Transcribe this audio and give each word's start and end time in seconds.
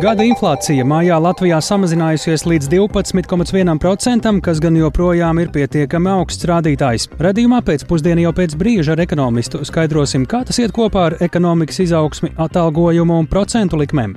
Gada 0.00 0.24
inflācija 0.24 0.80
mājā 0.88 1.18
Latvijā 1.20 1.58
samazinājusies 1.60 2.46
līdz 2.48 2.70
12,1%, 2.72 4.30
kas 4.40 4.60
gan 4.64 4.76
joprojām 4.78 5.42
ir 5.42 5.50
pietiekami 5.52 6.08
augsts 6.14 6.46
rādītājs. 6.48 7.04
Radījumā 7.20 7.58
pēcpusdienā 7.66 8.24
jau 8.24 8.32
pēc 8.38 8.54
brīža 8.56 8.94
ar 8.94 9.02
ekonomistu 9.04 9.60
skaidrosim, 9.68 10.24
kā 10.30 10.40
tas 10.48 10.56
iet 10.62 10.72
kopā 10.72 11.02
ar 11.10 11.16
ekonomikas 11.20 11.82
izaugsmi, 11.84 12.30
atalgojumu 12.40 13.18
un 13.20 13.28
procentu 13.28 13.76
likmēm. 13.82 14.14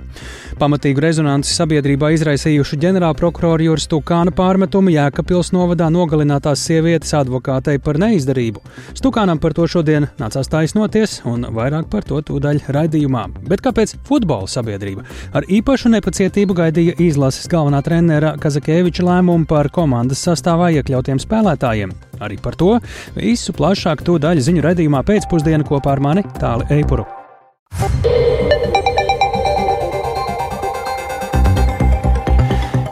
Pamatīgu 0.62 1.04
rezonanci 1.04 1.52
sabiedrībā 1.52 2.14
izraisījuši 2.16 2.80
ģenerālprokurora 2.86 3.68
Juris 3.68 3.90
Stukāna 3.90 4.32
pārmetumu 4.32 4.94
Jēkabpils 4.94 5.52
novadā 5.52 5.90
nogalinātās 5.92 6.64
sievietes 6.64 7.12
advokātei 7.20 7.76
par 7.84 8.00
neizdarību. 8.00 8.64
Stukānam 8.96 9.42
par 9.44 9.58
to 9.58 9.68
šodien 9.68 10.08
nācās 10.22 10.48
taisnoties, 10.48 11.20
un 11.28 11.44
vairāk 11.52 11.92
par 11.92 12.08
to 12.08 12.24
tūdaļ 12.32 12.64
raidījumā. 12.72 13.28
Bet 13.52 13.66
kāpēc 13.66 13.98
futbola 14.08 14.48
sabiedrība? 14.48 15.04
Ar 15.34 15.50
īpaši 15.50 15.73
īpašu 15.74 15.90
nepacietību 15.90 16.54
gaidīja 16.54 16.94
izlases 17.02 17.48
galvenā 17.50 17.80
trenera 17.82 18.36
Kazakēviča 18.38 19.02
lēmumu 19.08 19.48
par 19.50 19.72
komandas 19.74 20.20
sastāvā 20.22 20.68
iekļautiem 20.76 21.18
spēlētājiem. 21.18 21.90
Arī 22.22 22.38
par 22.38 22.54
to 22.54 22.76
visu 23.16 23.56
plašāk 23.58 24.04
to 24.06 24.20
daļu 24.22 24.44
ziņu 24.46 24.62
redzījumā 24.62 25.02
pēcpusdienā 25.08 25.66
kopā 25.66 25.96
ar 25.96 26.04
mani 26.06 26.24
Tāli 26.38 26.68
Eipuru. 26.78 27.08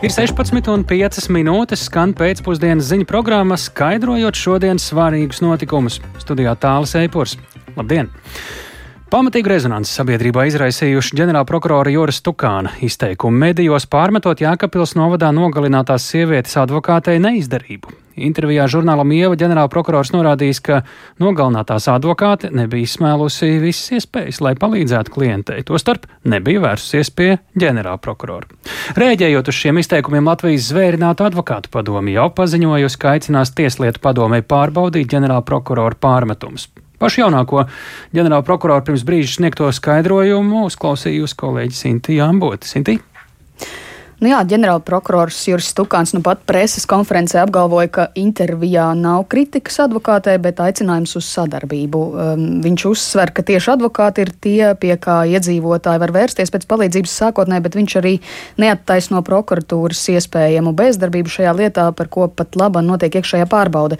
Ir 0.01 0.09
16,5 0.09 1.29
minūtes, 1.37 1.85
skan 1.85 2.17
pēcpusdienas 2.17 2.89
ziņu 2.89 3.05
programma, 3.05 3.61
skaidrojot 3.61 4.41
šodienas 4.41 4.89
svarīgus 4.89 5.45
notikumus. 5.45 6.01
Studijā 6.25 6.57
tālāk 6.57 6.97
Eipurs. 7.05 7.37
Labdien! 7.77 8.09
Pamatīgu 9.11 9.49
rezonanci 9.51 9.91
sabiedrībā 9.91 10.45
izraisījuši 10.47 11.17
ģenerālprokurora 11.19 11.91
Joras 11.91 12.21
Tukāna 12.23 12.69
izteikumu 12.87 13.41
medijos 13.41 13.83
pārmetot 13.91 14.39
Jēkabpils 14.39 14.93
novadā 14.95 15.33
nogalinātās 15.35 16.05
sievietes 16.13 16.53
advokātei 16.61 17.17
neizdarību. 17.19 17.91
Intervijā 18.23 18.69
žurnālam 18.71 19.11
Ieva 19.11 19.35
ģenerālprokurors 19.35 20.13
norādījis, 20.15 20.61
ka 20.63 20.77
nogalinātās 21.19 21.89
advokāte 21.91 22.53
nebija 22.55 22.87
izsmēlusi 22.87 23.49
visas 23.59 23.97
iespējas, 23.97 24.39
lai 24.45 24.53
palīdzētu 24.61 25.11
klientei. 25.11 25.65
Tostarp 25.67 26.07
nebija 26.23 26.61
vērsusies 26.63 27.11
pie 27.11 27.33
ģenerālprokurora. 27.59 28.47
Rēģējot 28.95 29.51
uz 29.51 29.57
šiem 29.59 29.81
izteikumiem, 29.83 30.29
Latvijas 30.31 30.69
zvērinātu 30.71 31.27
advokātu 31.27 31.73
padomi 31.75 32.15
jau 32.15 32.29
paziņojusi, 32.39 33.01
ka 33.03 33.17
aicinās 33.17 33.51
Tieslietu 33.59 33.99
padomē 34.07 34.39
pārbaudīt 34.39 35.11
ģenerālprokurora 35.11 35.99
pārmetumus. 35.99 36.69
Pašu 37.01 37.23
jaunāko 37.23 37.63
ģenerāla 38.13 38.45
prokuroru 38.45 38.85
pirms 38.91 39.05
brīža 39.07 39.39
sniegto 39.39 39.71
skaidrojumu 39.73 40.67
uzklausījusi 40.67 41.39
kolēģi 41.39 41.79
Sintīna 41.79 42.29
Ambota. 42.29 42.69
Sintīna? 42.69 43.01
Nu 44.21 44.29
jā, 44.29 44.37
ģenerālprokurors 44.45 45.39
Juris 45.49 45.71
Stukāns 45.73 46.11
nu 46.13 46.19
pat 46.21 46.43
preses 46.45 46.83
konferencē 46.85 47.39
apgalvoja, 47.41 47.89
ka 47.89 48.03
intervijā 48.21 48.91
nav 48.93 49.23
kritikas 49.31 49.79
advokātei, 49.81 50.35
bet 50.37 50.61
aicinājums 50.61 51.15
uz 51.17 51.25
sadarbību. 51.25 52.01
Um, 52.05 52.43
viņš 52.61 52.85
uzsver, 52.91 53.31
ka 53.33 53.41
tieši 53.47 53.71
advokāti 53.73 54.21
ir 54.21 54.31
tie, 54.45 54.59
pie 54.77 54.93
kā 55.01 55.23
iedzīvotāji 55.25 56.03
var 56.03 56.13
vērsties 56.13 56.53
pēc 56.53 56.67
palīdzības 56.69 57.15
sākotnē, 57.23 57.63
bet 57.65 57.79
viņš 57.79 57.97
arī 57.97 58.13
neattaisno 58.61 59.23
prokuratūras 59.25 60.03
iespējamu 60.13 60.75
bezdarbību 60.77 61.33
šajā 61.39 61.57
lietā, 61.57 61.89
par 61.97 62.13
ko 62.13 62.29
pat 62.29 62.53
laba 62.61 62.85
notiek 62.85 63.17
iekšējā 63.17 63.49
pārbaude. 63.49 63.97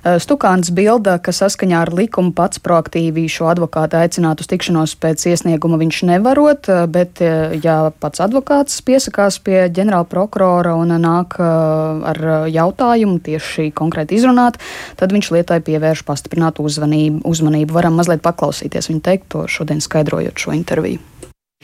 Eh, 0.00 0.16
Stukāns 0.16 0.70
bilda, 0.72 1.18
ka 1.20 1.32
saskaņā 1.34 1.82
ar 1.84 1.90
likumu 1.92 2.32
pats 2.32 2.60
proaktīvi 2.64 3.26
šo 3.28 3.50
advokātu 3.50 3.98
aicināt 4.00 4.40
uz 4.40 4.48
tikšanos 4.48 4.94
pēc 4.96 5.26
iesnieguma 5.28 5.76
viņš 5.80 5.98
nevarot, 6.08 6.70
eh, 6.72 6.86
bet 6.88 7.20
eh, 7.20 7.58
ja 7.60 7.92
pats 7.92 8.22
advokāts 8.24 8.80
piesakās 8.86 9.36
pie 9.44 9.68
ģenerāla 9.68 10.08
prokurora 10.08 10.72
un 10.80 10.94
nāk 11.00 11.36
ar 11.40 12.18
jautājumu 12.48 13.20
tieši 13.24 13.70
konkrēti 13.76 14.16
izrunāt, 14.16 14.56
tad 14.96 15.12
viņš 15.12 15.30
lietai 15.36 15.60
pievērš 15.64 16.02
pastiprinātu 16.08 16.64
uzmanību. 16.64 17.20
uzmanību. 17.24 17.72
Varam 17.72 17.94
mazliet 18.00 18.22
paklausīties 18.22 18.88
viņa 18.88 19.02
teikto 19.04 19.44
šodien 19.48 19.80
skaidrojot 19.80 20.36
šo 20.36 20.56
interviju. 20.56 20.98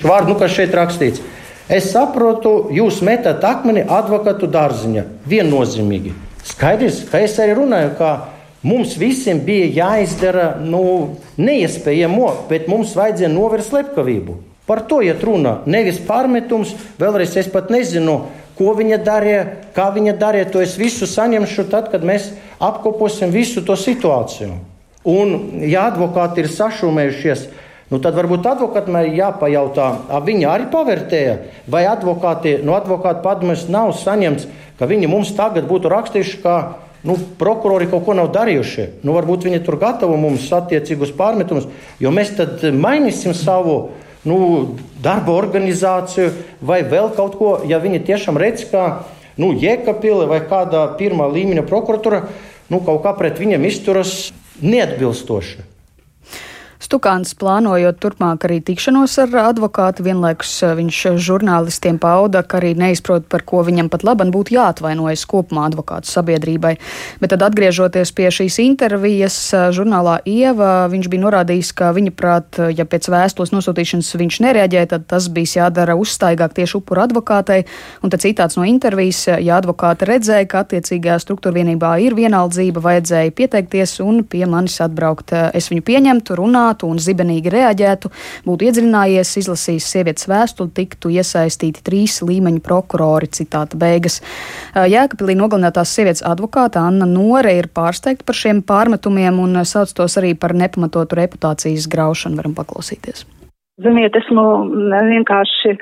Vārdu, 0.04 0.34
nu, 0.34 0.38
kas 0.38 0.52
šeit 0.52 0.76
rakstīts. 0.76 1.24
Es 1.68 1.90
saprotu, 1.92 2.68
jūs 2.70 3.02
metat 3.02 3.42
akmeni 3.44 3.82
advokātu 3.82 4.46
dārziņā 4.46 5.04
viennozīmīgi. 5.26 6.25
Skaidrs, 6.46 7.02
ka 7.10 7.20
es 7.24 7.34
arī 7.42 7.56
runāju, 7.58 7.94
ka 7.98 8.10
mums 8.66 8.94
visiem 9.00 9.40
bija 9.46 9.66
jāizdara 9.80 10.52
nu, 10.62 11.16
neiespējamo, 11.40 12.28
bet 12.50 12.68
mums 12.70 12.94
vajadzēja 12.98 13.32
novērst 13.32 13.72
slepkavību. 13.72 14.36
Par 14.66 14.82
to 14.90 15.00
iet 15.06 15.22
runa. 15.22 15.60
Nevis 15.70 16.00
pārmetums, 16.06 16.72
vēlreiz 16.98 17.36
es 17.38 17.50
pat 17.50 17.70
nezinu, 17.70 18.16
ko 18.58 18.72
viņa 18.78 18.98
darīja, 19.06 19.42
kā 19.76 19.90
viņa 19.94 20.16
darīja. 20.18 20.48
To 20.54 20.62
es 20.62 20.74
visu 20.78 21.06
saņemšu 21.06 21.68
tad, 21.70 21.90
kad 21.92 22.06
mēs 22.06 22.32
apkoposim 22.62 23.34
visu 23.34 23.62
to 23.66 23.76
situāciju. 23.78 24.56
Un, 25.06 25.36
ja 25.62 25.84
advokāti 25.92 26.42
ir 26.42 26.50
sašūmējušies, 26.50 27.44
nu 27.90 28.00
tad 28.02 28.16
varbūt 28.18 28.46
advokātam 28.50 29.00
ir 29.04 29.18
jāpajautā, 29.20 29.88
viņi 30.26 30.48
arī 30.50 30.70
pavērtēja, 30.72 31.36
vai 31.70 31.84
advokāti, 31.90 32.58
no 32.66 32.74
advokāta 32.78 33.22
padomus 33.22 33.68
nav 33.70 33.94
saņemts 34.00 34.48
ka 34.78 34.88
viņi 34.88 35.08
mums 35.10 35.32
tagad 35.36 35.66
būtu 35.68 35.90
rakstījuši, 35.92 36.40
ka 36.42 36.56
nu, 37.06 37.16
prokurori 37.40 37.88
kaut 37.90 38.04
ko 38.06 38.16
nav 38.16 38.30
darījuši. 38.34 38.88
Nu, 39.06 39.14
varbūt 39.16 39.46
viņi 39.48 39.62
tur 39.64 39.78
gatavo 39.80 40.16
mums 40.20 40.48
attiecīgus 40.52 41.14
pārmetumus, 41.16 41.68
jo 42.02 42.12
mēs 42.14 42.34
tad 42.38 42.64
mainīsim 42.76 43.34
savu 43.36 43.76
nu, 44.26 44.38
darba 45.02 45.36
organizāciju 45.36 46.32
vai 46.66 46.82
vēl 46.86 47.12
kaut 47.16 47.38
ko, 47.38 47.52
ja 47.68 47.80
viņi 47.82 48.04
tiešām 48.08 48.40
redz, 48.40 48.66
ka 48.72 49.06
nu, 49.40 49.52
Jēkabpile 49.54 50.26
vai 50.28 50.42
kāda 50.48 50.88
pirmā 50.98 51.28
līmeņa 51.30 51.64
prokuratūra 51.68 52.24
nu, 52.72 52.82
kaut 52.82 53.02
kā 53.06 53.14
pret 53.16 53.40
viņiem 53.40 53.64
izturas 53.70 54.18
neatbilstoši. 54.60 55.75
Stukāns 56.82 57.32
plānojot 57.38 57.96
turpmāk 58.02 58.44
arī 58.44 58.58
tikšanos 58.64 59.14
ar 59.22 59.32
advokātu, 59.46 60.04
vienlaikus 60.04 60.52
eh, 60.62 60.74
viņš 60.76 60.98
žurnālistiem 61.24 61.96
pauda, 62.00 62.42
ka 62.44 62.58
arī 62.60 62.74
neizprot, 62.76 63.24
par 63.32 63.46
ko 63.48 63.62
viņam 63.64 63.88
pat 63.92 64.04
laban 64.04 64.32
būtu 64.34 64.56
jāatvainojas 64.58 65.24
kopumā 65.30 65.66
advokātu 65.70 66.10
sabiedrībai. 66.10 66.74
Bet 67.22 67.32
tad 67.32 67.46
atgriežoties 67.48 68.12
pie 68.16 68.28
šīs 68.34 68.60
intervijas 68.64 69.38
eh, 69.56 69.68
žurnālā 69.76 70.18
Ieva, 70.28 70.86
viņš 70.92 71.08
bija 71.12 71.24
norādījis, 71.24 71.72
ka 71.76 71.92
viņa 71.96 72.12
prāt, 72.16 72.60
ja 72.76 72.84
pēc 72.84 73.08
vēstules 73.12 73.54
nosūtīšanas 73.56 74.12
viņš 74.20 74.40
nereaģēja, 74.44 74.90
tad 74.92 75.08
tas 75.08 75.30
bija 75.32 75.64
jādara 75.64 75.96
uzstaigāk 75.96 76.52
tieši 76.56 76.78
upura 76.80 77.06
advokātei. 77.08 77.62
Un 78.04 78.12
tad 78.12 78.24
citāts 78.24 78.58
no 78.60 78.66
intervijas, 78.68 79.22
ja 79.40 79.56
advokāte 79.62 80.08
redzēja, 80.08 80.48
ka 80.50 80.64
attiecīgajā 80.66 81.18
struktūra 81.24 81.56
vienībā 81.56 81.96
ir 82.04 82.16
vienaldzība, 82.18 82.84
vajadzēja 82.84 83.34
pieteikties 83.36 83.98
un 84.04 84.24
pie 84.28 84.44
manis 84.50 84.76
atbraukt. 84.84 85.32
Es 85.56 85.70
viņu 85.72 85.84
pieņemtu, 85.86 86.36
runātu 86.36 86.65
runātu 86.66 86.88
un 86.90 86.98
zibenīgi 86.98 87.50
reaģētu, 87.52 88.10
būtu 88.46 88.66
iedziļinājies, 88.66 89.36
izlasījis 89.42 89.86
sievietes 89.92 90.28
vēstuli, 90.28 90.72
tiktu 90.74 91.10
iesaistīti 91.10 91.84
trīs 91.84 92.22
līmeņu 92.22 92.60
prokurori. 92.62 93.26
Citāta 93.26 93.76
beigas. 93.76 94.20
Jēkabīlī 94.74 95.36
nogalinātās 95.36 95.94
sievietes 95.94 96.24
advokāta 96.24 96.86
Anna 96.86 97.06
Nore 97.06 97.56
ir 97.58 97.68
pārsteigta 97.68 98.24
par 98.26 98.34
šiem 98.34 98.62
pārmetumiem 98.62 99.38
un 99.40 99.62
sauc 99.64 99.92
tos 99.94 100.16
arī 100.18 100.34
par 100.34 100.54
nepamatotu 100.54 101.16
reputācijas 101.16 101.88
graušanu. 101.88 102.36
Varam 102.36 102.54
paklausīties. 102.54 103.26
Ziniet, 103.76 104.14
esmu 104.16 104.42
vienkārši 104.88 105.74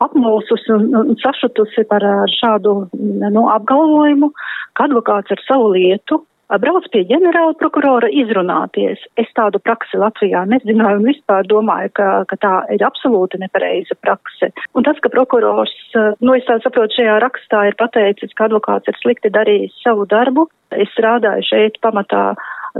apmulsusi 0.00 0.70
un 0.70 1.16
sašutusi 1.18 1.82
par 1.90 2.04
šādu 2.30 2.86
nu, 2.94 3.42
apgalvojumu, 3.50 4.30
ka 4.78 4.86
advokāts 4.86 5.34
ar 5.34 5.42
savu 5.48 5.72
lietu 5.74 6.20
brauc 6.58 6.86
pie 6.90 7.04
ģenerāla 7.06 7.54
prokurora 7.60 8.08
izrunāties. 8.10 9.02
Es 9.20 9.30
tādu 9.38 9.60
praksi 9.62 10.00
Latvijā 10.00 10.42
nezināju 10.50 10.98
un 10.98 11.06
vispār 11.06 11.46
domāju, 11.46 11.92
ka, 11.94 12.08
ka 12.30 12.38
tā 12.42 12.54
ir 12.74 12.82
absolūti 12.86 13.38
nepareiza 13.42 13.94
prakse. 14.02 14.50
Un 14.74 14.86
tas, 14.86 14.98
ka 15.02 15.12
prokurors, 15.12 15.74
nu 16.20 16.34
es 16.34 16.46
tā 16.48 16.58
saprotu, 16.64 16.98
šajā 16.98 17.20
rakstā 17.22 17.66
ir 17.70 17.78
pateicis, 17.78 18.34
ka 18.34 18.48
advokāts 18.50 18.90
ir 18.90 18.98
slikti 19.02 19.30
darījis 19.30 19.78
savu 19.84 20.08
darbu. 20.10 20.48
Es 20.74 20.90
strādāju 20.96 21.46
šeit 21.46 21.78
pamatā 21.84 22.32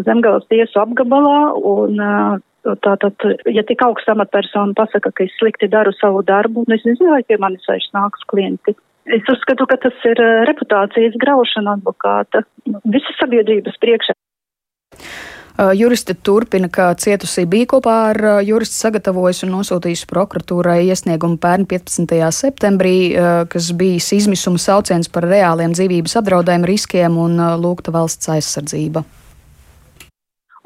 Zemgales 0.07 0.47
tiesu 0.51 0.83
apgabalā 0.83 1.41
un 1.67 1.99
Tātad, 2.61 3.17
ja 3.49 3.63
tik 3.65 3.81
augsta 3.81 4.13
amatpersona 4.13 4.77
pasaka, 4.77 5.09
ka 5.17 5.25
es 5.25 5.33
slikti 5.41 5.65
daru 5.73 5.95
savu 5.97 6.21
darbu, 6.29 6.67
un 6.67 6.75
es 6.77 6.83
nezinu, 6.85 7.15
vai 7.15 7.23
pie 7.25 7.39
manis 7.41 7.65
vairs 7.65 7.87
nāks 7.97 8.27
klienti. 8.29 8.75
Es 9.09 9.27
uzskatu, 9.33 9.67
ka 9.71 9.79
tas 9.81 9.97
ir 10.07 10.21
eh, 10.21 10.43
reputācijas 10.51 11.17
graušana 11.21 11.79
advokāta 11.79 12.45
visas 12.85 13.17
sabiedrības 13.23 13.79
priekšā. 13.81 14.17
Juriste 15.77 16.15
turpina, 16.15 16.71
ka 16.73 16.87
cietusī 16.97 17.43
bija 17.45 17.67
kopā 17.75 17.97
ar 18.15 18.19
juristu 18.47 18.79
sagatavojusi 18.79 19.45
un 19.45 19.51
nosūtījusi 19.59 20.07
prokuratūrai 20.09 20.79
iesniegumu 20.87 21.37
pērn 21.43 21.67
15. 21.69 22.17
septembrī, 22.33 22.95
kas 23.53 23.69
bijis 23.77 24.09
izmisuma 24.17 24.63
sauciens 24.63 25.13
par 25.13 25.29
reāliem 25.29 25.75
dzīvības 25.77 26.17
apdraudējumu 26.23 26.71
riskiem 26.71 27.21
un 27.21 27.37
lūgta 27.61 27.93
valsts 27.93 28.33
aizsardzība. 28.33 29.05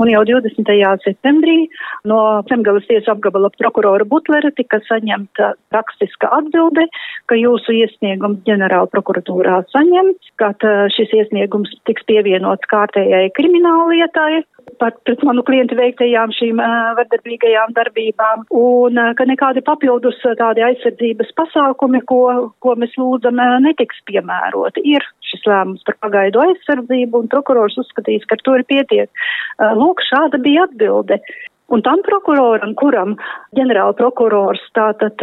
Un 0.02 0.10
jau 0.10 0.24
20. 0.26 0.66
septembrī 1.04 1.68
no 2.10 2.18
Zemgales 2.48 2.86
tiesas 2.88 3.12
apgabala 3.12 3.50
prokurora 3.54 4.06
Butlera 4.08 4.50
tika 4.50 4.80
saņemta 4.88 5.52
rakstiska 5.74 6.30
atbilde, 6.34 6.88
ka 7.30 7.38
jūsu 7.38 7.76
iesniegums 7.78 8.42
ģenerāla 8.48 8.90
prokuratūrā 8.90 9.60
saņemts, 9.70 10.32
ka 10.40 10.50
šis 10.96 11.14
iesniegums 11.20 11.70
tiks 11.86 12.02
pievienots 12.10 12.66
kārtējai 12.72 13.30
krimināllietai 13.38 14.42
par 14.80 14.94
pret 15.06 15.22
manu 15.26 15.44
klientu 15.46 15.76
veiktajām 15.78 16.32
šīm 16.36 16.60
uh, 16.62 16.92
vardarbīgajām 16.98 17.74
darbībām, 17.76 18.44
un 18.58 19.00
uh, 19.00 19.12
ka 19.18 19.26
nekādi 19.28 19.62
papildus 19.66 20.18
uh, 20.24 20.34
tādi 20.38 20.64
aizsardzības 20.66 21.32
pasākumi, 21.38 22.02
ko, 22.10 22.20
ko 22.64 22.76
mēs 22.80 22.96
lūdzam, 23.00 23.40
uh, 23.40 23.56
netiks 23.64 24.02
piemēroti. 24.10 24.84
Ir 24.96 25.06
šis 25.30 25.46
lēmums 25.48 25.86
par 25.86 25.98
pagaidu 26.06 26.42
aizsardzību, 26.44 27.24
un 27.24 27.32
prokurors 27.32 27.78
uzskatīs, 27.80 28.26
ka 28.28 28.38
ar 28.38 28.46
to 28.46 28.60
ir 28.60 28.68
pietiek. 28.70 29.26
Uh, 29.58 29.74
lūk, 29.78 30.04
šāda 30.10 30.40
bija 30.44 30.68
atbilde. 30.68 31.20
Un 31.72 31.80
tam 31.80 32.02
prokuroram, 32.04 32.74
kuram 32.76 33.14
ģenerāla 33.56 33.94
prokurors 33.96 34.60
tātad 34.76 35.22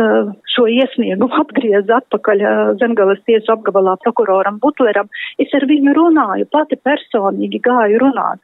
šo 0.50 0.66
iesniegumu 0.74 1.38
atgriez 1.44 1.92
atpakaļ 2.02 2.42
Zemgales 2.82 3.22
tiesu 3.30 3.54
apgabalā 3.54 3.94
prokuroram 4.02 4.58
Butleram, 4.64 5.12
es 5.38 5.54
ar 5.54 5.68
viņu 5.70 5.94
runāju, 6.00 6.50
pati 6.50 6.82
personīgi 6.82 7.62
gāju 7.68 8.02
runāt. 8.02 8.42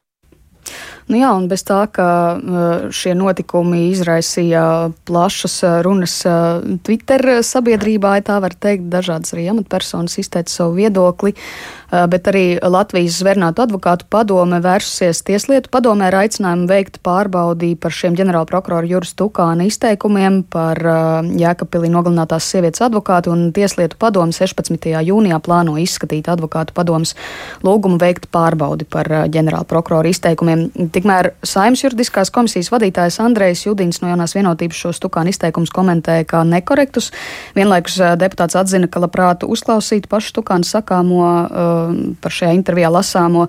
Nu 1.08 1.16
jā, 1.16 1.30
un 1.40 1.46
bez 1.48 1.64
tā, 1.64 1.80
ka 1.88 2.08
uh, 2.36 2.88
šie 2.92 3.14
notikumi 3.16 3.86
izraisīja 3.94 4.64
plašas 5.08 5.56
uh, 5.64 5.78
runas 5.86 6.18
uh, 6.28 6.60
Twitter 6.84 7.40
sabiedrībā, 7.48 8.18
ja 8.20 8.26
tā 8.28 8.40
var 8.44 8.52
teikt, 8.52 8.90
dažādas 8.92 9.32
arī 9.32 9.46
amatpersonas 9.54 10.20
izteica 10.20 10.52
savu 10.52 10.76
viedokli, 10.82 11.32
bet 11.92 12.28
arī 12.28 12.46
Latvijas 12.60 13.22
zvērnātu 13.22 13.64
advokātu 13.64 14.08
padome 14.12 14.60
vērsusies 14.64 15.22
tieslietu 15.28 15.72
padomē 15.72 16.10
ar 16.10 16.20
aicinājumu 16.24 16.68
veikt 16.70 17.00
pārbaudī 17.06 17.74
par 17.80 17.96
šiem 17.96 18.18
ģenerāla 18.18 18.48
prokurora 18.50 18.88
Juris 18.88 19.14
Tukāna 19.18 19.68
izteikumiem 19.70 20.42
par 20.52 20.82
Jēkabpilī 21.28 21.92
nogalinātās 21.94 22.50
sievietes 22.52 22.84
advokātu 22.84 23.32
un 23.32 23.48
tieslietu 23.56 24.00
padomu 24.00 24.36
16. 24.36 24.90
jūnijā 25.08 25.40
plāno 25.44 25.78
izskatīt 25.80 26.28
advokātu 26.32 26.76
padomas 26.76 27.16
lūgumu 27.64 28.00
veikt 28.02 28.28
pārbaudi 28.36 28.88
par 28.90 29.08
ģenerāla 29.32 29.68
prokurora 29.70 30.12
izteikumiem 30.12 30.68
Tikmēr 30.92 31.32
Saimnes 31.46 31.86
juridiskās 31.86 32.32
komisijas 32.34 32.72
vadītājs 32.74 33.20
Andrejs 33.24 33.64
Judins 33.66 34.02
no 34.04 34.12
jaunās 34.12 34.36
vienotības 34.36 34.84
šo 34.84 34.94
stukānu 34.96 35.32
izteikumus 35.32 35.72
komentēja 35.74 36.28
kā 36.28 36.44
nekorektus. 36.48 37.12
Vienlaikus 37.56 37.98
deputāts 38.20 38.58
atzina, 38.60 38.90
ka 38.92 39.02
labprāt 39.04 39.46
uzklausītu 39.48 40.12
pašu 40.12 40.36
stukānu 40.36 40.68
sakāmo 40.68 41.24
par 42.22 42.34
šajā 42.34 42.54
intervijā 42.58 42.92
lasāmo. 42.94 43.48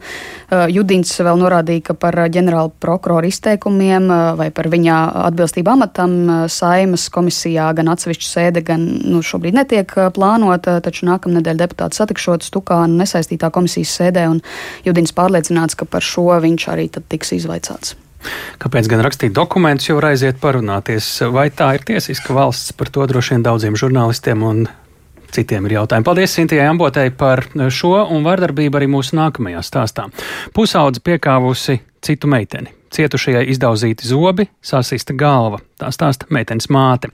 Judins 0.72 1.12
vēl 1.20 1.40
norādīja, 1.40 1.88
ka 1.90 1.96
par 1.98 2.16
ģenerāla 2.32 2.72
prokurora 2.80 3.28
izteikumiem 3.28 4.08
vai 4.38 4.48
par 4.54 4.70
viņa 4.72 4.96
atbilstību 5.28 5.74
amatam 5.74 6.16
Saimas 6.52 7.08
komisijā 7.12 7.70
gan 7.78 7.92
atsevišķa 7.94 8.28
sēde, 8.28 8.64
gan 8.66 8.84
nu, 9.04 9.22
šobrīd 9.24 9.58
netiek 9.58 9.94
plānota, 10.16 10.78
taču 10.84 11.08
nākamnedēļ 11.10 11.62
deputāti 11.62 12.00
satikšot 12.00 12.46
stukānu 12.48 13.02
nesaistītā 13.02 13.52
komisijas 13.54 13.94
sēdē 14.00 14.28
un 14.32 14.42
Judins 14.86 15.14
pārliecināts, 15.16 15.78
ka 15.78 15.88
par 15.88 16.04
šo 16.04 16.30
viņš 16.42 16.68
arī 16.72 16.90
tiks 16.98 17.34
izvaicāts. 17.40 17.96
Kāpēc 18.58 18.88
gan 18.90 19.02
rakstīt 19.06 19.34
dokumentus, 19.34 19.88
jau 19.90 20.00
aiziet 20.02 20.40
parunāties? 20.42 21.06
Vai 21.30 21.48
tā 21.54 21.70
ir 21.76 21.84
tiesiska 21.86 22.34
valsts? 22.34 22.74
Par 22.74 22.90
to 22.90 23.06
droši 23.06 23.36
vien 23.36 23.46
daudziem 23.46 23.78
žurnālistiem 23.78 24.42
un 24.42 24.64
citiem 25.34 25.68
ir 25.68 25.78
jautājumi. 25.78 26.06
Paldies 26.06 26.34
Sintijai 26.34 26.70
Ambotei 26.70 27.10
par 27.10 27.44
šo 27.70 27.94
un 28.06 28.26
vardarbību 28.26 28.80
arī 28.80 28.88
mūsu 28.90 29.18
nākamajā 29.18 29.62
stāstā. 29.66 30.08
Pusaudze 30.56 31.04
piekāvusi 31.04 31.80
citu 32.04 32.30
meiteni. 32.30 32.74
Cietušajai 32.88 33.44
izdauzīti 33.52 34.06
zobi, 34.08 34.46
sasista 34.64 35.12
galva. 35.12 35.58
Tā 35.76 35.90
stāsta 35.92 36.28
meitenes 36.32 36.70
māte. 36.72 37.10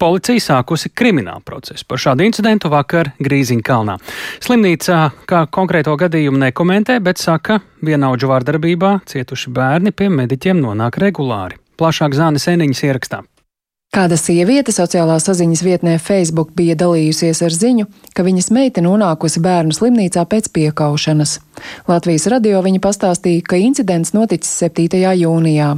Policija 0.00 0.40
sākusi 0.40 0.88
kriminālu 0.96 1.44
procesu 1.44 1.84
par 1.88 2.00
šādu 2.00 2.24
incidentu 2.24 2.70
vakar 2.72 3.12
Grīziņkalnā. 3.20 3.98
Slimnīcā 4.40 5.00
kā 5.28 5.44
konkrēto 5.52 5.96
gadījumu 6.00 6.40
nekomentē, 6.46 6.96
bet 7.04 7.20
saka, 7.20 7.60
vienaudžu 7.84 8.32
vārdarbībā 8.32 8.98
cietuši 9.12 9.52
bērni 9.52 9.92
pie 9.92 10.08
mediķiem 10.08 10.64
nonāk 10.64 10.96
regulāri. 11.04 11.60
Plašāk 11.78 12.16
Zānes 12.16 12.48
Eniņas 12.48 12.86
ierakstā. 12.88 13.26
Kāda 13.88 14.18
sieviete 14.20 14.68
sociālā 14.68 15.14
saziņas 15.16 15.62
vietnē 15.64 15.94
Facebook 15.96 16.50
bija 16.52 16.74
dalījusies 16.76 17.38
ar 17.46 17.54
ziņu, 17.56 17.86
ka 18.12 18.20
viņas 18.26 18.50
meita 18.52 18.82
nonākusi 18.84 19.40
bērnu 19.40 19.72
slimnīcā 19.72 20.26
pēc 20.28 20.50
piekaušanas. 20.52 21.38
Latvijas 21.88 22.26
radio 22.28 22.60
viņa 22.66 22.82
pastāstīja, 22.84 23.46
ka 23.48 23.56
incidents 23.56 24.12
noticis 24.12 24.52
7. 24.60 25.00
jūnijā. 25.22 25.70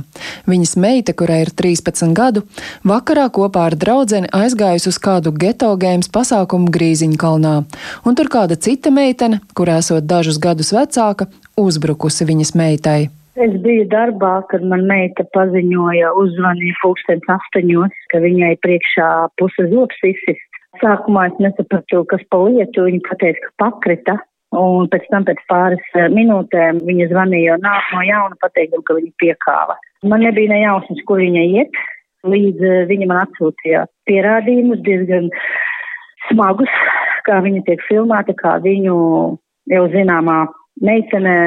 Viņas 0.50 0.74
meita, 0.82 1.14
kurai 1.14 1.44
ir 1.44 1.52
13 1.54 2.10
gadu, 2.18 2.42
vakarā 2.82 3.28
kopā 3.30 3.68
ar 3.70 3.78
draudzeni 3.78 4.32
aizgājusi 4.34 4.90
uz 4.90 4.98
kādu 4.98 5.30
geto 5.30 5.70
games 5.78 6.10
pasākumu 6.10 6.74
Grīziņkalnā, 6.74 7.54
un 8.02 8.18
tur 8.18 8.32
kāda 8.34 8.58
cita 8.58 8.90
meitene, 8.90 9.38
kur 9.54 9.70
esot 9.70 10.10
dažus 10.10 10.42
gadus 10.42 10.74
vecāka, 10.74 11.30
uzbrukusi 11.54 12.26
viņas 12.26 12.56
meitai. 12.58 13.19
Es 13.40 13.54
biju 13.64 13.86
darbā, 13.88 14.42
kad 14.50 14.64
man 14.68 14.82
meita 14.88 15.24
paziņoja, 15.32 16.10
uzzvanīja 16.20 16.76
pulkstens 16.82 17.30
astoņos, 17.32 17.94
ka 18.12 18.20
viņai 18.20 18.50
priekšā 18.60 19.06
puse 19.40 19.64
zobs 19.70 20.02
izsist. 20.04 20.58
Sākumā 20.82 21.30
es 21.30 21.38
nesapratu, 21.40 22.02
kas 22.10 22.20
pa 22.28 22.42
lietu, 22.44 22.84
viņa 22.84 23.00
pateica, 23.08 23.40
ka 23.46 23.50
pakrita, 23.64 24.18
un 24.60 24.90
pēc 24.92 25.08
tam 25.08 25.24
pēc 25.28 25.40
pāris 25.48 25.88
eh, 25.96 26.10
minūtēm 26.12 26.82
viņa 26.84 27.08
zvanīja 27.14 27.56
nāk 27.64 27.88
no 27.94 28.04
jauna 28.04 28.36
pateikdama, 28.44 28.84
ka 28.84 28.98
viņa 28.98 29.12
piekāva. 29.24 29.78
Man 30.12 30.24
nebija 30.26 30.52
ne 30.52 30.60
jausmas, 30.66 31.00
kur 31.08 31.24
viņa 31.24 31.48
iet, 31.56 31.82
līdz 32.28 32.68
eh, 32.68 32.86
viņa 32.92 33.08
man 33.08 33.24
atsūtīja 33.24 33.86
pierādījumus 34.10 34.84
diezgan 34.84 35.32
smagus, 36.28 36.80
kā 37.24 37.40
viņa 37.46 37.64
tiek 37.70 37.88
filmēta, 37.88 38.36
kā 38.36 38.58
viņu 38.60 38.96
jau 39.72 39.84
zināmā 39.96 40.42
meitene 40.84 41.38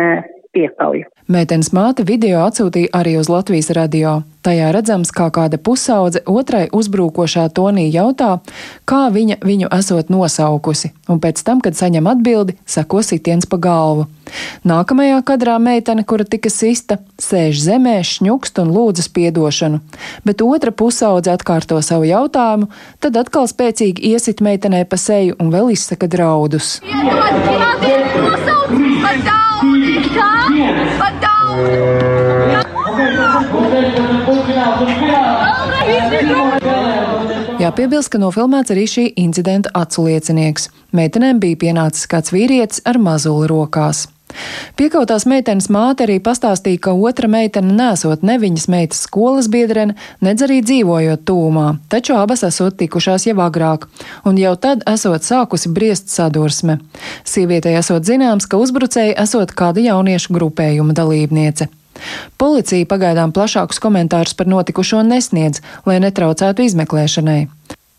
piekauja. 0.53 1.09
Meitenes 1.31 1.71
māte 1.73 2.03
video 2.05 2.43
atsūtīja 2.43 2.91
arī 2.93 3.15
uz 3.17 3.29
Latvijas 3.31 3.71
radio. 3.73 4.21
Tajā 4.43 4.73
redzams, 4.75 5.07
kā 5.15 5.29
kāda 5.31 5.55
pusaudze 5.55 6.19
otrai 6.27 6.65
uzbrukošā 6.75 7.45
tonī 7.55 7.85
jautā, 7.93 8.41
kā 8.83 9.05
viņa 9.13 9.37
viņu 9.39 9.69
esot 9.71 10.09
nosaukusi, 10.11 10.91
un 11.07 11.21
pēc 11.23 11.39
tam, 11.47 11.61
kad 11.63 11.77
saņem 11.79 12.09
atbildi, 12.11 12.57
sako 12.67 12.99
sitiens 13.07 13.47
pa 13.47 13.57
galvu. 13.63 14.09
Nākamajā 14.67 15.21
kadrā 15.23 15.55
meitene, 15.63 16.03
kura 16.03 16.27
tika 16.27 16.51
sista, 16.51 16.99
sēž 17.23 17.61
zemē, 17.63 17.95
šņukst 18.07 18.59
un 18.63 18.73
lūdzas 18.75 19.07
piedošanu, 19.15 19.79
bet 20.27 20.43
otra 20.43 20.75
pusaudze 20.75 21.31
atkārto 21.31 21.79
savu 21.79 22.09
jautājumu, 22.09 22.67
tad 22.99 23.19
atkal 23.23 23.47
spēcīgi 23.47 24.11
iesit 24.11 24.43
meitenei 24.43 24.83
pa 24.83 24.99
seju 24.99 25.39
un 25.39 25.55
vēl 25.55 25.71
izsaka 25.77 26.11
draudus. 26.11 26.81
Iedod, 30.13 30.77
iedod, 36.13 36.53
Jāpiebilst, 37.63 38.09
ka 38.11 38.19
nofilmēts 38.19 38.73
arī 38.73 38.83
šī 38.89 39.03
incidenta 39.23 39.71
aculiecinieks. 39.77 40.67
Meitenēm 40.93 41.39
bija 41.43 41.59
pienācis 41.63 42.09
kāds 42.11 42.33
vīrietis 42.35 42.83
ar 42.89 42.99
mazuli 42.99 43.47
rokās. 43.49 44.07
Piekautās 44.79 45.25
meitenes 45.29 45.69
māte 45.73 46.07
arī 46.07 46.17
pastāstīja, 46.23 46.81
ka 46.87 46.93
otra 46.93 47.29
meitene 47.29 47.73
nesot 47.75 48.23
ne 48.25 48.39
viņas 48.41 48.67
meitas 48.71 49.03
skolas 49.05 49.49
biedrene, 49.51 49.97
nedz 50.25 50.45
arī 50.45 50.61
dzīvojot 50.65 51.25
tūmā, 51.29 51.67
taču 51.93 52.17
abas 52.17 52.45
esot 52.47 52.77
tikušās 52.79 53.27
jau 53.29 53.37
agrāk, 53.45 53.87
un 54.25 54.39
jau 54.41 54.55
tad 54.57 54.83
esot 54.89 55.25
sākusi 55.27 55.71
briest 55.73 56.09
sadursme. 56.13 56.79
Sievietei 57.27 57.77
esot 57.79 58.07
zināms, 58.07 58.49
ka 58.49 58.61
uzbrucēji 58.61 59.17
esot 59.23 59.53
kāda 59.57 59.83
jauniešu 59.85 60.33
grupējuma 60.33 60.97
dalībniece. 60.97 61.69
Policija 62.41 62.89
pagaidām 62.89 63.31
plašākus 63.35 63.79
komentārus 63.83 64.33
par 64.37 64.49
notikušo 64.49 65.03
nesniedz, 65.07 65.61
lai 65.85 65.99
netraucētu 66.03 66.65
izmeklēšanai. 66.65 67.41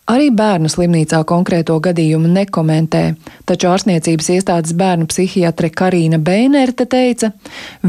Arī 0.05 0.27
bērnu 0.37 0.69
slimnīcā 0.69 1.23
konkrēto 1.25 1.79
gadījumu 1.81 2.29
nekomentē, 2.29 3.05
taču 3.49 3.71
ārstniecības 3.71 4.27
iestādes 4.35 4.75
bērnu 4.77 5.09
psihiatre 5.09 5.71
Karina 5.73 6.19
Beinerte 6.21 6.85
teica, 6.85 7.31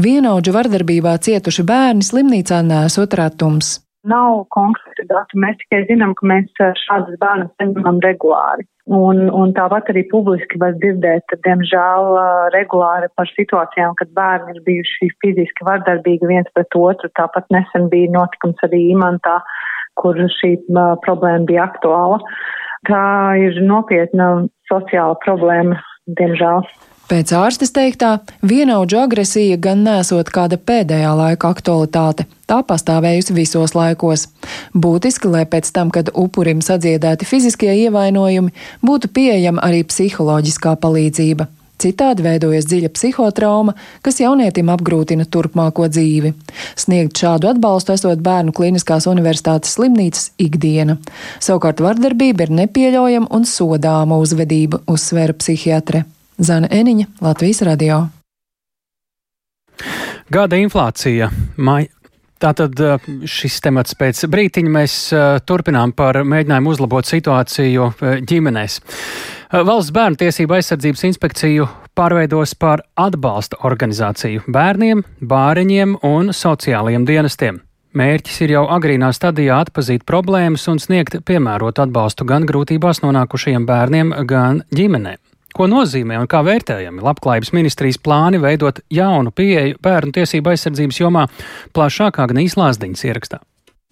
vienaudžu 0.06 0.54
vardarbībā 0.56 1.12
cietuši 1.26 1.66
bērni 1.68 2.06
slimnīcā 2.08 2.62
nesot 2.64 3.18
retums. 3.20 3.82
Nav 4.08 4.46
konkrēti 4.54 5.04
dati, 5.10 5.36
mēs 5.42 5.58
tikai 5.60 5.82
zinām, 5.90 6.14
ka 6.16 6.28
mēs 6.30 6.48
šādas 6.86 7.20
bērnas 7.20 7.52
saņemam 7.60 8.00
regulāri. 8.04 8.64
Un, 8.86 9.24
un 9.34 9.50
tāpat 9.50 9.88
arī 9.90 10.04
publiski 10.12 10.60
var 10.62 10.76
dzirdēt, 10.78 11.32
diemžēl, 11.42 12.12
regulāri 12.54 13.10
par 13.18 13.26
situācijām, 13.32 13.96
kad 13.98 14.12
bērni 14.14 14.54
ir 14.54 14.60
bijuši 14.68 15.10
fiziski 15.24 15.66
vardarbīgi 15.66 16.30
viens 16.30 16.48
pret 16.54 16.78
otru. 16.78 17.10
Tāpat 17.18 17.50
nesen 17.50 17.90
bija 17.90 18.12
notikums 18.14 18.62
arī 18.62 18.84
Imantā, 18.94 19.40
kur 20.00 20.18
šī 20.38 20.56
problēma 21.04 21.46
bija 21.48 21.66
aktuāla. 21.70 22.20
Tā 22.86 23.06
ir 23.42 23.58
nopietna 23.66 24.46
sociāla 24.70 25.16
problēma, 25.24 25.80
diemžēl. 26.18 26.66
Pēc 27.06 27.30
ārstes 27.38 27.70
teiktā, 27.70 28.16
vienaudžu 28.42 28.98
agresija 28.98 29.54
gan 29.62 29.84
nesot 29.86 30.26
kāda 30.34 30.58
pēdējā 30.58 31.12
laika 31.14 31.52
aktualitāte. 31.54 32.24
Tā 32.50 32.56
pastāvējusi 32.66 33.36
visos 33.36 33.76
laikos. 33.78 34.26
Būtiski, 34.74 35.30
lai 35.30 35.44
pēc 35.46 35.70
tam, 35.74 35.92
kad 35.94 36.10
upurim 36.18 36.64
sadziedēti 36.66 37.28
fiziskie 37.28 37.70
ievainojumi, 37.84 38.50
būtu 38.82 39.12
pieejama 39.14 39.62
arī 39.68 39.84
psiholoģiskā 39.86 40.74
palīdzība. 40.82 41.46
Citādi 41.76 42.24
veidojas 42.24 42.66
dziļa 42.70 42.90
psihotrauma, 42.96 43.74
kas 44.04 44.20
jaunietim 44.22 44.70
apgrūtina 44.72 45.26
turpmāko 45.28 45.90
dzīvi. 45.92 46.32
Sniegt 46.78 47.20
šādu 47.20 47.50
atbalstu 47.52 47.92
esot 47.92 48.22
Bērnu 48.24 48.54
Kliniskās 48.56 49.08
universitātes 49.10 49.76
slimnīcas 49.76 50.30
ikdiena. 50.40 50.96
Savukārt 51.36 51.82
vardarbība 51.84 52.46
ir 52.46 52.54
nepieļaujama 52.62 53.28
un 53.36 53.44
sodāma 53.48 54.20
uzvedība, 54.22 54.80
uzsvēra 54.88 55.36
psihiatre. 55.36 56.06
Zana 56.36 56.68
Eniņa, 56.72 57.10
Latvijas 57.24 57.62
radio. 57.64 58.06
Gada 60.32 60.56
inflācija. 60.58 61.28
Mai, 61.56 61.86
Tātad 62.46 62.78
eh, 62.78 63.06
šis 63.26 63.58
temats 63.64 63.96
pēc 63.98 64.20
brītiņa 64.30 64.70
mēs 64.70 64.94
eh, 65.10 65.24
turpinām 65.42 65.90
par 65.98 66.20
mēģinājumu 66.22 66.70
uzlabot 66.76 67.08
situāciju 67.08 67.88
eh, 67.90 68.20
ģimenēs. 68.22 68.78
Valsts 69.66 69.94
bērnu 69.94 70.18
tiesība 70.20 70.58
aizsardzības 70.58 71.04
inspekciju 71.08 71.66
pārveidos 71.98 72.54
par 72.58 72.84
atbalsta 72.98 73.58
organizāciju 73.66 74.44
bērniem, 74.52 75.02
bāriņiem 75.22 75.98
un 76.06 76.34
sociālajiem 76.34 77.06
dienestiem. 77.08 77.62
Mērķis 77.96 78.42
ir 78.44 78.56
jau 78.58 78.66
agrīnā 78.76 79.08
stadijā 79.16 79.62
atpazīt 79.64 80.04
problēmas 80.06 80.66
un 80.70 80.82
sniegt 80.82 81.18
piemērotu 81.26 81.86
atbalstu 81.86 82.28
gan 82.28 82.46
grūtībās 82.46 83.02
nonākušajiem 83.06 83.66
bērniem, 83.66 84.12
gan 84.28 84.62
ģimenēm. 84.74 85.25
Ko 85.56 85.64
nozīmē 85.72 86.18
un 86.20 86.28
kā 86.28 86.42
vērtējami 86.44 87.00
Labklājības 87.06 87.54
ministrijas 87.56 88.00
plāni 88.04 88.40
veidot 88.42 88.82
jaunu 88.92 89.32
pieeju 89.32 89.78
bērnu 89.80 90.12
tiesību 90.18 90.52
aizsardzības 90.52 91.00
jomā 91.00 91.26
plašākā 91.76 92.28
Gnīs 92.34 92.58
Lāsdiņas 92.60 93.06
ierakstā? 93.08 93.40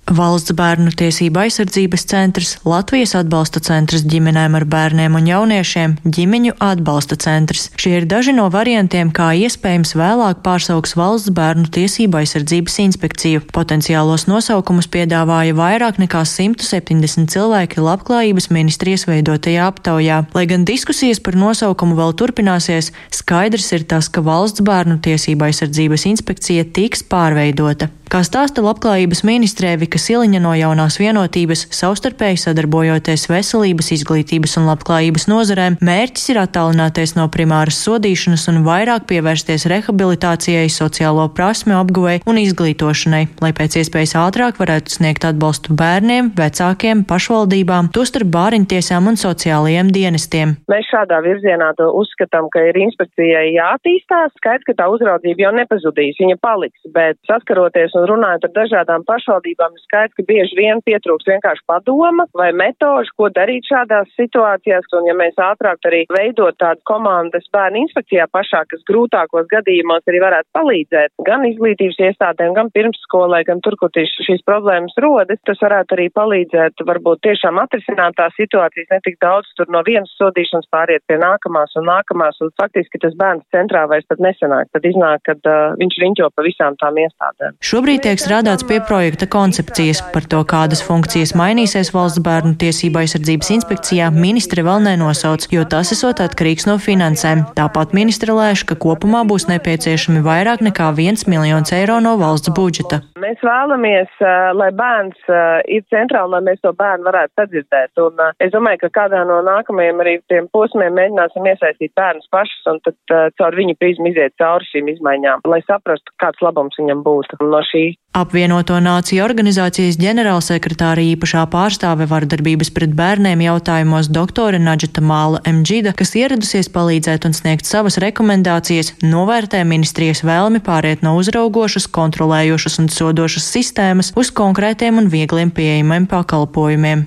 Valsts 0.04 0.52
bērnu 0.52 0.90
tiesība 0.92 1.46
aizsardzības 1.46 2.02
centrs, 2.10 2.50
Latvijas 2.68 3.14
atbalsta 3.16 3.62
centrs 3.64 4.02
ģimenēm 4.04 4.52
ar 4.58 4.66
bērniem 4.68 5.14
un 5.16 5.30
jauniešiem, 5.30 5.94
ģimeņu 6.04 6.52
atbalsta 6.60 7.16
centrs. 7.16 7.70
Šie 7.80 7.94
ir 8.02 8.06
daži 8.10 8.34
no 8.36 8.50
variantiem, 8.52 9.08
kā 9.16 9.30
iespējams 9.46 9.94
vēlāk 9.96 10.42
pārsauks 10.44 10.92
valsts 11.00 11.32
bērnu 11.32 11.70
tiesība 11.72 12.20
aizsardzības 12.20 12.76
inspekciju. 12.84 13.46
Potenciālos 13.56 14.26
nosaukumus 14.28 14.90
piedāvāja 14.92 15.56
vairāk 15.56 16.02
nekā 16.02 16.26
170 16.28 17.32
cilvēki 17.32 17.80
Labklājības 17.80 18.50
ministrijas 18.52 19.08
veidotajā 19.08 19.70
aptaujā. 19.72 20.20
Lai 20.36 20.44
gan 20.52 20.68
diskusijas 20.68 21.22
par 21.24 21.40
nosaukumu 21.40 21.96
vēl 21.96 22.12
turpināsies, 22.12 22.92
skaidrs 23.08 23.72
ir 23.72 23.88
tas, 23.88 24.12
ka 24.12 24.20
valsts 24.20 24.60
bērnu 24.68 25.00
tiesība 25.00 25.48
aizsardzības 25.48 26.10
inspekcija 26.12 26.68
tiks 26.76 27.08
pārveidota. 27.08 27.88
Kā 28.14 28.20
stāsta 28.22 28.62
Labklājības 28.62 29.24
ministrē 29.26 29.72
Vika 29.80 29.93
Siliņa 30.00 30.40
no 30.44 30.52
jaunās 30.58 30.98
vienotības, 31.00 31.66
savstarpēji 31.74 32.40
sadarbojoties 32.42 33.26
veselības, 33.30 33.90
izglītības 33.98 34.56
un 34.60 34.68
labklājības 34.70 35.28
nozarēm, 35.30 35.78
mērķis 35.84 36.30
ir 36.34 36.40
attālināties 36.42 37.14
no 37.18 37.28
primāras 37.32 37.78
sodīšanas 37.84 38.46
un 38.52 38.62
vairāk 38.66 39.06
pievērsties 39.10 39.66
rehabilitācijai, 39.72 40.66
sociālo 40.72 41.26
prasme 41.36 41.76
apguvei 41.78 42.20
un 42.28 42.40
izglītošanai, 42.42 43.24
lai 43.44 43.52
pēc 43.56 43.78
iespējas 43.82 44.16
ātrāk 44.22 44.60
varētu 44.62 44.98
sniegt 44.98 45.26
atbalstu 45.28 45.76
bērniem, 45.78 46.32
vecākiem, 46.38 47.04
pašvaldībām, 47.08 47.92
tostarp 47.94 48.32
bāriņtiesām 48.34 49.10
un 49.10 49.20
sociālajiem 49.20 49.92
dienestiem. 49.94 50.56
Mēs 50.70 50.88
šādā 50.92 51.20
virzienā 51.24 51.72
uzskatām, 51.74 52.48
ka 52.52 52.62
ir 52.68 52.76
inspekcijai 52.84 53.54
jātīstās. 53.56 54.34
Skaidrs, 54.38 54.66
ka 54.68 54.76
tā 54.78 54.86
uzraudzība 54.92 55.46
jau 55.46 55.52
nepazudīs, 55.56 56.18
viņa 56.20 56.38
paliks, 56.44 56.80
bet 56.94 57.18
saskaroties 57.28 57.96
un 57.98 58.06
runājot 58.10 58.46
ar 58.48 58.52
dažādām 58.58 59.06
pašvaldībām, 59.08 59.76
skaidrs, 59.86 60.16
ka 60.16 60.26
bieži 60.28 60.58
vien 60.58 60.82
pietrūks 60.86 61.28
vienkārši 61.28 61.64
padoma 61.70 62.26
vai 62.36 62.50
metožu, 62.56 63.12
ko 63.18 63.30
darīt 63.34 63.68
šādās 63.70 64.10
situācijās. 64.18 64.88
Un 64.98 65.08
ja 65.10 65.16
mēs 65.18 65.38
ātrāk 65.40 65.88
arī 65.88 66.04
veidot 66.12 66.56
tādu 66.60 66.82
komandas 66.88 67.46
bērnu 67.54 67.84
inspekcijā 67.84 68.26
pašā, 68.32 68.64
kas 68.70 68.84
grūtākos 68.88 69.48
gadījumos 69.50 70.04
arī 70.10 70.22
varētu 70.24 70.50
palīdzēt 70.56 71.14
gan 71.26 71.46
izglītības 71.48 72.00
iestādēm, 72.08 72.54
gan 72.56 72.70
pirmsskolai, 72.74 73.42
gan 73.48 73.62
tur, 73.64 73.78
kur 73.80 73.92
tieši 73.94 74.28
šīs 74.28 74.44
problēmas 74.48 74.96
rodas, 75.02 75.40
tas 75.48 75.60
varētu 75.62 75.98
arī 75.98 76.08
palīdzēt 76.14 76.84
varbūt 76.88 77.24
tiešām 77.26 77.60
atrisināt 77.62 78.16
tās 78.18 78.34
situācijas 78.38 78.90
netik 78.92 79.18
daudz 79.24 79.50
tur 79.58 79.70
no 79.72 79.82
vienas 79.86 80.12
sodīšanas 80.18 80.70
pāriet 80.72 81.04
pie 81.08 81.18
nākamās 81.20 81.74
un 81.80 81.88
nākamās. 81.90 82.40
Un 82.44 82.52
faktiski 82.60 83.00
tas 83.02 83.14
bērns 83.18 83.44
centrā 83.54 83.84
vairs 83.90 84.06
pat 84.10 84.22
nesanāk. 84.22 84.70
Tad 84.74 84.86
iznāk, 84.88 85.22
ka 85.26 85.36
uh, 85.36 85.74
viņš 85.80 85.98
riņķo 86.04 86.30
pa 86.34 86.46
visām 86.46 86.78
tām 86.80 86.98
iestādēm. 87.04 87.58
Šobrīd 87.64 88.04
tiek 88.06 88.22
strādāts 88.22 88.66
pie 88.68 88.80
projekta 88.88 89.28
koncepcijas 89.74 90.02
par 90.12 90.22
to, 90.30 90.38
kādas 90.46 90.82
funkcijas 90.86 91.34
mainīsies 91.34 91.90
valsts 91.94 92.22
bērnu 92.22 92.54
tiesība 92.58 93.02
aizsardzības 93.02 93.50
inspekcijā. 93.56 94.10
Ministre 94.14 94.62
vēl 94.62 94.84
nenosauc, 94.84 95.48
jo 95.50 95.64
tas 95.66 95.90
esot 95.90 96.20
atkarīgs 96.22 96.68
no 96.68 96.76
finansēm. 96.78 97.42
Tāpat 97.58 97.90
ministre 97.92 98.30
lēš, 98.30 98.62
ka 98.68 98.76
kopumā 98.78 99.24
būs 99.26 99.48
nepieciešami 99.50 100.22
vairāk 100.22 100.62
nekā 100.62 100.92
1 100.94 101.26
miljons 101.26 101.74
eiro 101.74 101.98
no 101.98 102.14
valsts 102.20 102.52
budžeta. 102.54 103.00
Mēs 103.18 103.42
vēlamies, 103.42 104.14
lai 104.54 104.70
bērns 104.78 105.18
ir 105.66 105.82
centrā 105.90 106.22
un 106.22 106.36
lai 106.36 106.42
mēs 106.46 106.62
to 106.62 106.70
bērnu 106.70 107.08
varētu 107.10 107.34
sadzirdēt. 107.40 107.98
Un 107.98 108.22
es 108.38 108.54
domāju, 108.54 108.84
ka 108.84 108.92
kādā 109.00 109.24
no 109.26 109.40
nākamajiem 109.42 110.04
arī 110.04 110.14
tiem 110.30 110.46
posmiem 110.54 110.94
mēģināsim 110.94 111.50
iesaistīt 111.50 111.94
bērnus 111.98 112.30
pašus 112.30 112.70
un 112.70 112.78
tad 112.86 113.18
caur 113.40 113.58
viņu 113.58 113.74
prizmu 113.80 114.12
iziet 114.12 114.38
cauri 114.38 114.70
šīm 114.70 114.94
izmaiņām, 114.94 115.42
lai 115.50 115.62
saprastu, 115.66 116.14
kāds 116.22 116.44
labums 116.44 116.78
viņam 116.78 117.02
būtu 117.02 117.42
no 117.42 117.64
šī 117.72 117.86
Apvienoto 118.14 118.76
Nāciju 118.78 119.24
organizācijas 119.64 119.96
ģenerālsekretāra 119.96 121.00
īpašā 121.14 121.44
pārstāve 121.48 122.04
vardarbības 122.08 122.70
pret 122.74 122.92
bērniem 122.92 123.40
jautājumos 123.40 124.10
doktore 124.12 124.58
Nadžita 124.60 125.00
Māla 125.00 125.40
Mģida, 125.40 125.94
kas 125.96 126.14
ieradusies 126.14 126.68
palīdzēt 126.68 127.24
un 127.24 127.32
sniegt 127.32 127.64
savas 127.64 127.96
rekomendācijas, 128.02 128.92
novērtē 129.02 129.64
ministrijas 129.64 130.20
vēlmi 130.24 130.60
pāriet 130.60 131.02
no 131.02 131.16
uzraugošas, 131.16 131.88
kontrolējošas 131.88 132.78
un 132.82 132.92
sodošas 132.92 133.48
sistēmas 133.56 134.12
uz 134.16 134.30
konkrētiem 134.30 135.00
un 135.00 135.08
viegliem 135.08 135.50
pieejamiem 135.54 136.06
pakalpojumiem. 136.10 137.06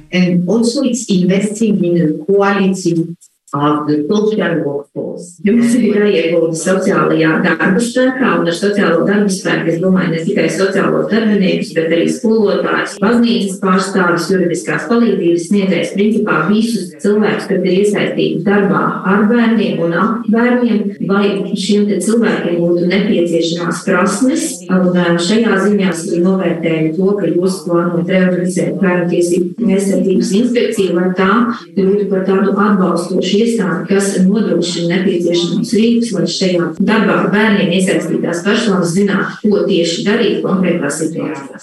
Jums 5.47 5.75
ir 5.79 5.93
jāiegulda 5.95 6.57
sociālajā 6.59 7.29
darba 7.45 7.79
spēkā, 7.79 8.31
un 8.41 8.49
ar 8.51 8.55
sociālo 8.57 9.05
darba 9.07 9.31
spēku 9.31 9.71
es 9.71 9.77
domāju 9.79 10.11
ne 10.11 10.23
tikai 10.25 10.49
sociālos 10.51 11.07
darbiniekus, 11.13 11.71
bet 11.77 11.93
arī 11.95 12.09
skolotājus, 12.11 12.97
baznīcas 12.99 13.61
pārstāvis, 13.61 14.27
juridiskās 14.33 14.89
palīdzības 14.91 15.47
sniedzējs, 15.47 15.93
principā 15.95 16.41
visus 16.49 16.91
cilvēkus, 16.99 17.47
kas 17.47 17.63
ir 17.63 17.77
iesaistīti 17.85 18.43
darbā 18.43 18.83
ar 19.13 19.23
bērniem 19.31 19.79
un 19.85 19.95
ap 19.95 20.27
bērniem, 20.27 20.83
lai 21.07 21.55
šiem 21.55 21.87
cilvēkiem 22.03 22.59
būtu 22.59 22.91
nepieciešamās 22.91 23.85
prasmes. 23.87 24.56
Un 24.67 25.19
šajā 25.23 25.57
ziņā 25.63 25.91
es 25.93 26.01
arī 26.07 26.19
novērtēju 26.23 26.93
to, 26.97 27.11
ka 27.19 27.29
jūs 27.31 27.61
plānojat 27.65 28.09
reorganizēt 28.11 28.73
bērnu 28.81 29.05
tiesību 29.11 29.69
aizsardzības 29.77 30.31
inspekciju, 30.41 30.95
lai 30.97 31.11
tā 31.17 31.29
kļūtu 31.77 32.07
par 32.11 32.25
tādu 32.27 32.53
atbalstošu 32.53 33.39
iestādi, 33.41 33.85
kas 33.91 34.09
nodrošina 34.25 34.97
nepieciešamos 34.97 35.73
rīkus, 35.77 36.11
lai 36.17 36.25
šajā 36.33 36.71
darbā 36.79 37.15
ar 37.21 37.29
bērniem 37.33 37.73
iesaistītās 37.77 38.43
personas 38.45 38.93
zinātu, 38.95 39.51
ko 39.51 39.63
tieši 39.69 40.05
darīt 40.07 40.41
konkrētā 40.43 40.91
situācijā. 40.97 41.57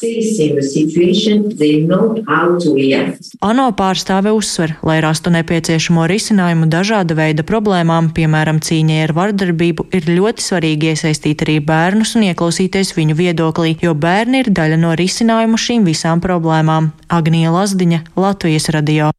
ANO 3.45 3.69
pārstāve 3.77 4.33
uzsver, 4.35 4.77
lai 4.87 4.99
rastu 5.05 5.33
nepieciešamo 5.35 6.07
risinājumu 6.11 6.71
dažāda 6.73 7.17
veida 7.19 7.45
problēmām, 7.47 8.11
piemēram, 8.17 8.61
cīņai 8.65 9.01
ar 9.05 9.15
vardarbību, 9.17 9.89
ir 9.95 10.11
ļoti 10.11 10.49
svarīgi 10.49 10.95
iesaistīt 10.95 11.45
arī 11.47 11.61
bērnus 11.65 12.15
un 12.19 12.29
ieklausīties 12.31 12.94
viņu 12.99 13.19
viedoklī, 13.19 13.75
jo 13.83 13.95
bērni 13.95 14.45
ir 14.45 14.53
daļa 14.55 14.79
no 14.81 14.95
risinājuma 14.99 15.61
šīm 15.61 15.85
visām 15.89 16.23
problēmām. 16.25 16.93
Agnija 17.09 17.53
Lazdiņa, 17.55 18.05
Latvijas 18.17 18.71
radio. 18.75 19.13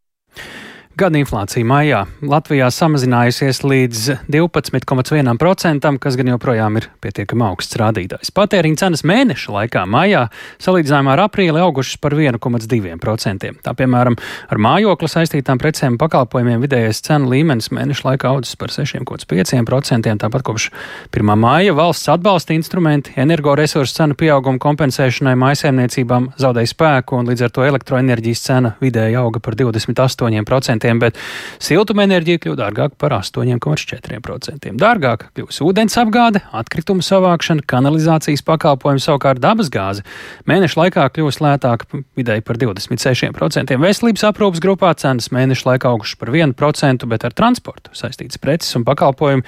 Gada 0.95 1.19
inflācija 1.19 1.67
maijā 1.67 2.05
Latvijā 2.23 2.69
samazinājusies 2.71 3.57
līdz 3.67 4.03
12,1%, 4.31 5.89
kas 5.99 6.15
gan 6.15 6.29
joprojām 6.31 6.77
ir 6.79 6.85
pietiekami 7.03 7.43
augsts 7.49 7.75
rādītājs. 7.81 8.31
Patēriņa 8.31 8.79
cenas 8.79 9.03
mēneša 9.03 9.51
laikā 9.57 9.83
maijā 9.91 10.21
salīdzinājumā 10.63 11.17
ar 11.17 11.21
aprīli 11.25 11.59
augušas 11.59 11.99
par 11.99 12.15
1,2%. 12.15 13.51
Tā 13.65 13.73
piemēram, 13.75 14.15
ar 14.47 14.61
mājokli 14.63 15.09
saistītām 15.11 15.59
precēm 15.59 15.97
un 15.97 15.99
pakalpojumiem 15.99 16.63
vidējais 16.63 17.03
cenu 17.09 17.27
līmenis 17.33 17.67
mēneša 17.75 18.07
laikā 18.13 18.31
audzis 18.31 18.55
par 18.55 18.71
6,5%. 18.71 20.15
Tāpat 20.23 20.47
kopš 20.47 20.69
1. 21.11 21.35
māja 21.43 21.75
valsts 21.75 22.07
atbalsta 22.15 22.55
instrumenti 22.55 23.17
energoresursu 23.19 23.99
cenu 23.99 24.15
pieauguma 24.23 24.63
kompensēšanai 24.63 25.35
mājsaimniecībām 25.43 26.31
zaudēja 26.39 26.71
spēku 26.71 27.19
un 27.19 27.33
līdz 27.33 27.49
ar 27.49 27.55
to 27.59 27.67
elektroenerģijas 27.67 28.47
cena 28.47 28.75
vidēji 28.79 29.19
auga 29.19 29.43
par 29.43 29.59
28%. 29.59 30.84
9,5%, 30.85 31.01
bet 31.01 31.19
siltumenerģija 31.63 32.41
kļuva 32.43 32.59
dārgāka 32.59 32.99
par 33.01 33.15
8,4%. 33.17 34.73
Dārgāk 34.79 35.27
kļūs 35.35 35.61
ūdens 35.65 35.97
apgāde, 36.01 36.41
atkritumu 36.55 37.05
savākšana, 37.05 37.65
kanalizācijas 37.69 38.43
pakalpojumi, 38.45 39.03
savukārt 39.03 39.41
dabasgāze 39.43 40.05
mēneša 40.49 40.79
laikā 40.81 41.07
kļūs 41.15 41.41
lētāka 41.43 42.01
vidēji 42.17 42.45
par 42.45 42.59
26%. 42.61 43.75
Veselības 43.81 44.25
aprūpas 44.29 44.63
grupā 44.63 44.93
cenas 44.99 45.31
mēneša 45.35 45.69
laikā 45.71 45.91
augušas 45.91 46.19
par 46.21 46.33
1%, 46.33 47.07
bet 47.11 47.27
ar 47.27 47.35
transportu 47.35 47.93
saistītas 47.97 48.41
preces 48.41 48.75
un 48.77 48.85
pakalpojumi 48.87 49.45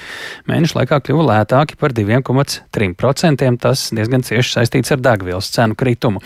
mēneša 0.49 0.81
laikā 0.81 1.01
kļuva 1.07 1.27
lētāki 1.31 1.79
par 1.79 1.95
2,3%. 1.97 3.53
Tas 3.61 3.87
diezgan 3.95 4.25
cieši 4.25 4.57
saistīts 4.59 4.93
ar 4.93 5.03
degvielas 5.03 5.51
cenu 5.53 5.77
kritumu. 5.77 6.21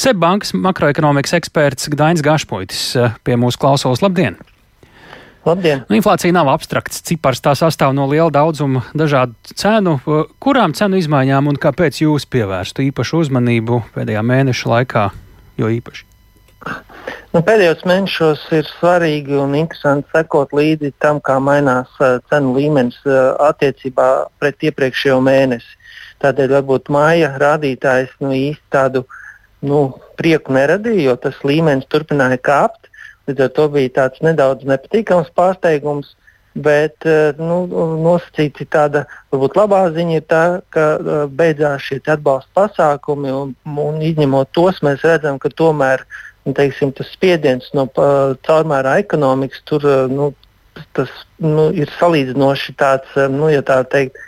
Sebbankas 0.00 0.54
makroekonomikas 0.56 1.36
eksperts 1.38 1.90
Gdainis 1.92 2.24
Gašpoitis 2.24 2.88
eh, 2.96 3.20
pie 3.26 3.38
mūsu 3.40 3.60
klausos. 3.62 4.04
Labdien! 4.04 4.40
Labdien! 5.42 5.82
Nu, 5.88 5.96
inflācija 5.98 6.34
nav 6.34 6.46
abstrakts 6.52 7.02
cipars, 7.02 7.40
tā 7.42 7.56
sastāv 7.58 7.94
no 7.96 8.06
liela 8.10 8.30
daudzuma 8.30 8.84
dažādu 8.94 9.34
cenu. 9.58 9.96
Kurām 10.42 10.74
cenu 10.78 11.00
izmaiņām 11.00 11.50
un 11.50 11.58
kāpēc 11.58 11.98
jūs 12.04 12.28
pievērstu 12.30 12.86
īpašu 12.86 13.24
uzmanību 13.24 13.82
pēdējā 13.96 14.22
mēneša 14.22 14.72
laikā, 14.76 15.04
jo 15.58 15.70
īpaši? 15.80 16.06
Nu, 17.32 17.40
pēdējos 17.42 17.82
mēnešos 17.88 18.44
ir 18.54 18.68
svarīgi 18.68 19.34
un 19.40 19.56
interesanti 19.58 20.06
sekot 20.14 20.52
līdzi 20.54 20.92
tam, 21.02 21.18
kā 21.24 21.40
mainās 21.42 21.90
uh, 21.98 22.20
cenu 22.30 22.52
līmenis 22.54 23.00
uh, 23.08 23.32
attiecībā 23.48 24.08
pret 24.38 24.62
iepriekšējo 24.68 25.18
mēnesi. 25.26 25.74
Tādēļ 26.22 26.54
varbūt 26.60 26.92
māja 26.94 27.32
rādītājs 27.42 28.14
nu, 28.22 28.30
īsti 28.36 28.62
tādu 28.70 29.02
nu, 29.66 29.88
prieku 30.20 30.54
neradīja, 30.54 31.08
jo 31.08 31.16
tas 31.24 31.42
līmenis 31.42 31.88
turpināja 31.90 32.38
kāpt. 32.38 32.91
Līdz 33.28 33.46
ar 33.46 33.54
to 33.56 33.68
bija 33.72 33.94
tāds 34.00 34.24
nedaudz 34.24 34.66
nepatīkams 34.68 35.32
pārsteigums. 35.38 36.16
Bet 36.52 37.06
nu, 37.40 37.62
nosacīti 38.04 38.66
tāda 38.68 39.06
varbūt 39.32 39.54
labā 39.56 39.86
ziņa 39.94 40.18
ir 40.18 40.24
tā, 40.28 40.42
ka 40.74 40.82
beidzās 41.32 41.86
šie 41.86 41.96
atbalsta 42.12 42.50
pasākumi, 42.58 43.30
un, 43.32 43.54
un 43.64 44.02
izņemot 44.04 44.50
tos, 44.52 44.82
mēs 44.84 45.00
redzam, 45.06 45.38
ka 45.40 45.48
tomēr 45.48 46.04
nu, 46.44 46.52
teiksim, 46.52 46.92
tas 46.92 47.08
spiediens 47.14 47.70
no 47.72 47.86
caurmērā 48.44 48.98
ekonomikas 49.00 49.64
tur 49.64 49.86
nu, 50.12 50.28
tas, 50.92 51.08
nu, 51.40 51.70
ir 51.72 51.88
salīdzinoši 51.96 52.76
tāds, 52.76 53.16
nu, 53.32 53.48
ja 53.52 53.64
tā 53.64 53.80
teikt, 53.88 54.20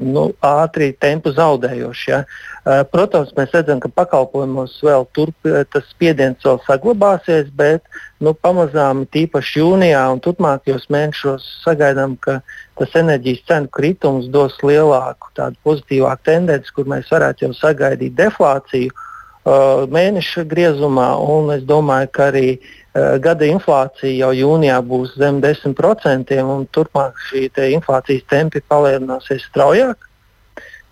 nu, 0.00 0.30
ātri 0.44 0.92
tempu 0.96 1.34
zaudējoši. 1.36 2.10
Ja. 2.10 2.22
Uh, 2.60 2.82
protams, 2.84 3.30
mēs 3.38 3.54
redzam, 3.56 3.78
ka 3.80 3.88
pakalpojumos 3.88 4.74
vēl 4.84 5.06
turp, 5.16 5.48
tas 5.72 5.84
spiediens 5.88 6.44
vēl 6.44 6.58
saglabāsies, 6.66 7.46
bet 7.56 7.86
nu, 8.20 8.34
pamazām, 8.36 9.06
tīpaši 9.08 9.62
jūnijā 9.62 10.02
un 10.12 10.20
turpmākajos 10.20 10.84
mēnešos, 10.92 11.46
sagaidām, 11.64 12.18
ka 12.20 12.42
tas 12.76 12.98
enerģijas 13.00 13.46
cenu 13.48 13.70
kritums 13.72 14.28
dos 14.28 14.58
lielāku, 14.60 15.32
tādu 15.40 15.56
pozitīvāku 15.64 16.26
tendenci, 16.28 16.74
kur 16.76 16.90
mēs 16.92 17.08
varētu 17.08 17.46
jau 17.46 17.56
sagaidīt 17.56 18.18
deflāciju. 18.20 18.92
Uh, 19.40 19.86
mēneša 19.88 20.44
griezumā, 20.44 21.14
es 21.56 21.64
domāju, 21.64 22.10
ka 22.12 22.26
arī 22.28 22.58
uh, 22.58 23.16
gada 23.24 23.48
inflācija 23.48 24.12
jau 24.26 24.34
jūnijā 24.36 24.76
būs 24.84 25.16
zem 25.16 25.40
10%, 25.40 26.36
un 26.44 26.68
turpmāk 26.76 27.16
šī 27.30 27.48
inflācijas 27.72 28.28
tempi 28.28 28.60
palielināsies 28.68 29.48
straujāk. 29.48 30.09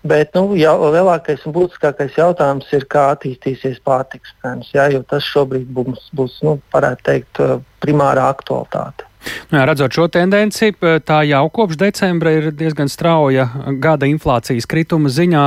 Bet 0.07 0.31
nu, 0.37 0.53
jau, 0.55 0.77
lielākais 0.93 1.41
un 1.43 1.53
būtiskākais 1.57 2.15
jautājums 2.15 2.69
ir, 2.71 2.85
kā 2.87 3.09
attīstīsies 3.17 3.81
pārtiks 3.83 4.31
cenas, 4.39 4.69
jo 4.93 5.03
tas 5.03 5.27
šobrīd 5.27 5.67
būs, 5.75 6.05
būs 6.15 6.37
nu, 6.47 6.55
teikt, 7.03 7.41
uh, 7.43 7.59
primārā 7.83 8.29
aktualitāte. 8.31 9.08
Nu 9.49 9.59
jā, 9.59 9.63
redzot 9.67 9.93
šo 9.95 10.07
tendenci, 10.11 10.71
tā 10.79 11.19
jau 11.27 11.41
kopš 11.53 11.79
decembra 11.79 12.31
ir 12.37 12.49
diezgan 12.55 12.89
strauja 12.91 13.47
gada 13.81 14.07
inflācijas 14.09 14.67
krituma 14.69 15.11
ziņā. 15.11 15.45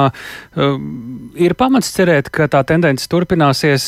Ir 1.41 1.55
pamats 1.59 1.93
cerēt, 1.95 2.29
ka 2.35 2.49
tā 2.52 2.62
tendence 2.69 3.09
turpināsies. 3.11 3.87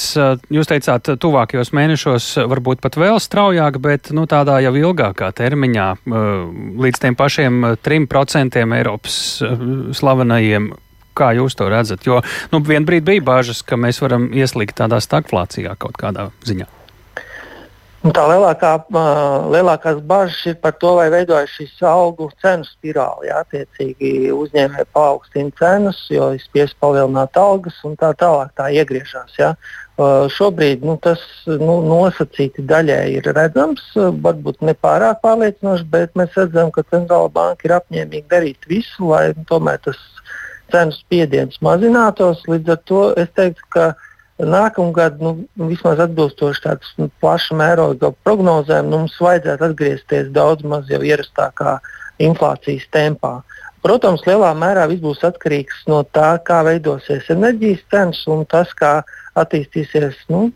Jūs 0.55 0.71
teicāt, 0.71 1.11
tuvākajos 1.21 1.75
mēnešos 1.77 2.31
varbūt 2.51 2.81
pat 2.85 2.99
vēl 3.01 3.21
straujāk, 3.23 3.81
bet 3.83 4.13
nu, 4.17 4.29
tādā 4.31 4.61
jau 4.65 4.75
ilgākā 4.79 5.33
termiņā 5.37 5.89
līdz 6.87 7.05
tiem 7.05 7.19
pašiem 7.19 7.75
3% 7.85 8.65
Eiropas 8.79 9.19
slavenajiem 9.99 10.73
kā 11.15 11.33
jūs 11.39 11.59
to 11.59 11.69
redzat? 11.71 12.07
Jo 12.07 12.23
nu, 12.53 12.63
vienā 12.65 12.87
brīdī 12.89 13.15
bija 13.15 13.29
bažas, 13.35 13.63
ka 13.67 13.79
mēs 13.81 14.03
varam 14.03 14.31
ieslīgt 14.35 14.79
tādā 14.81 15.01
stagflācijā 15.05 15.77
kaut 15.79 15.99
kādā 16.01 16.31
ziņā. 16.47 16.71
Un 18.05 18.13
tā 18.13 18.23
lielākā, 18.29 18.71
uh, 18.93 19.47
lielākās 19.49 20.03
bažas 20.05 20.43
ir 20.51 20.59
par 20.61 20.75
to, 20.77 20.91
vai 20.99 21.07
veidojas 21.09 21.55
šis 21.57 21.79
algu 21.89 22.27
cenu 22.43 22.67
spirāli. 22.69 23.31
Jā, 23.31 23.39
attiecīgi 23.47 24.11
uzņēmēji 24.35 24.91
paaugstina 24.93 25.55
cenas, 25.57 26.03
jo 26.13 26.29
ir 26.37 26.43
spiests 26.43 26.77
palielināt 26.85 27.39
algas 27.41 27.79
un 27.89 27.97
tā 27.97 28.13
tālāk 28.21 28.53
tā 28.61 28.69
iegriežas. 28.77 29.33
Jā. 29.41 29.55
Uh, 29.97 30.27
šobrīd 30.37 30.85
nu, 30.85 30.99
tas 31.01 31.23
nu, 31.49 31.79
nosacīti 31.87 32.67
daļai 32.69 33.01
ir 33.15 33.31
redzams, 33.33 33.87
varbūt 33.97 34.61
ne 34.69 34.77
pārāk 34.77 35.23
pārliecinoši, 35.25 35.89
bet 35.89 36.13
mēs 36.19 36.37
redzam, 36.37 36.75
ka 36.75 36.85
centrāla 36.91 37.33
banka 37.33 37.71
ir 37.71 37.79
apņēmīga 37.79 38.35
darīt 38.37 38.69
visu, 38.69 39.15
lai 39.15 39.31
nu, 39.33 39.47
tomēr 39.49 39.81
tas 39.87 40.03
cenu 40.75 40.93
spiediens 40.93 41.57
mazinātos. 41.65 42.45
Līdz 42.51 42.77
ar 42.77 42.85
to 42.91 43.05
es 43.23 43.33
teiktu, 43.39 43.65
ka 43.73 43.95
Nākamgad, 44.43 45.21
nu, 45.23 45.45
vismaz 45.71 46.01
atbilstoši 46.03 46.63
tādas 46.65 46.95
nu, 46.99 47.07
plaša 47.23 47.55
mēroga 47.55 48.11
prognozēm, 48.27 48.89
nu, 48.91 49.05
mums 49.05 49.15
vajadzētu 49.23 49.69
atgriezties 49.69 50.33
daudz 50.35 50.67
maz 50.67 50.91
jau 50.91 50.99
ierastākā 51.07 51.77
inflācijas 52.23 52.89
tempā. 52.95 53.37
Protams, 53.85 54.25
lielā 54.27 54.51
mērā 54.57 54.89
viss 54.91 55.05
būs 55.05 55.21
atkarīgs 55.29 55.85
no 55.87 56.01
tā, 56.17 56.33
kā 56.43 56.63
veidosies 56.67 57.29
enerģijas 57.31 57.85
cenas 57.93 58.23
un 58.33 58.43
tas, 58.49 58.73
kā 58.75 58.95
attīstīsies 59.39 60.17
nu, 60.33 60.49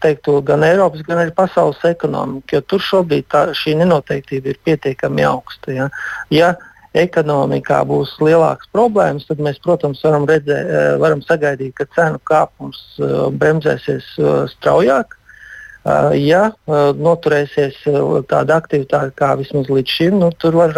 teiktu, 0.00 0.38
gan 0.46 0.64
Eiropas, 0.64 1.02
gan 1.04 1.20
arī 1.20 1.34
pasaules 1.36 1.82
ekonomika. 1.88 2.62
Tur 2.64 2.80
šobrīd 2.80 3.26
tā, 3.32 3.42
šī 3.58 3.74
nenoteiktība 3.82 4.52
ir 4.52 4.60
pietiekami 4.64 5.26
augsta. 5.28 5.74
Ja. 5.74 5.88
Ja 6.30 6.54
ekonomikā 6.96 7.82
būs 7.88 8.14
lielākas 8.22 8.70
problēmas, 8.74 9.26
tad 9.28 9.40
mēs, 9.42 9.60
protams, 9.64 10.00
varam, 10.04 10.26
redzē, 10.28 10.56
eh, 10.56 10.88
varam 11.02 11.22
sagaidīt, 11.24 11.74
ka 11.76 11.86
cenu 11.96 12.20
kāpums 12.24 12.80
eh, 12.98 13.14
bremzēsies 13.32 14.16
eh, 14.18 14.34
straujāk. 14.56 15.20
Ja 16.18 16.48
noturēsies 16.66 17.76
tāda 18.26 18.56
aktivitāte 18.58 19.12
kā 19.14 19.28
vismaz 19.38 19.68
līdz 19.70 19.92
šim, 19.94 20.16
nu, 20.18 20.32
var 20.56 20.72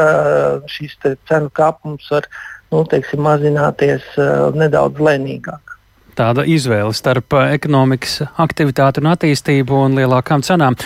šīs 0.68 0.98
cenu 1.00 1.48
kāpums 1.57 2.11
var, 2.12 2.26
nu, 2.68 2.83
teiksim, 2.85 3.22
mazināties 3.24 4.04
nedaudz 4.52 5.00
lēnīgāk 5.00 5.78
tāda 6.18 6.44
izvēle 6.44 6.92
starp 6.92 7.38
ekonomikas 7.40 8.18
aktivitāti 8.37 9.00
un 9.00 9.09
attīstību 9.14 9.81
un 9.87 9.96
lielākām 9.96 10.44
cenām. 10.44 10.76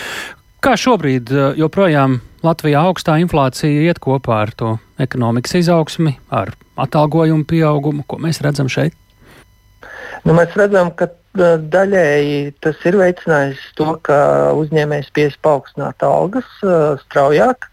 Kā 0.62 0.77
šobrīd 0.79 1.33
joprojām 1.59 2.21
Latvijā 2.47 2.87
augstā 2.87 3.18
inflācija 3.23 3.88
iet 3.88 3.99
kopā 4.03 4.38
ar 4.45 4.55
to 4.55 4.77
ekonomikas 5.05 5.57
izaugsmi, 5.61 6.17
ar 6.31 6.53
atalgojumu 6.81 7.47
pieaugumu, 7.49 8.05
ko 8.09 8.19
mēs 8.23 8.43
redzam 8.45 8.71
šeit? 8.73 8.97
Nu, 10.23 10.35
mēs 10.37 10.55
redzam, 10.59 10.93
ka 10.95 11.09
eh, 11.11 11.57
daļēji 11.73 12.55
tas 12.65 12.87
ir 12.88 12.99
veicinājis 13.01 13.65
to, 13.79 13.97
ka 14.07 14.17
uzņēmējs 14.59 15.11
spēj 15.11 15.35
paaugstināt 15.43 16.05
algas 16.07 16.49
uh, 16.62 16.95
straujāk, 17.07 17.69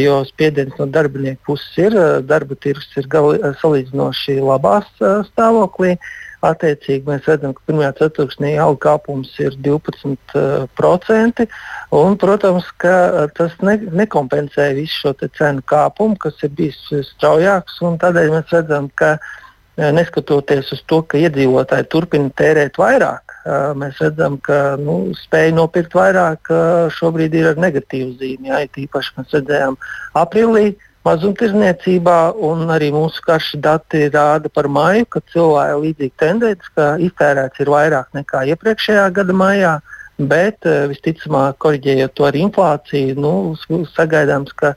jo 0.00 0.22
spiediens 0.26 0.74
no 0.80 0.88
darbinieku 0.88 1.52
puses 1.52 1.78
ir, 1.78 1.96
darba 2.24 2.56
tirgus 2.56 2.88
ir 2.96 3.06
gali, 3.12 3.38
salīdzinoši 3.60 4.40
labā 4.40 4.80
stāvoklī. 4.96 5.96
Uh, 5.98 6.20
Attiecīgi 6.42 7.06
mēs 7.06 7.26
redzam, 7.30 7.52
ka 7.54 7.62
pirmajā 7.68 7.92
ceturksnī 8.00 8.56
alga 8.58 8.80
kāpums 8.88 9.30
ir 9.38 9.54
12%. 9.62 11.46
Un, 11.94 12.16
protams, 12.18 12.66
ka 12.82 12.94
uh, 13.06 13.28
tas 13.36 13.54
ne, 13.62 13.76
nekompensē 14.02 14.72
visu 14.74 14.96
šo 15.04 15.12
cenu 15.22 15.62
kāpumu, 15.70 16.18
kas 16.18 16.42
ir 16.42 16.50
bijis 16.58 16.80
straujāks. 17.12 17.78
Tādēļ 18.02 18.34
mēs 18.34 18.50
redzam, 18.56 18.90
ka 18.98 19.14
uh, 19.20 19.90
neskatoties 19.94 20.74
uz 20.74 20.82
to, 20.90 20.98
ka 21.06 21.22
iedzīvotāji 21.22 21.86
turpina 21.94 22.34
tērēt 22.42 22.74
vairāk, 22.82 23.38
uh, 23.46 23.70
mēs 23.78 24.02
redzam, 24.02 24.40
ka 24.42 24.74
nu, 24.82 25.14
spēja 25.22 25.54
nopirkt 25.60 25.94
vairāk 25.94 26.50
šobrīd 26.98 27.38
ir 27.38 27.52
ar 27.54 27.66
negatīvu 27.68 28.16
zīmi. 28.18 28.50
Jā, 28.50 28.64
īpaši 28.66 29.20
mēs 29.20 29.38
redzējām 29.38 29.78
aprīlī 30.18 30.72
mazumtirdzniecībā, 31.06 32.18
un 32.48 32.70
arī 32.70 32.92
mūsu 32.94 33.22
karšu 33.26 33.58
dati 33.62 34.06
rāda 34.12 34.50
par 34.52 34.68
māju, 34.70 35.08
ka 35.10 35.22
cilvēki 35.32 35.80
līdzīgi 35.86 36.14
tendēts, 36.22 36.70
ka 36.76 36.94
iztērēts 37.02 37.62
ir 37.64 37.72
vairāk 37.74 38.12
nekā 38.18 38.44
iepriekšējā 38.54 39.08
gada 39.16 39.36
maijā, 39.36 39.74
bet 40.18 40.68
eh, 40.68 40.86
visticamāk, 40.92 41.58
korģējot 41.62 42.14
to 42.14 42.28
ar 42.28 42.38
inflāciju, 42.38 43.16
nu, 43.18 43.86
sagaidāms, 43.96 44.54
ka 44.54 44.74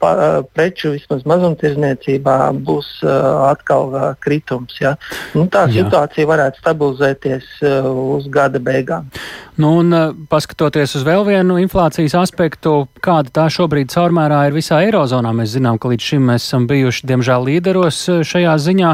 pa, 0.00 0.10
preču 0.56 0.92
vismaz 0.94 1.24
mazumtirdzniecībā 1.28 2.36
būs 2.66 2.88
atkal 3.06 4.16
kritums. 4.22 4.76
Ja? 4.80 4.96
Nu, 5.36 5.46
tā 5.52 5.66
Jā. 5.68 5.82
situācija 5.82 6.28
varētu 6.28 6.62
stabilizēties 6.62 7.50
uz 7.62 8.28
gada 8.32 8.62
beigām. 8.62 9.10
Nu, 9.56 9.78
un, 9.80 9.94
paskatoties 10.28 10.98
uz 10.98 11.04
vēl 11.06 11.24
vienu 11.24 11.56
inflācijas 11.62 12.16
aspektu, 12.20 12.74
kāda 13.04 13.32
tā 13.32 13.46
šobrīd 13.52 13.88
caurmērā 13.94 14.42
ir 14.50 14.56
visā 14.56 14.82
Eirozonā, 14.84 15.32
mēs 15.36 15.54
zinām, 15.56 15.80
ka 15.80 15.88
līdz 15.92 16.10
šim 16.10 16.28
mēs 16.32 16.44
esam 16.44 16.66
bijuši, 16.68 17.08
diemžēl, 17.08 17.48
līderos 17.48 18.02
šajā 18.28 18.56
ziņā. 18.66 18.92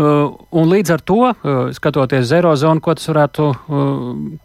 Un 0.00 0.74
līdz 0.74 0.96
ar 0.96 1.06
to, 1.06 1.20
skatoties 1.78 2.26
uz 2.26 2.36
Eirozonu, 2.40 2.82
ko 2.82 2.98
varētu, 2.98 3.50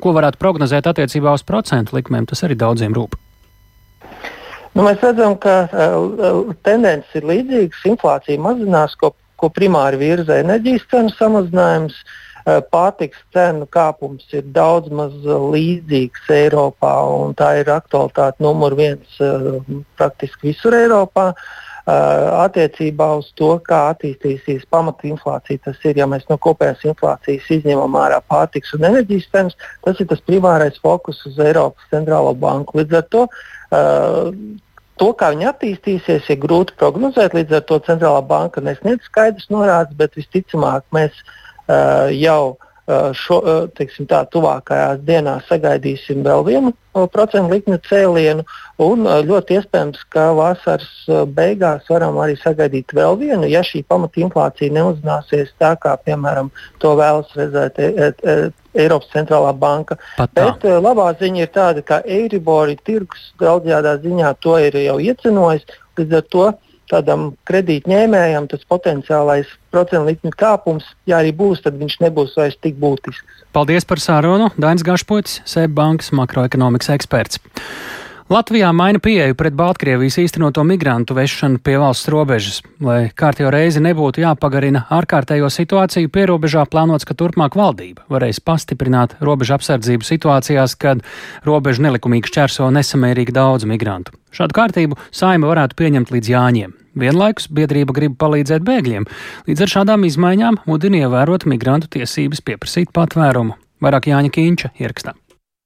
ko 0.02 0.16
varētu 0.20 0.42
prognozēt 0.42 0.94
attiecībā 0.94 1.34
uz 1.34 1.46
procentu 1.48 1.98
likmēm, 1.98 2.30
tas 2.30 2.46
arī 2.46 2.60
daudziem 2.60 2.94
rūp. 2.94 3.18
Nu, 4.76 4.84
mēs 4.84 5.00
redzam, 5.00 5.38
ka 5.40 5.64
tendences 6.68 7.16
ir 7.16 7.28
līdzīgas. 7.30 7.86
Inflācija 7.88 8.42
mazinās, 8.44 8.96
ko, 9.00 9.14
ko 9.40 9.48
primāri 9.56 10.02
virza 10.02 10.42
enerģijas 10.44 10.88
cenu 10.92 11.14
samazinājums. 11.16 11.96
Pārtiks 12.46 13.22
cenu 13.34 13.66
kāpums 13.74 14.28
ir 14.36 14.44
daudz 14.54 14.92
maz 14.94 15.16
līdzīgs 15.26 16.28
Eiropā, 16.30 16.92
un 17.10 17.32
tā 17.40 17.56
ir 17.62 17.72
aktualitāte 17.74 18.44
numur 18.44 18.76
viens 18.78 19.16
praktiski 19.98 20.52
visur 20.52 20.76
Eiropā. 20.78 21.32
Attiecībā 21.86 23.08
uz 23.18 23.32
to, 23.40 23.52
kā 23.66 23.80
attīstīsies 23.94 24.68
pamatinflācija, 24.74 25.64
tas 25.66 25.82
ir, 25.86 25.98
ja 26.02 26.08
mēs 26.10 26.28
no 26.30 26.38
kopējās 26.42 26.84
inflācijas 26.92 27.50
izņemam 27.60 27.98
ārā 28.02 28.20
pārtiks 28.30 28.74
un 28.78 28.88
enerģijas 28.90 29.32
cenas, 29.32 29.58
tas 29.86 30.02
ir 30.02 30.10
tas 30.10 30.22
primārais 30.26 30.78
fokus 30.82 31.24
uz 31.30 31.38
Eiropas 31.42 31.90
centrālo 31.94 32.36
banku. 32.38 32.82
Līdz 32.82 33.00
ar 33.02 33.10
to 33.14 33.26
uh, 33.30 34.34
To, 35.02 35.10
kā 35.18 35.32
viņi 35.34 35.50
attīstīsies, 35.50 36.30
ir 36.32 36.38
grūti 36.40 36.76
prognozēt. 36.80 37.36
Līdz 37.36 37.58
ar 37.58 37.66
to 37.68 37.80
centrālā 37.84 38.22
banka 38.28 38.64
nesniedz 38.64 39.04
skaidrs 39.10 39.50
norādes, 39.52 39.98
bet 40.00 40.16
visticamāk 40.16 40.86
mēs 40.96 41.18
uh, 41.20 42.08
jau 42.16 42.56
šo, 43.18 43.38
uh, 43.42 43.62
teiksim, 43.74 44.06
tā, 44.06 44.22
tuvākajās 44.30 45.00
dienās 45.08 45.48
sagaidīsim 45.50 46.22
vēl 46.26 46.44
vienu 46.46 46.70
uh, 46.70 47.08
procentu 47.10 47.56
likmju 47.56 47.80
cēlienu. 47.88 48.46
Un 48.86 49.08
uh, 49.08 49.22
ļoti 49.26 49.58
iespējams, 49.58 50.04
ka 50.14 50.28
vasaras 50.38 50.92
uh, 51.10 51.24
beigās 51.26 51.90
varam 51.90 52.20
arī 52.22 52.38
sagaidīt 52.38 52.94
vēl 52.94 53.18
vienu, 53.22 53.50
ja 53.50 53.64
šī 53.66 53.82
pamatinflācija 53.90 54.76
neuzzināsies 54.76 55.56
tā, 55.58 55.74
kā 55.82 55.96
piemēram 56.06 56.52
to 56.84 56.94
vēlas 57.00 57.34
redzēt. 57.40 57.82
E, 57.82 58.12
e, 58.12 58.38
Eiropas 58.76 59.08
centrālā 59.14 59.54
banka. 59.56 59.96
Bet 60.36 60.66
uh, 60.68 60.78
labā 60.84 61.08
ziņa 61.16 61.46
ir 61.46 61.52
tāda, 61.56 61.82
ka 61.82 62.02
Eiribori 62.04 62.76
tirgus 62.84 63.30
daudzajā 63.40 63.96
ziņā 64.04 64.34
to 64.44 64.58
ir 64.60 64.76
jau 64.84 64.98
iecenojis. 65.00 65.64
Līdz 65.96 66.18
ar 66.20 66.26
to 66.28 66.48
tādam 66.92 67.32
kredītņēmējam 67.50 68.50
tas 68.52 68.66
potenciālais 68.70 69.50
procentu 69.74 70.12
likuma 70.12 70.38
kāpums, 70.40 70.88
ja 71.10 71.20
arī 71.22 71.34
būs, 71.36 71.64
tad 71.66 71.80
viņš 71.82 72.00
nebūs 72.06 72.38
vairs 72.40 72.58
tik 72.62 72.80
būtisks. 72.82 73.46
Paldies 73.56 73.88
par 73.88 74.02
sārunu. 74.04 74.52
Dainis 74.60 74.86
Gašpots, 74.86 75.42
SEB 75.48 75.76
bankas 75.78 76.12
makroekonomikas 76.16 76.92
eksperts. 76.96 77.42
Latvijā 78.26 78.72
maina 78.74 78.98
pieeju 78.98 79.36
pret 79.38 79.54
Baltkrievijas 79.54 80.16
īstenoto 80.18 80.64
migrantu 80.66 81.14
vešanu 81.14 81.60
pie 81.62 81.76
valsts 81.78 82.08
robežas. 82.10 82.56
Lai 82.82 83.12
kārtējo 83.14 83.52
reizi 83.54 83.84
nebūtu 83.86 84.24
jāpagarina 84.24 84.88
ārkārtējo 84.98 85.46
situāciju, 85.54 86.10
pierobežā 86.10 86.64
plānots, 86.66 87.06
ka 87.06 87.14
turpmāk 87.14 87.54
valdība 87.54 88.02
varēs 88.10 88.40
pastiprināt 88.42 89.14
robežu 89.22 89.54
apsardzību 89.60 90.08
situācijās, 90.08 90.74
kad 90.74 91.04
robežu 91.46 91.86
nelikumīgi 91.86 92.32
šķērso 92.32 92.72
nesamērīgi 92.74 93.36
daudz 93.36 93.68
migrantu. 93.70 94.16
Šādu 94.34 94.58
kārtību 94.58 94.98
saima 95.14 95.52
varētu 95.52 95.78
pieņemt 95.84 96.14
līdz 96.16 96.32
jāņiem. 96.34 96.74
Vienlaikus 96.98 97.46
biedrība 97.54 97.94
grib 97.94 98.16
palīdzēt 98.18 98.66
bēgļiem. 98.66 99.06
Līdz 99.46 99.68
ar 99.68 99.74
šādām 99.76 100.08
izmaiņām 100.10 100.64
mudina 100.66 101.04
ievērot 101.06 101.46
migrantu 101.46 101.94
tiesības 102.00 102.42
pieprasīt 102.42 102.90
patvērumu. 102.90 103.54
Vairāk 103.86 104.10
Jāņa 104.10 104.34
Kīņša 104.34 104.74
ierakstā. 104.82 105.14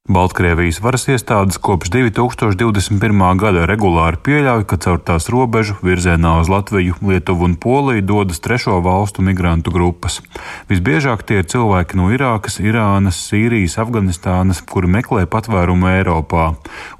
Baltkrievijas 0.10 0.80
varas 0.82 1.04
iestādes 1.06 1.60
kopš 1.62 1.92
2021. 1.94 3.20
gada 3.38 3.68
regulāri 3.70 4.18
pieļauj, 4.26 4.64
ka 4.66 4.80
caur 4.82 4.98
tās 5.06 5.28
robežu 5.30 5.76
virzienā 5.86 6.32
uz 6.42 6.48
Latviju, 6.50 6.96
Lietuvu 7.06 7.46
un 7.46 7.54
Poliju 7.54 8.02
dodas 8.02 8.42
trešo 8.42 8.80
valstu 8.82 9.22
migrantu 9.22 9.70
grupas. 9.70 10.16
Visbiežāk 10.72 11.22
tie 11.30 11.44
ir 11.44 11.46
cilvēki 11.54 12.00
no 12.00 12.08
Irākas, 12.10 12.58
Irānas, 12.58 13.20
Sīrijas, 13.28 13.76
Afganistānas, 13.84 14.64
kuri 14.66 14.90
meklē 14.96 15.28
patvērumu 15.30 15.92
Eiropā 15.92 16.48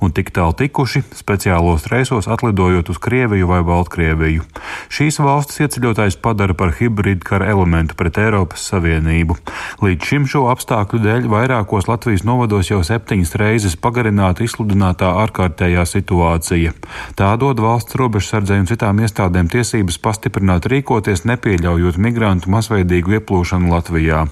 un 0.06 0.14
tik 0.14 0.30
tālu 0.36 0.54
tikuši 0.62 1.02
speciālos 1.18 1.90
reisos 1.90 2.30
atlidojot 2.30 2.94
uz 2.94 3.02
Krieviju 3.02 3.50
vai 3.50 3.64
Baltkrieviju. 3.66 4.46
Šīs 4.94 5.18
valstis 5.18 5.66
ieceļotājs 5.66 6.20
padara 6.22 6.54
par 6.54 6.78
hibrīdu 6.78 7.26
kara 7.26 7.50
elementu 7.56 7.98
pret 7.98 8.22
Eiropas 8.22 8.70
Savienību. 8.70 9.42
Līdz 9.82 10.14
šim 10.14 10.30
šo 10.30 10.46
apstākļu 10.54 11.02
dēļ 11.10 11.34
vairākos 11.34 11.90
Latvijas 11.90 12.28
novados 12.30 12.70
jau 12.70 12.84
septiņas 13.00 13.36
reizes 13.40 13.76
pagarināta 13.80 14.44
izsludinātā 14.44 15.10
ārkārtējā 15.24 15.86
situācija. 15.88 16.74
Tā 17.16 17.30
dod 17.40 17.62
valsts 17.64 17.96
robežsardzei 18.00 18.60
un 18.60 18.68
citām 18.70 19.00
iestādēm 19.04 19.50
tiesības 19.52 20.00
pastiprināt 20.04 20.68
rīkoties, 20.70 21.24
nepieļaujot 21.30 22.00
migrantu 22.02 22.52
masveidīgu 22.52 23.20
ieplūšanu 23.20 23.72
Latvijā. 23.72 24.26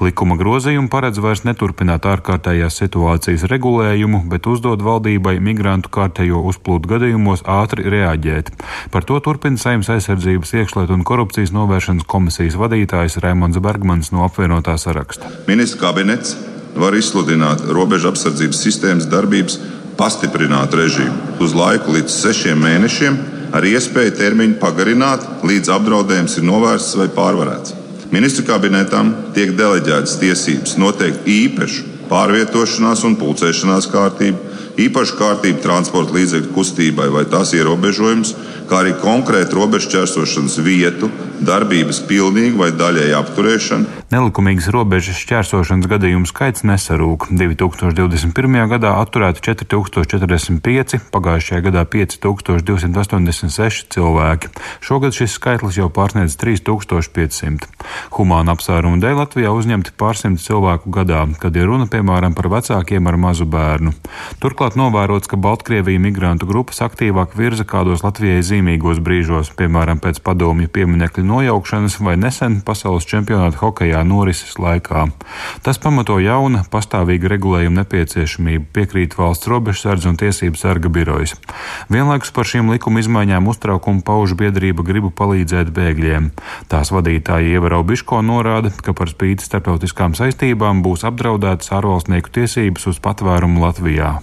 Likuma 0.00 0.38
grozījumi 0.40 0.90
paredz 0.92 1.20
vairs 1.20 1.44
neturpināt 1.44 2.08
ārkārtējās 2.08 2.80
situācijas 2.80 3.46
regulējumu, 3.50 4.24
bet 4.32 4.48
uzdod 4.48 4.84
valdībai 4.84 5.36
migrantu 5.44 5.92
kārtējo 5.92 6.40
uzplūdu 6.48 6.94
gadījumos 6.94 7.44
ātri 7.44 7.86
reaģēt. 7.92 8.54
Par 8.94 9.04
to 9.08 9.20
turpina 9.24 9.60
Saimnes 9.60 9.92
aizsardzības 9.92 10.56
iekšlietu 10.62 10.96
un 10.96 11.04
korupcijas 11.06 11.52
novēršanas 11.56 12.08
komisijas 12.08 12.58
vadītājs 12.60 13.20
Raimons 13.24 13.60
Bergmans 13.64 14.12
no 14.14 14.24
apvienotā 14.28 14.78
saraksta. 14.80 15.30
Ministrs 15.50 15.80
kabinets 15.80 16.36
var 16.76 16.96
izsludināt 16.98 17.62
robežu 17.70 18.10
apsardzības 18.10 18.60
sistēmas 18.66 19.08
darbības 19.10 19.58
pastiprinātu 19.98 20.80
režīmu 20.80 21.38
uz 21.44 21.54
laiku 21.54 21.94
līdz 21.94 22.18
sešiem 22.24 22.60
mēnešiem, 22.64 23.18
ar 23.54 23.66
iespēju 23.68 24.16
termiņu 24.18 24.58
pagarināt, 24.62 25.26
līdz 25.46 25.70
apdraudējums 25.76 26.38
ir 26.40 26.46
novērsts 26.48 26.98
vai 26.98 27.08
pārvarēts. 27.14 27.76
Ministru 28.14 28.44
kabinetam 28.46 29.12
tiek 29.34 29.54
deleģētas 29.58 30.18
tiesības 30.20 30.76
noteikt 30.78 31.28
īpašu 31.30 31.92
pārvietošanās 32.10 33.04
un 33.08 33.16
pulcēšanās 33.18 33.88
kārtību, 33.90 34.52
īpašu 34.84 35.16
kārtību 35.18 35.62
transporta 35.62 36.14
līdzekļu 36.18 36.52
kustībai 36.54 37.08
vai 37.14 37.24
tās 37.30 37.54
ierobežojumus, 37.56 38.34
kā 38.68 38.82
arī 38.82 38.94
konkrētu 39.00 39.60
robežu 39.60 39.92
čērsošanas 39.94 40.58
vietu, 40.64 41.10
darbības 41.44 42.00
pilnīgu 42.08 42.60
vai 42.60 42.70
daļēju 42.74 43.16
apturēšanu. 43.18 44.02
Nelikumīgas 44.14 44.68
robežas 44.70 45.18
šķērsošanas 45.18 45.88
gadījumu 45.90 46.28
skaits 46.30 46.62
nesarūk. 46.68 47.26
2021. 47.34 48.58
gadā 48.70 48.92
atturēti 49.00 49.42
4045, 49.42 51.00
pagājušajā 51.14 51.64
gadā 51.64 51.82
5286 51.90 53.88
cilvēki. 53.96 54.52
Šogad 54.84 55.16
šis 55.16 55.34
skaitlis 55.34 55.80
jau 55.80 55.88
pārsniedz 55.90 56.36
3500. 56.38 57.66
Humāna 58.14 58.54
apsvērumu 58.54 59.00
dēļ 59.02 59.18
Latvijā 59.24 59.50
uzņemti 59.56 59.96
pārsimt 59.98 60.42
cilvēku 60.44 60.92
gadā, 60.94 61.24
kad 61.42 61.56
ir 61.58 61.66
runa 61.70 61.88
piemēram 61.90 62.36
par 62.38 62.52
vecākiem 62.52 63.10
ar 63.10 63.18
mazu 63.18 63.48
bērnu. 63.50 63.96
Turklāt 64.44 64.78
novērots, 64.78 65.30
ka 65.30 65.40
Baltkrievija 65.40 66.02
migrantu 66.02 66.46
grupas 66.46 66.78
aktīvāk 66.86 67.34
virza 67.38 67.66
kādos 67.66 68.06
Latvijai 68.06 68.44
zīmīgos 68.54 69.00
brīžos, 69.04 69.50
piemēram 69.58 70.00
pēc 70.02 70.20
padomju 70.24 70.70
pieminekļu 70.72 71.24
nojaukšanas 71.26 71.98
vai 72.04 72.16
nesen 72.20 72.60
pasaules 72.66 73.06
čempionāta 73.10 73.58
hokejā 73.60 74.02
norises 74.06 74.56
laikā. 74.60 75.06
Tas 75.66 75.80
pamato 75.82 76.20
jauna, 76.22 76.64
pastāvīga 76.70 77.32
regulējuma 77.34 77.82
nepieciešamību, 77.82 78.68
piekrīt 78.74 79.16
valsts 79.18 79.50
robežsardze 79.50 80.10
un 80.10 80.18
tiesību 80.20 80.60
sarga 80.60 80.92
birojas. 80.92 81.34
Vienlaikus 81.92 82.34
par 82.34 82.48
šīm 82.48 82.70
likuma 82.74 83.02
izmaiņām 83.02 83.48
uztraukumu 83.50 84.04
pauž 84.06 84.36
biedrība 84.38 84.86
gribu 84.86 85.10
palīdzēt 85.14 85.72
bēgļiem. 85.74 86.30
Tās 86.70 86.92
vadītāja 86.94 87.56
Ieva 87.56 87.74
Raubiško 87.76 88.22
norāda, 88.26 88.74
ka 88.84 88.94
par 88.96 89.10
spīti 89.12 89.46
starptautiskām 89.46 90.14
saistībām 90.18 90.84
būs 90.84 91.06
apdraudētas 91.08 91.74
ārvalstnieku 91.74 92.38
tiesības 92.38 92.92
uz 92.92 93.02
patvērumu 93.02 93.66
Latvijā 93.66 94.14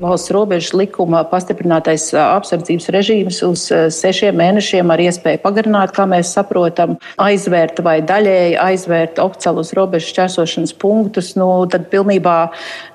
valsts 0.00 0.32
robežas 0.32 0.72
likuma 0.74 1.20
pastiprinātais 1.28 2.08
apsardzības 2.16 2.88
režīms 2.94 3.40
uz 3.44 3.66
sešiem 3.94 4.38
mēnešiem 4.40 4.90
ar 4.92 5.02
iespēju 5.04 5.42
pagarināt, 5.44 5.92
kā 5.96 6.06
mēs 6.08 6.32
saprotam, 6.36 6.96
aizvērt 7.20 7.82
vai 7.84 7.98
daļēji 8.06 8.56
aizvērt 8.60 9.20
oficiālus 9.22 9.74
robežu 9.76 10.10
šķērsošanas 10.14 10.72
punktus, 10.80 11.34
nu, 11.38 11.48
tad 11.70 11.88
pilnībā 11.92 12.38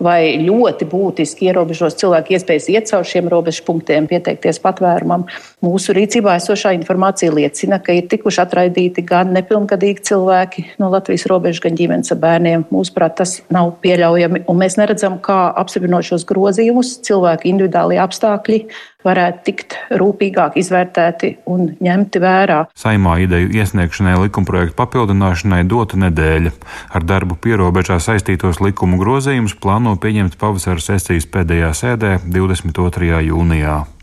vai 0.03 0.35
ļoti 0.41 0.87
būtiski 0.89 1.49
ierobežos 1.51 1.97
cilvēku 2.01 2.35
iespējas 2.35 2.69
iet 2.73 2.89
caur 2.89 3.05
šiem 3.07 3.29
robežu 3.31 3.65
punktiem, 3.67 4.09
pieteikties 4.09 4.61
patvērumam. 4.63 5.27
Mūsu 5.65 5.93
rīcībā 5.97 6.37
esošā 6.39 6.73
informācija 6.77 7.33
liecina, 7.33 7.79
ka 7.83 7.93
ir 7.95 8.09
tikuši 8.09 8.41
atraidīti 8.45 9.05
gan 9.05 9.33
nepilngadīgi 9.35 10.07
cilvēki 10.09 10.65
no 10.81 10.89
Latvijas 10.93 11.27
robežas, 11.29 11.61
gan 11.63 11.77
ģimenes 11.77 12.13
ar 12.15 12.21
bērniem. 12.23 12.65
Mūsuprāt, 12.73 13.17
tas 13.21 13.37
nav 13.53 13.75
pieļaujami, 13.85 14.45
un 14.49 14.61
mēs 14.61 14.79
neredzam, 14.81 15.19
kā 15.23 15.37
apstiprinošos 15.61 16.25
grozījumus 16.29 16.94
gadījumos 16.95 17.03
cilvēku 17.05 17.49
individuālie 17.49 17.99
apstākļi 17.99 18.65
varētu 19.05 19.43
tikt 19.45 19.75
rūpīgāk 19.91 20.57
izvērtēti 20.57 21.37
un 21.45 21.75
ņemti 21.79 22.19
vērā. 22.19 22.65
Saimā 22.75 23.19
ideju 23.21 23.51
iesniegšanai 23.53 24.17
likumprojektu 24.25 24.75
papildināšanai 24.75 25.63
dota 25.67 25.97
nedēļa. 25.97 26.51
Ar 26.95 27.03
darbu 27.03 27.35
pierobežā 27.35 27.99
saistītos 27.99 28.61
likumu 28.61 28.97
grozījumus 28.97 29.55
plāno 29.61 29.95
pieņemt 29.97 30.37
pavasara 30.37 30.81
sesijas 30.81 31.27
pēdējā 31.27 31.73
sēdē 31.73 32.19
22. 32.25 33.21
jūnijā. 33.29 33.94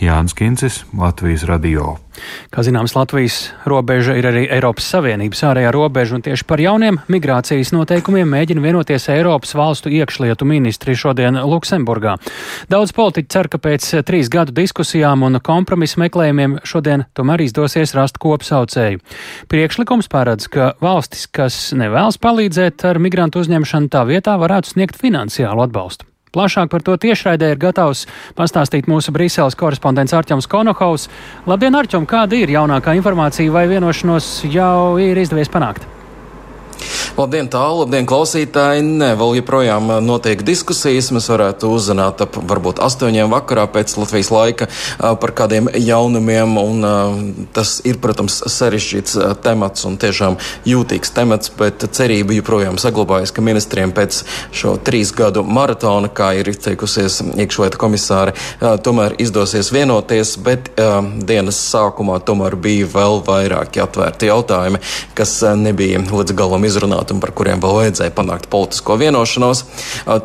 Jānis 0.00 0.36
Kincis, 0.36 0.84
Latvijas 0.96 1.44
radio. 1.48 1.96
Kā 2.50 2.64
zināms, 2.66 2.94
Latvijas 2.96 3.36
robeža 3.68 4.16
ir 4.18 4.26
arī 4.28 4.42
Eiropas 4.50 4.88
Savienības 4.92 5.42
ārējā 5.46 5.70
robeža, 5.74 6.16
un 6.16 6.24
tieši 6.26 6.46
par 6.48 6.60
jauniem 6.60 6.98
migrācijas 7.12 7.72
noteikumiem 7.74 8.28
mēģina 8.34 8.64
vienoties 8.64 9.08
Eiropas 9.14 9.54
valstu 9.56 9.92
iekšlietu 9.94 10.48
ministri 10.48 10.96
šodien 10.98 11.38
Luksemburgā. 11.38 12.16
Daudz 12.72 12.92
politiķi 12.96 13.32
cer, 13.32 13.50
ka 13.52 13.62
pēc 13.62 13.88
trīs 14.08 14.30
gadu 14.32 14.54
diskusijām 14.56 15.24
un 15.28 15.40
kompromisu 15.44 16.02
meklējumiem 16.04 16.60
šodien 16.66 17.06
tomēr 17.16 17.46
izdosies 17.46 17.94
rast 17.96 18.20
kopsaucēju. 18.22 19.00
Priekšlikums 19.50 20.10
paredz, 20.12 20.50
ka 20.50 20.74
valstis, 20.82 21.26
kas 21.30 21.62
nevēlas 21.76 22.20
palīdzēt 22.20 22.84
ar 22.90 23.00
migrantu 23.02 23.44
uzņemšanu, 23.44 23.92
tā 23.92 24.04
vietā 24.08 24.36
varētu 24.40 24.74
sniegt 24.74 25.00
finansiālu 25.00 25.68
atbalstu. 25.68 26.09
Plašāk 26.30 26.70
par 26.70 26.84
to 26.86 26.94
tiešraidē 26.94 27.48
ir 27.50 27.58
gatavs 27.58 28.04
pastāstīt 28.38 28.86
mūsu 28.90 29.10
Brīseles 29.14 29.58
korespondents 29.58 30.14
Arčuns 30.14 30.46
Konohaus. 30.46 31.08
Labdien, 31.50 31.74
Arčum, 31.74 32.06
kāda 32.06 32.38
ir 32.38 32.54
jaunākā 32.54 32.94
informācija 32.98 33.50
vai 33.50 33.66
vienošanos 33.70 34.36
jau 34.46 35.00
ir 35.02 35.18
izdevies 35.18 35.50
panākt? 35.50 35.99
Labdien, 37.18 37.48
tālu, 37.50 37.80
labdien, 37.82 38.06
klausītāji! 38.06 38.84
Nē, 38.86 39.08
vēl 39.18 39.40
joprojām 39.40 39.88
notiek 40.06 40.44
diskusijas. 40.46 41.08
Mēs 41.10 41.26
varētu 41.32 41.66
uzzināt 41.74 42.20
ap 42.22 42.36
varbūt 42.38 42.78
astoņiem 42.84 43.32
vakarā 43.32 43.64
pēc 43.72 43.96
Latvijas 43.98 44.30
laika 44.30 44.68
par 44.98 45.32
kādiem 45.34 45.66
jaunumiem. 45.74 46.54
Un, 46.60 46.86
tas 47.56 47.80
ir, 47.88 47.98
protams, 48.02 48.36
sarežģīts 48.54 49.18
temats 49.42 49.88
un 49.88 49.96
tiešām 50.00 50.38
jūtīgs 50.70 51.10
temats, 51.16 51.50
bet 51.58 51.82
cerība 51.90 52.36
joprojām 52.36 52.78
saglabājas, 52.78 53.34
ka 53.34 53.42
ministriem 53.42 53.90
pēc 53.96 54.22
šo 54.54 54.76
trīs 54.78 55.10
gadu 55.16 55.42
maratona, 55.42 56.12
kā 56.14 56.30
ir 56.38 56.52
izteikusies 56.54 57.18
iekšlietu 57.34 57.80
komisāri, 57.80 58.36
tomēr 58.86 59.18
izdosies 59.18 59.72
vienoties, 59.74 60.36
bet 60.38 60.70
dienas 61.26 61.58
sākumā 61.74 62.22
tomēr 62.22 62.54
bija 62.54 62.86
vēl 62.94 63.18
vairāki 63.26 63.82
atvērti 63.82 64.30
jautājumi, 64.30 64.84
kas 65.18 65.40
nebija 65.58 66.06
līdz 66.06 66.38
galam 66.38 66.70
izrunāti 66.70 66.99
un 67.08 67.22
par 67.22 67.32
kuriem 67.32 67.62
vēl 67.62 67.78
vajadzēja 67.78 68.12
panākt 68.12 68.50
politisko 68.52 68.98
vienošanos. 69.00 69.62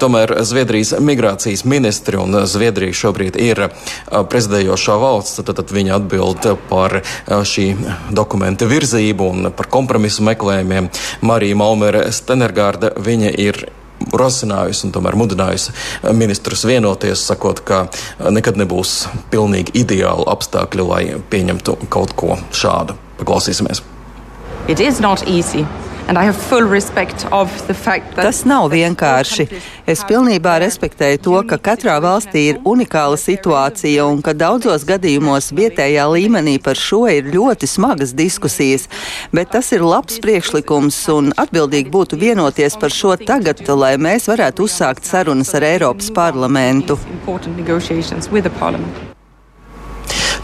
Tomēr 0.02 0.36
Zviedrijas 0.44 0.92
migrācijas 1.00 1.64
ministri 1.64 2.20
un 2.20 2.36
Zviedrija 2.44 2.98
šobrīd 3.00 3.40
ir 3.40 3.64
prezidējošā 4.12 4.98
valsts, 5.00 5.40
tad, 5.40 5.56
tad 5.62 5.72
viņa 5.72 5.96
atbild 6.02 6.50
par 6.68 7.00
šī 7.24 7.70
dokumenta 8.12 8.68
virzību 8.68 9.32
un 9.32 9.50
par 9.56 9.72
kompromisu 9.72 10.28
meklējumiem. 10.28 10.92
Marija 11.24 11.62
Malmere 11.64 12.06
Stenergārda, 12.12 12.92
viņa 13.00 13.32
ir 13.48 13.64
rosinājusi 14.12 14.88
un 14.88 14.94
tomēr 14.96 15.16
mudinājusi 15.18 15.72
ministrus 16.14 16.66
vienoties, 16.68 17.24
sakot, 17.30 17.62
ka 17.66 17.86
nekad 18.30 18.60
nebūs 18.60 19.06
pilnīgi 19.32 19.76
ideāli 19.82 20.28
apstākļi, 20.36 20.88
lai 20.92 21.04
pieņemtu 21.32 21.78
kaut 21.90 22.14
ko 22.20 22.36
šādu. 22.52 22.98
Paklausīsimies! 23.22 23.82
It 24.68 24.80
is 24.82 25.00
not 25.00 25.24
easy. 25.30 25.66
Tas 28.22 28.44
nav 28.46 28.68
vienkārši. 28.74 29.48
Es 29.90 30.04
pilnībā 30.06 30.58
respektēju 30.62 31.22
to, 31.26 31.36
ka 31.50 31.58
katrā 31.70 31.96
valstī 32.04 32.44
ir 32.52 32.60
unikāla 32.68 33.18
situācija 33.18 34.06
un 34.06 34.22
ka 34.26 34.36
daudzos 34.38 34.86
gadījumos 34.86 35.50
vietējā 35.58 36.06
līmenī 36.12 36.60
par 36.62 36.78
šo 36.78 37.06
ir 37.10 37.32
ļoti 37.34 37.70
smagas 37.70 38.14
diskusijas. 38.18 38.86
Bet 39.34 39.54
tas 39.56 39.72
ir 39.74 39.86
labs 39.86 40.22
priekšlikums 40.22 41.02
un 41.16 41.34
atbildīgi 41.42 41.90
būtu 41.94 42.22
vienoties 42.22 42.78
par 42.78 42.94
šo 42.94 43.18
tagad, 43.26 43.66
lai 43.74 43.96
mēs 43.98 44.30
varētu 44.30 44.70
uzsākt 44.70 45.10
sarunas 45.10 45.56
ar 45.58 45.66
Eiropas 45.74 46.14
parlamentu. 46.14 47.00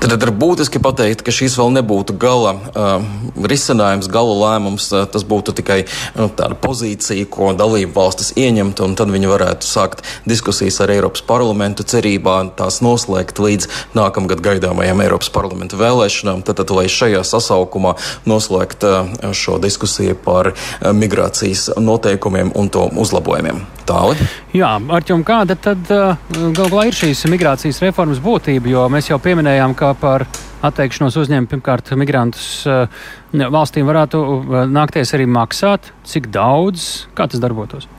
Tad 0.02 0.24
ir 0.26 0.32
būtiski 0.34 0.80
pateikt, 0.82 1.22
ka 1.22 1.30
šīs 1.30 1.54
vēl 1.60 1.76
nebūtu 1.76 2.16
gala 2.18 2.56
uh, 2.58 3.04
risinājums, 3.38 4.08
gala 4.10 4.34
lēmums. 4.40 4.88
Uh, 4.90 5.04
tas 5.06 5.22
būtu 5.28 5.54
tikai 5.60 5.84
uh, 5.86 6.26
tāda 6.26 6.58
pozīcija, 6.58 7.28
ko 7.30 7.52
dalību 7.54 7.94
valstis 7.94 8.32
ieņemtu, 8.34 8.88
un 8.88 8.96
tad 8.98 9.14
viņi 9.14 9.30
varētu 9.30 9.70
sākt 9.70 10.02
diskusijas 10.26 10.80
ar 10.82 10.96
Eiropas 10.96 11.22
parlamentu 11.28 11.86
cerībā 11.86 12.40
tās 12.58 12.80
noslēgt 12.82 13.38
līdz 13.46 13.70
nākamgad 13.94 14.42
gaidāmajām 14.42 15.04
Eiropas 15.06 15.30
parlamentu 15.36 15.78
vēlēšanām. 15.78 16.42
Tad, 16.50 16.64
tad 16.64 16.74
lai 16.74 16.88
šajā 16.90 17.22
sasaukumā 17.22 17.94
noslēgt 18.26 18.88
uh, 18.90 19.14
šo 19.38 19.60
diskusiju 19.62 20.18
par 20.26 20.50
uh, 20.56 20.90
migrācijas 20.98 21.76
noteikumiem 21.78 22.50
un 22.58 22.74
to 22.74 22.88
uzlabojumiem. 23.06 23.62
Tāli. 23.86 24.18
Jā, 24.56 24.76
Arķum, 24.98 25.22
kāda 25.26 25.56
tad 25.60 25.90
uh, 25.94 26.18
galu 26.32 26.70
galā 26.70 26.90
ir 26.90 26.96
šīs 26.96 27.26
migrācijas 27.30 27.82
reformas 27.84 28.22
būtība? 28.24 28.70
Jo 28.72 28.86
mēs 28.94 29.10
jau 29.10 29.18
pieminējām, 29.22 29.74
ka 29.78 29.91
par 30.00 30.28
atteikšanos 30.66 31.18
uzņemt 31.22 31.50
pirmkārt 31.52 31.94
migrantus 31.98 32.68
uh, 32.70 32.86
valstīm 33.32 33.90
varētu 33.90 34.22
uh, 34.22 34.62
nākties 34.70 35.16
arī 35.18 35.26
maksāt. 35.30 35.92
Cik 36.08 36.30
daudz? 36.34 37.08
Kā 37.18 37.30
tas 37.32 37.42
darbotos? 37.42 37.90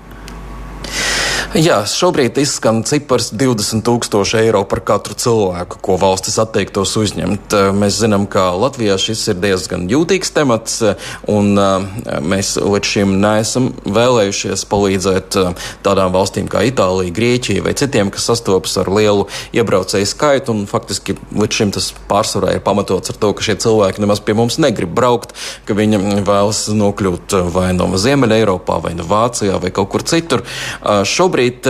Jā, 1.52 1.82
šobrīd 1.84 2.38
izskan 2.40 2.80
cipars 2.88 3.28
20 3.34 3.82
tūkstoši 3.84 4.38
eiro 4.40 4.62
par 4.68 4.80
katru 4.86 5.12
cilvēku, 5.18 5.80
ko 5.84 5.98
valstis 6.00 6.38
atteiktos 6.40 6.94
uzņemt. 6.96 7.52
Eh, 7.52 7.66
mēs 7.76 7.98
zinām, 8.00 8.24
ka 8.30 8.52
Latvijā 8.56 8.94
šis 8.96 9.26
ir 9.34 9.40
diezgan 9.42 9.84
jūtīgs 9.90 10.32
temats, 10.32 10.78
eh, 10.86 10.94
un 11.28 11.58
eh, 11.58 12.22
mēs 12.24 12.54
līdz 12.56 12.92
šim 12.92 13.12
neesam 13.20 13.68
vēlējušies 13.84 14.64
palīdzēt 14.70 15.38
tādām 15.84 16.14
valstīm 16.14 16.48
kā 16.48 16.62
Itālija, 16.70 17.12
Grieķija 17.12 17.66
vai 17.66 17.74
citiem, 17.76 18.12
kas 18.14 18.30
sastopas 18.30 18.78
ar 18.80 18.88
lielu 18.88 19.26
iebraucēju 19.52 20.08
skaitu, 20.08 20.54
un 20.56 20.64
faktiski 20.70 21.18
līdz 21.36 21.58
šim 21.58 21.74
tas 21.76 21.90
pārsvarā 22.08 22.56
ir 22.56 22.64
pamatots 22.64 23.12
ar 23.12 23.20
to, 23.20 23.34
ka 23.36 23.44
šie 23.44 23.58
cilvēki 23.60 24.00
nemaz 24.00 24.24
pie 24.24 24.38
mums 24.38 24.56
negrib 24.62 24.94
braukt, 24.96 25.36
ka 25.68 25.76
viņi 25.76 26.24
vēlas 26.24 26.64
nokļūt 26.72 27.36
vai 27.52 27.68
no 27.76 27.90
Ziemeļa 27.92 28.40
Eiropā, 28.40 28.80
vai 28.80 28.96
no 28.96 29.04
Vācijā, 29.04 29.60
vai 29.60 29.74
kaut 29.74 29.92
kur 29.92 30.06
citur. 30.08 30.46
Šobrīd 30.82 31.31
šobrīd, 31.32 31.64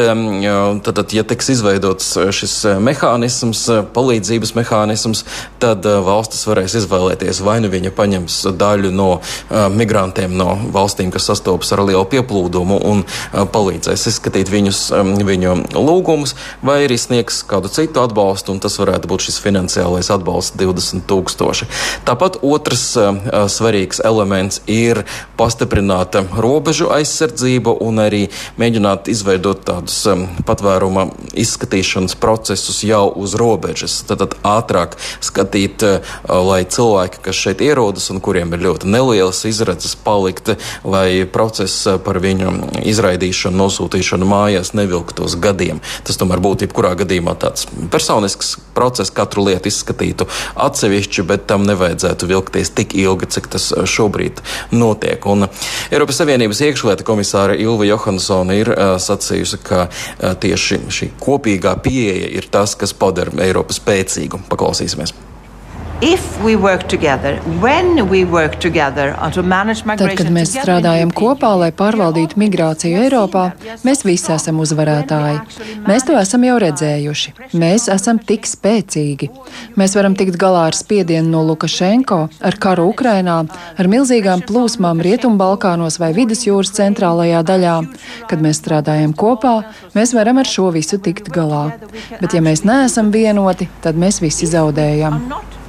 tad, 0.83 1.12
ja 1.14 1.22
tiks 1.22 1.53
izveidots 1.55 2.16
šis 2.35 2.55
mehānisms, 2.83 3.61
palīdzības 3.94 4.55
mehānisms, 4.57 5.22
tad 5.62 5.87
valstis 5.87 6.42
varēs 6.48 6.75
izvēlēties 6.81 7.42
vai 7.46 7.61
nu 7.62 7.70
viņa 7.70 7.92
paņems 7.94 8.38
daļu 8.59 8.90
no 8.90 9.20
migrantiem 9.70 10.35
no 10.35 10.57
valstīm, 10.75 11.12
kas 11.14 11.29
sastopas 11.31 11.70
ar 11.72 11.85
lielu 11.87 12.03
pieplūdumu 12.11 12.81
un 12.90 13.05
palīdzēs 13.55 14.09
izskatīt 14.11 14.51
viņus, 14.51 14.81
viņu 15.22 15.55
lūgumus, 15.79 16.35
vai 16.62 16.83
arī 16.88 16.98
sniegs 16.98 17.44
kādu 17.46 17.70
citu 17.70 18.03
atbalstu, 18.03 18.57
un 18.57 18.59
tas 18.59 18.81
varētu 18.83 19.11
būt 19.12 19.29
šis 19.29 19.38
finansiālais 19.44 20.11
atbalsts 20.11 20.59
20 20.59 21.07
tūkstoši. 21.07 21.70
Tāpat 22.09 22.40
otrs 22.42 22.88
svarīgs 23.55 24.03
elements 24.03 24.59
ir 24.66 25.05
pastiprināta 25.38 26.27
robežu 26.35 26.90
aizsardzība 26.90 27.79
un 27.79 28.03
arī 28.03 28.25
mēģināt 28.59 29.12
izveidot 29.12 29.51
tādus 29.54 29.98
um, 30.10 30.24
patvēruma 30.48 31.06
izskatīšanas 31.38 32.16
procesus 32.20 32.82
jau 32.86 33.04
uz 33.22 33.34
robežas. 33.38 33.98
Tad, 34.08 34.22
tad 34.22 34.36
ātrāk 34.46 34.96
skatīt, 35.24 35.84
uh, 35.86 36.14
lai 36.28 36.62
cilvēki, 36.64 37.22
kas 37.26 37.38
šeit 37.38 37.62
ierodas 37.64 38.08
un 38.12 38.22
kuriem 38.24 38.54
ir 38.54 38.64
ļoti 38.66 38.90
nelielas 38.90 39.44
izredzes 39.48 39.94
palikt, 39.98 40.54
lai 40.84 41.24
process 41.32 41.86
uh, 41.86 41.98
par 42.02 42.20
viņu 42.22 42.52
izraidīšanu, 42.88 43.58
nosūtīšanu 43.62 44.28
mājās 44.28 44.72
nevilktos 44.78 45.36
gadiem. 45.42 45.82
Tas 46.06 46.20
tomēr 46.20 46.42
būtu 46.42 46.66
jebkurā 46.66 46.94
gadījumā 47.02 47.36
tāds 47.42 47.68
personisks 47.92 48.56
process, 48.76 49.12
katru 49.12 49.46
lietu 49.48 49.70
izskatītu 49.70 50.28
atsevišķi, 50.56 51.26
bet 51.28 51.46
tam 51.50 51.66
nevajadzētu 51.68 52.30
vilkties 52.30 52.72
tik 52.76 52.96
ilgi, 52.98 53.30
cik 53.36 53.50
tas 53.52 53.70
uh, 53.74 53.84
šobrīd 53.88 54.42
notiek. 54.72 55.26
Un 55.28 55.48
Eiropas 55.92 56.22
Savienības 56.22 56.62
iekšlieta 56.68 57.06
komisāra 57.06 57.56
Ilva 57.58 57.86
Johansona 57.88 58.56
ir 58.56 58.72
uh, 58.72 58.94
sacījusi 59.02 59.41
teicusi, 59.42 59.61
ka 59.66 59.87
uh, 59.88 60.33
tieši 60.38 60.81
šī 60.92 61.11
kopīgā 61.22 61.76
pieeja 61.83 62.31
ir 62.38 62.48
tas, 62.50 62.76
kas 62.78 62.94
padara 62.94 63.35
Eiropu 63.44 63.74
spēcīgu. 63.76 64.44
Paklausīsimies! 64.50 65.32
Together, 68.58 69.14
Tad, 70.10 70.16
kad 70.18 70.32
mēs 70.34 70.50
strādājam 70.56 71.12
kopā, 71.14 71.52
lai 71.60 71.68
pārvaldītu 71.78 72.40
migrāciju 72.42 73.04
Eiropā, 73.04 73.44
mēs 73.86 74.02
visi 74.02 74.32
esam 74.34 74.58
uzvarētāji. 74.64 75.36
Mēs 75.86 76.08
to 76.08 76.16
esam 76.18 76.42
jau 76.48 76.56
redzējuši. 76.64 77.34
Mēs 77.54 77.86
esam 77.94 78.18
tik 78.18 78.50
spēcīgi. 78.50 79.30
Mēs 79.78 79.94
varam 79.94 80.18
tikt 80.18 80.40
galā 80.42 80.64
ar 80.72 80.74
spiedienu 80.74 81.36
no 81.36 81.44
Lukašenko, 81.52 82.20
ar 82.50 82.58
karu 82.66 82.88
Ukrainā, 82.90 83.38
ar 83.78 83.92
milzīgām 83.94 84.42
plūsmām 84.50 85.06
Rietumbalkānos 85.06 86.00
vai 86.02 86.10
Vidusjūras 86.18 86.74
centrālajā 86.82 87.46
daļā. 87.46 87.78
Kad 88.26 88.42
mēs 88.42 88.58
strādājam 88.64 89.14
kopā, 89.14 89.60
mēs 89.94 90.18
varam 90.18 90.42
ar 90.42 90.50
šo 90.50 90.72
visu 90.74 90.98
tikt 90.98 91.30
galā. 91.30 91.68
Bet 92.18 92.34
ja 92.34 92.42
mēs 92.42 92.66
neesam 92.66 93.14
vienoti, 93.14 93.70
tad 93.86 93.94
mēs 93.94 94.18
visi 94.26 94.50
zaudējam 94.50 95.22
all 95.22 95.30
losers. 95.30 95.62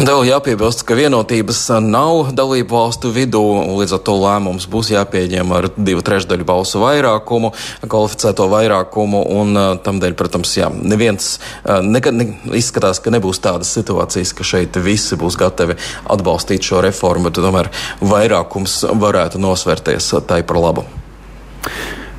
Un 0.00 0.08
vēl 0.08 0.24
jāpiebilst, 0.30 0.84
ka 0.88 0.96
vienotības 0.96 1.58
nav 1.84 2.30
dalību 2.36 2.74
valstu 2.74 3.10
vidū, 3.12 3.42
līdz 3.76 3.92
ar 3.98 4.00
to 4.06 4.14
lēmums 4.16 4.64
būs 4.72 4.88
jāpieņem 4.94 5.52
ar 5.52 5.68
divu 5.76 6.02
trešdaļu 6.06 6.46
balsu 6.48 6.80
vairākumu, 6.82 7.52
kvalificēto 7.84 8.48
vairākumu, 8.50 9.20
un 9.36 9.60
tamdēļ, 9.84 10.16
protams, 10.18 10.56
jā, 10.56 10.70
neviens 10.72 11.34
nekad 11.66 12.18
ne, 12.18 12.28
izskatās, 12.58 13.02
ka 13.04 13.12
nebūs 13.12 13.42
tādas 13.44 13.72
situācijas, 13.76 14.32
ka 14.34 14.46
šeit 14.48 14.78
visi 14.82 15.18
būs 15.20 15.36
gatavi 15.40 15.76
atbalstīt 16.16 16.64
šo 16.66 16.80
reformu, 16.86 17.28
bet 17.28 17.42
tomēr 17.42 17.70
vairākums 18.00 18.80
varētu 19.04 19.42
nosverties 19.42 20.14
tai 20.26 20.40
par 20.46 20.62
labu. 20.64 20.88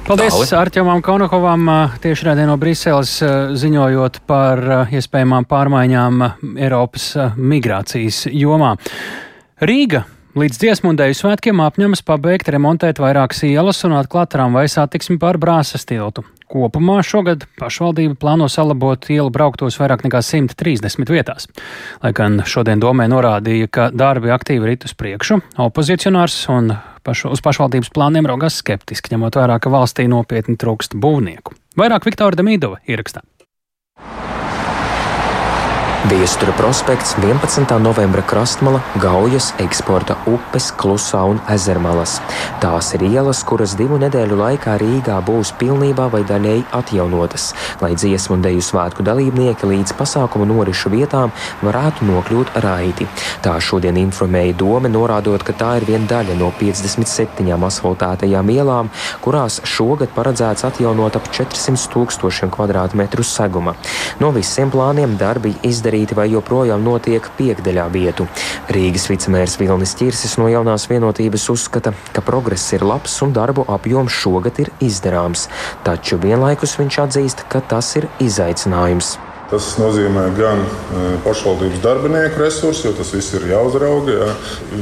Paldies 0.04 0.52
Arķemam 0.52 1.00
Kaunakovam 1.04 1.70
tieši 2.04 2.28
rādē 2.28 2.48
no 2.48 2.58
Briseles 2.60 3.16
ziņojot 3.60 4.20
par 4.28 4.60
iespējamām 4.92 5.48
pārmaiņām 5.48 6.26
Eiropas 6.60 7.14
migrācijas 7.38 8.26
jomā. 8.32 8.74
Rīga 9.64 10.04
Līdz 10.34 10.58
dziesmu 10.58 10.90
un 10.90 10.98
dēļu 10.98 11.14
svētkiem 11.14 11.60
apņemas 11.62 12.00
pabeigt 12.08 12.48
remontēt 12.50 12.98
vairākas 12.98 13.44
ielas 13.46 13.84
un 13.86 13.94
atklāt 13.94 14.32
tramvaju 14.34 14.72
satiksmi 14.74 15.20
pār 15.22 15.38
brāzas 15.38 15.86
tiltu. 15.86 16.24
Kopumā 16.54 17.00
šogad 17.02 17.48
pašvaldība 17.58 18.14
plāno 18.22 18.46
salabot 18.52 19.08
ielu 19.10 19.32
brauktos 19.34 19.80
vairāk 19.82 20.04
nekā 20.06 20.22
130 20.22 21.10
vietās. 21.10 21.48
Lai 22.04 22.12
gan 22.14 22.44
šodien 22.46 22.84
domē 22.84 23.08
norādīja, 23.10 23.72
ka 23.74 23.88
darbi 23.90 24.30
aktīvi 24.34 24.70
rit 24.70 24.86
uz 24.86 24.94
priekšu, 24.94 25.40
opozicionārs 25.66 26.38
un 26.54 26.76
pašu, 27.02 27.34
uz 27.34 27.42
pašvaldības 27.42 27.90
plāniem 27.96 28.30
raugās 28.30 28.62
skeptiski, 28.62 29.16
ņemot 29.16 29.42
vērā, 29.42 29.58
ka 29.58 29.74
valstī 29.74 30.06
nopietni 30.12 30.60
trūkst 30.62 30.94
būvnieku. 30.94 31.58
Vairāk 31.80 32.06
Viktora 32.06 32.38
Demīdova 32.38 32.84
ierakstā. 32.86 33.26
Viestura 36.04 36.52
prospekts, 36.52 37.16
11. 37.24 37.80
novembra 37.80 38.22
krastmala, 38.22 38.82
Gaujas, 39.00 39.54
eksporta 39.64 40.18
upes, 40.28 40.66
Klusā 40.76 41.22
un 41.32 41.38
Ezermalas. 41.48 42.18
Tās 42.60 42.90
ir 42.98 43.06
ielas, 43.08 43.40
kuras 43.48 43.72
divu 43.80 43.96
nedēļu 44.02 44.36
laikā 44.36 44.74
Rīgā 44.82 45.22
būs 45.24 45.54
pilnībā 45.62 46.10
vai 46.12 46.26
daļēji 46.28 46.66
atjaunotas, 46.76 47.46
lai 47.80 47.94
dziesmu 47.96 48.36
un 48.36 48.44
deju 48.44 48.66
svētku 48.68 49.06
dalībnieki 49.08 49.70
līdz 49.70 49.94
pasākumu 49.96 50.50
norišu 50.50 50.92
vietām 50.92 51.32
varētu 51.64 52.10
nokļūt 52.10 52.52
raiti. 52.68 53.08
Tā 53.40 53.56
šodien 53.64 53.96
informēja 54.04 54.58
doma, 54.60 54.92
norādot, 54.92 55.48
ka 55.48 55.56
tā 55.56 55.72
ir 55.80 55.88
viena 55.88 56.10
daļa 56.12 56.36
no 56.36 56.52
57 56.60 57.48
asfaltētajām 57.70 58.52
ielām, 58.52 58.92
kurās 59.24 59.62
šogad 59.64 60.12
paredzēts 60.12 60.68
atjaunot 60.68 61.16
ap 61.16 61.32
400 61.32 61.96
tūkstošiem 61.96 62.52
kvadrātmetru 62.52 63.24
seguma. 63.24 63.78
No 64.20 64.36
visiem 64.36 64.68
plāniem 64.68 65.16
darbi 65.16 65.56
izdarīti 65.64 65.93
izdarīti 65.94 66.18
vai 66.18 66.32
joprojām 66.32 66.84
notiek 66.84 67.22
piekdaļā 67.38 67.88
vietu. 67.94 68.28
Rīgas 68.74 69.10
vicemērs 69.12 69.60
Vilnis 69.60 69.96
Čirsis 69.96 70.38
no 70.38 70.50
jaunās 70.50 70.88
vienotības 70.90 71.50
uzskata, 71.54 71.94
ka 72.14 72.22
progress 72.22 72.74
ir 72.74 72.84
labs 72.84 73.22
un 73.22 73.34
darbu 73.34 73.66
apjoms 73.68 74.12
šogad 74.12 74.60
ir 74.60 74.72
izdarāms, 74.82 75.50
taču 75.84 76.18
vienlaikus 76.18 76.78
viņš 76.80 77.00
atzīst, 77.06 77.46
ka 77.50 77.62
tas 77.62 77.96
ir 78.00 78.10
izaicinājums. 78.20 79.18
Tas 79.52 79.68
nozīmē 79.78 80.24
gan 80.34 80.64
e, 80.64 81.02
pašvaldības 81.22 81.82
darbinieku 81.84 82.40
resursus, 82.42 82.88
jo 82.88 82.94
tas 82.98 83.12
viss 83.14 83.36
ir 83.38 83.44
jāuzrauga. 83.52 84.16
Jā. 84.16 84.30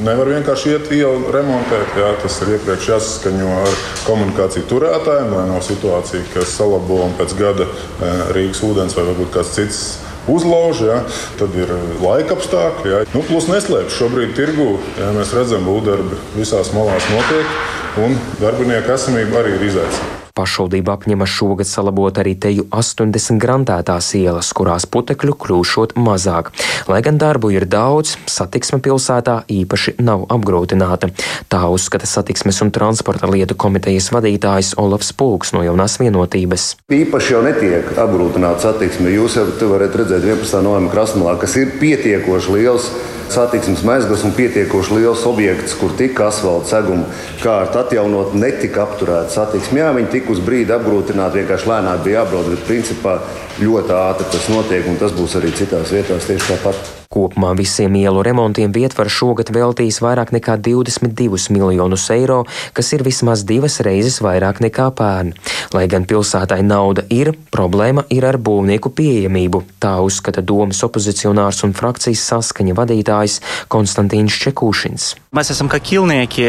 Nevar 0.05 0.29
vienkārši 0.31 0.71
iet 0.71 0.93
ielu 0.95 1.33
remontēt. 1.33 1.97
Jā. 1.99 2.13
Tas 2.21 2.37
ir 2.45 2.53
iepriekš 2.55 2.87
jāsaskaņo 2.93 3.49
ar 3.65 3.75
komunikāciju 4.05 4.69
turētājiem, 4.69 5.33
lai 5.35 5.43
nav 5.49 5.65
situācija, 5.67 6.23
ka 6.31 6.45
salabo 6.47 7.01
un 7.09 7.17
pēc 7.19 7.35
gada 7.41 7.67
e, 7.67 8.13
Rīgas 8.37 8.63
ūdens 8.69 8.95
vai 8.95 9.09
varbūt 9.09 9.35
kāds 9.35 9.51
cits 9.57 9.83
uzlauž, 10.27 10.85
ja, 10.85 11.01
tad 11.39 11.55
ir 11.57 11.73
laika 12.03 12.37
apstākļi. 12.37 12.93
Ja. 12.93 13.03
Nu, 13.15 13.25
plus 13.27 13.49
neslēpjas 13.51 13.99
šobrīd 13.99 14.33
tirgu, 14.37 14.73
ja 14.99 15.11
mēs 15.17 15.35
redzam, 15.37 15.67
būvdarbi 15.69 16.21
visās 16.37 16.73
malās 16.77 17.09
notiek, 17.13 17.61
un 18.05 18.17
darbinieku 18.41 18.97
esamība 18.97 19.41
arī 19.41 19.57
ir 19.57 19.71
izaicinājums. 19.71 20.20
Pašvaldība 20.37 20.95
apņemas 20.95 21.31
šogad 21.31 21.67
salabot 21.67 22.17
arī 22.21 22.33
teju 22.39 22.67
80 22.71 23.39
grantētās 23.41 24.13
ielas, 24.19 24.51
kurās 24.55 24.87
putekļu 24.87 25.35
kļūšot 25.43 25.95
mazāk. 25.99 26.51
Lai 26.87 27.01
gan 27.05 27.19
darbu 27.21 27.51
ir 27.51 27.67
daudz, 27.69 28.15
satiksme 28.31 28.79
pilsētā 28.83 29.41
īpaši 29.51 29.97
nav 29.99 30.25
apgrūtināta. 30.31 31.11
Tā 31.51 31.61
uzskata 31.73 32.07
satiksmes 32.09 32.61
un 32.63 32.71
transporta 32.75 33.29
lietu 33.31 33.57
komitejas 33.59 34.11
vadītājs 34.15 34.73
Olafs 34.81 35.11
Pulks 35.17 35.55
no 35.55 35.65
jaunās 35.67 35.99
vienotības. 36.01 36.67
Īpaši 36.91 37.35
jau 37.35 37.45
netiek 37.45 37.91
apgrūtināta 37.95 38.71
satiksme. 38.71 39.11
Jūs 39.15 39.39
jau 39.39 39.71
varat 39.73 39.95
redzēt 39.99 40.23
11. 40.23 40.61
novembra 40.63 40.95
krasmalā, 40.95 41.35
kas 41.41 41.57
ir 41.59 41.75
pietiekoši 41.81 42.55
liels 42.55 42.91
satiksmes 43.33 43.83
mezgls 43.87 44.25
un 44.27 44.35
pietiekoši 44.37 44.97
liels 44.99 45.25
objekts, 45.29 45.75
kur 45.79 45.93
tika 45.97 46.29
asfalta 46.29 46.75
seguma 46.75 47.09
kārta 47.41 47.85
atjaunot, 47.85 48.35
netika 48.37 48.85
apturēta 48.85 49.33
satiksme. 49.33 49.81
Jā, 49.81 49.91
viņi 49.97 50.11
tika 50.15 50.35
uz 50.35 50.41
brīdi 50.45 50.75
apgrūtināti, 50.77 51.41
vienkārši 51.41 51.71
lēnāk 51.73 52.07
bija 52.07 52.21
jābrauc, 52.21 52.49
bet 52.53 52.65
principā 52.69 53.19
ļoti 53.61 53.95
ātri 53.99 54.31
tas 54.33 54.49
notiek, 54.53 54.89
un 54.89 54.99
tas 55.01 55.15
būs 55.17 55.37
arī 55.41 55.53
citās 55.57 55.93
vietās 55.95 56.27
tieši 56.29 56.51
tāpat. 56.53 57.00
Kopumā 57.11 57.51
visiem 57.59 57.95
ielu 57.99 58.21
remontiem 58.23 58.71
Vietvar 58.71 59.09
šogad 59.11 59.49
veltīs 59.51 59.97
vairāk 59.99 60.29
nekā 60.31 60.55
22 60.63 61.51
miljonus 61.51 62.05
eiro, 62.13 62.45
kas 62.71 62.93
ir 62.95 63.03
vismaz 63.03 63.43
divas 63.43 63.81
reizes 63.83 64.21
vairāk 64.23 64.61
nekā 64.63 64.85
pērn. 64.95 65.33
Lai 65.75 65.83
gan 65.91 66.07
pilsētai 66.07 66.61
nauda 66.63 67.03
ir, 67.11 67.33
problēma 67.51 68.05
ir 68.15 68.29
ar 68.29 68.39
būvnieku 68.39 68.93
pieejamību. 68.95 69.63
Tā 69.83 69.97
uzskata 70.05 70.39
domas 70.39 70.79
opozicionārs 70.87 71.59
un 71.67 71.75
frakcijas 71.75 72.23
saskaņa 72.31 72.77
vadītājs 72.79 73.41
Konstantīns 73.71 74.39
Čekūšins. 74.45 75.11
Mēs 75.35 75.51
esam 75.51 75.67
kā 75.71 75.81
ķilnieki 75.83 76.47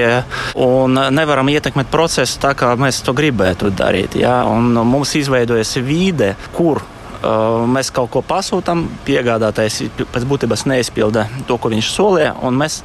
un 0.62 0.98
nevaram 1.10 1.50
ietekmēt 1.50 1.90
procesu 1.90 2.38
tā, 2.42 2.54
kā 2.54 2.70
mēs 2.78 3.02
to 3.02 3.18
gribētu 3.18 3.74
darīt. 3.74 4.14
Ja? 4.22 4.44
Un 4.46 4.78
mums 4.78 5.18
izveidojas 5.18 5.74
vide, 5.82 6.36
kur 6.54 6.84
mēs 7.22 7.90
kaut 7.94 8.10
ko 8.12 8.22
pasūtām, 8.26 8.84
piegādātājs 9.06 9.80
pēc 10.12 10.26
būtības 10.28 10.66
neizpilda 10.70 11.26
to, 11.48 11.56
ko 11.60 11.70
viņš 11.72 11.90
solīja, 11.94 12.32
un 12.42 12.56
mēs 12.58 12.80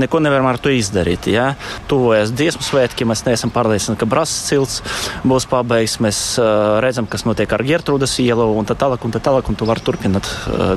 neko 0.00 0.20
nevaram 0.24 0.48
ar 0.50 0.60
to 0.62 0.72
izdarīt. 0.74 1.30
Ja? 1.32 1.52
Tuvojas 1.90 2.32
dziesmu 2.36 2.64
svētki, 2.66 3.06
mēs 3.08 3.24
neesam 3.26 3.52
pārliecināti, 3.54 4.00
ka 4.02 4.08
brāzas 4.10 4.44
cilts 4.48 4.80
būs 5.28 5.48
pabeigts. 5.50 5.98
Mēs 6.04 6.20
redzam, 6.84 7.08
kas 7.10 7.24
notiek 7.28 7.52
ar 7.54 7.64
Gertrūdas 7.66 8.18
ielu 8.22 8.46
un 8.58 8.68
tā 8.68 8.76
tālāk, 8.78 9.04
un 9.06 9.14
tā 9.14 9.22
tālāk, 9.24 9.48
un 9.48 9.58
tu 9.58 9.68
vari 9.68 9.84
turpināt 9.84 10.28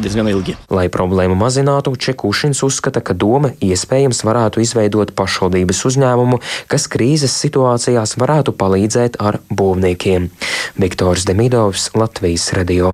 diezgan 0.04 0.30
ilgi. 0.32 0.58
Lai 0.72 0.88
problēmu 0.94 1.38
mazinātu, 1.40 1.96
Čekušins 2.02 2.64
uzskata, 2.66 3.04
ka 3.04 3.14
doma 3.18 3.54
iespējams 3.62 4.24
varētu 4.28 4.64
izveidot 4.64 5.14
pašvaldības 5.18 5.84
uzņēmumu, 5.92 6.42
kas 6.72 6.88
krīzes 6.92 7.36
situācijās 7.44 8.18
varētu 8.22 8.56
palīdzēt 8.58 9.20
ar 9.22 9.42
būvniekiem. 9.52 10.32
Viktors 10.82 11.28
Demidovs, 11.30 11.92
Latvijas 11.98 12.52
radio. 12.58 12.94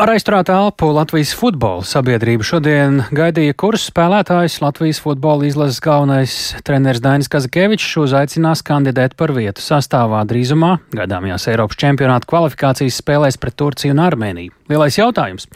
Ar 0.00 0.08
aizturētu 0.14 0.54
elpu 0.54 0.86
Latvijas 0.96 1.34
futbola 1.36 1.82
sabiedrība 1.84 2.46
šodien 2.48 3.02
gaidīja 3.12 3.52
kursu 3.60 3.90
spēlētājs 3.90 4.54
Latvijas 4.62 4.96
futbola 5.04 5.44
izlases 5.44 5.82
galvenais 5.84 6.36
treneris 6.64 7.02
Dainis 7.04 7.28
Kazakēvičs 7.28 7.98
uzaicinās 8.00 8.64
kandidēt 8.64 9.12
par 9.20 9.34
vietu 9.36 9.60
sastāvā 9.60 10.22
drīzumā 10.30 10.78
gaidāmajās 10.96 11.44
Eiropas 11.52 11.82
čempionāta 11.84 12.30
kvalifikācijas 12.32 13.02
spēlēs 13.02 13.36
pret 13.36 13.58
Turciju 13.60 13.92
un 13.92 14.00
Armēniju. 14.06 14.56
Lielais 14.70 14.94
jautājums. 14.94 15.48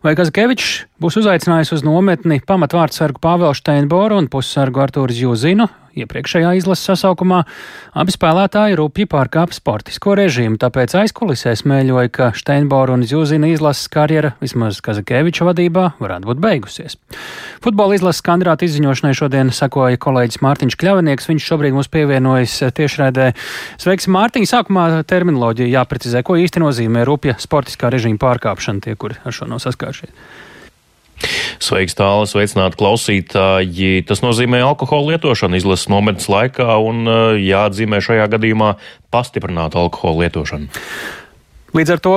Vai 0.00 0.14
Kazkevičs 0.16 0.86
būs 1.02 1.18
uzaicinājis 1.20 1.74
uz 1.76 1.84
nometni 1.84 2.40
pamatvārdsargu 2.48 3.20
Pāvelu 3.20 3.52
Steinboru 3.58 4.16
un 4.22 4.30
pussargu 4.32 4.80
Artūru 4.86 5.12
Zjuzinu? 5.12 5.68
Iepriekšējā 5.92 6.54
izlases 6.56 6.86
sasaukumā 6.88 7.42
abi 8.00 8.14
spēlētāji 8.14 8.78
rupji 8.80 9.04
pārkāpa 9.12 9.52
sportisko 9.52 10.14
režīmu, 10.16 10.56
tāpēc 10.60 10.94
aizkulisē 11.02 11.52
smēļoja, 11.60 12.12
ka 12.16 12.28
Steinbora 12.38 12.94
un 12.96 13.04
Zjuzina 13.04 13.50
izlases 13.52 13.90
karjera, 13.92 14.32
vismaz 14.40 14.80
Kazakeviča 14.84 15.44
vadībā, 15.50 15.90
varētu 16.00 16.30
būt 16.30 16.40
beigusies. 16.40 16.96
Futbola 17.62 17.98
izlases 17.98 18.24
kandidāta 18.24 18.64
izziņošanai 18.64 19.12
šodien 19.18 19.52
sakoja 19.52 20.00
kolēģis 20.00 20.40
Mārtiņš 20.40 20.78
Kļavinieks. 20.80 21.28
Viņš 21.28 21.50
šobrīd 21.52 21.76
mums 21.76 21.92
pievienojas 21.92 22.56
tiešraidē. 22.72 23.28
Sveiks, 23.76 24.08
Mārtiņ! 24.08 24.48
Sākumā 24.48 24.86
terminoloģija 25.08 25.74
jāprecizē, 25.76 26.24
ko 26.24 26.40
īsti 26.40 26.64
nozīmē 26.64 27.04
rupja 27.04 27.36
sportiskā 27.42 27.92
režīma 27.92 28.20
pārkāpšana 28.22 28.61
tie, 28.84 28.94
kuri 28.96 29.18
ar 29.24 29.34
šo 29.34 29.50
nav 29.50 29.62
saskāršies. 29.64 30.14
Sveiks, 31.62 31.94
tālāk, 31.94 32.26
sveicināti 32.30 32.78
klausītāji. 32.80 34.02
Tas 34.08 34.22
nozīmē 34.24 34.62
alkohola 34.66 35.12
lietošanu 35.14 35.58
izlases 35.58 35.90
nometnes 35.92 36.28
laikā 36.32 36.78
un 36.82 37.06
eh, 37.06 37.20
jāatzīmē 37.46 38.02
šajā 38.02 38.26
gadījumā 38.32 38.74
pastiprināta 39.14 39.78
alkohola 39.82 40.24
lietošana. 40.24 40.82
Līdz 41.76 41.94
ar 41.94 42.02
to 42.02 42.16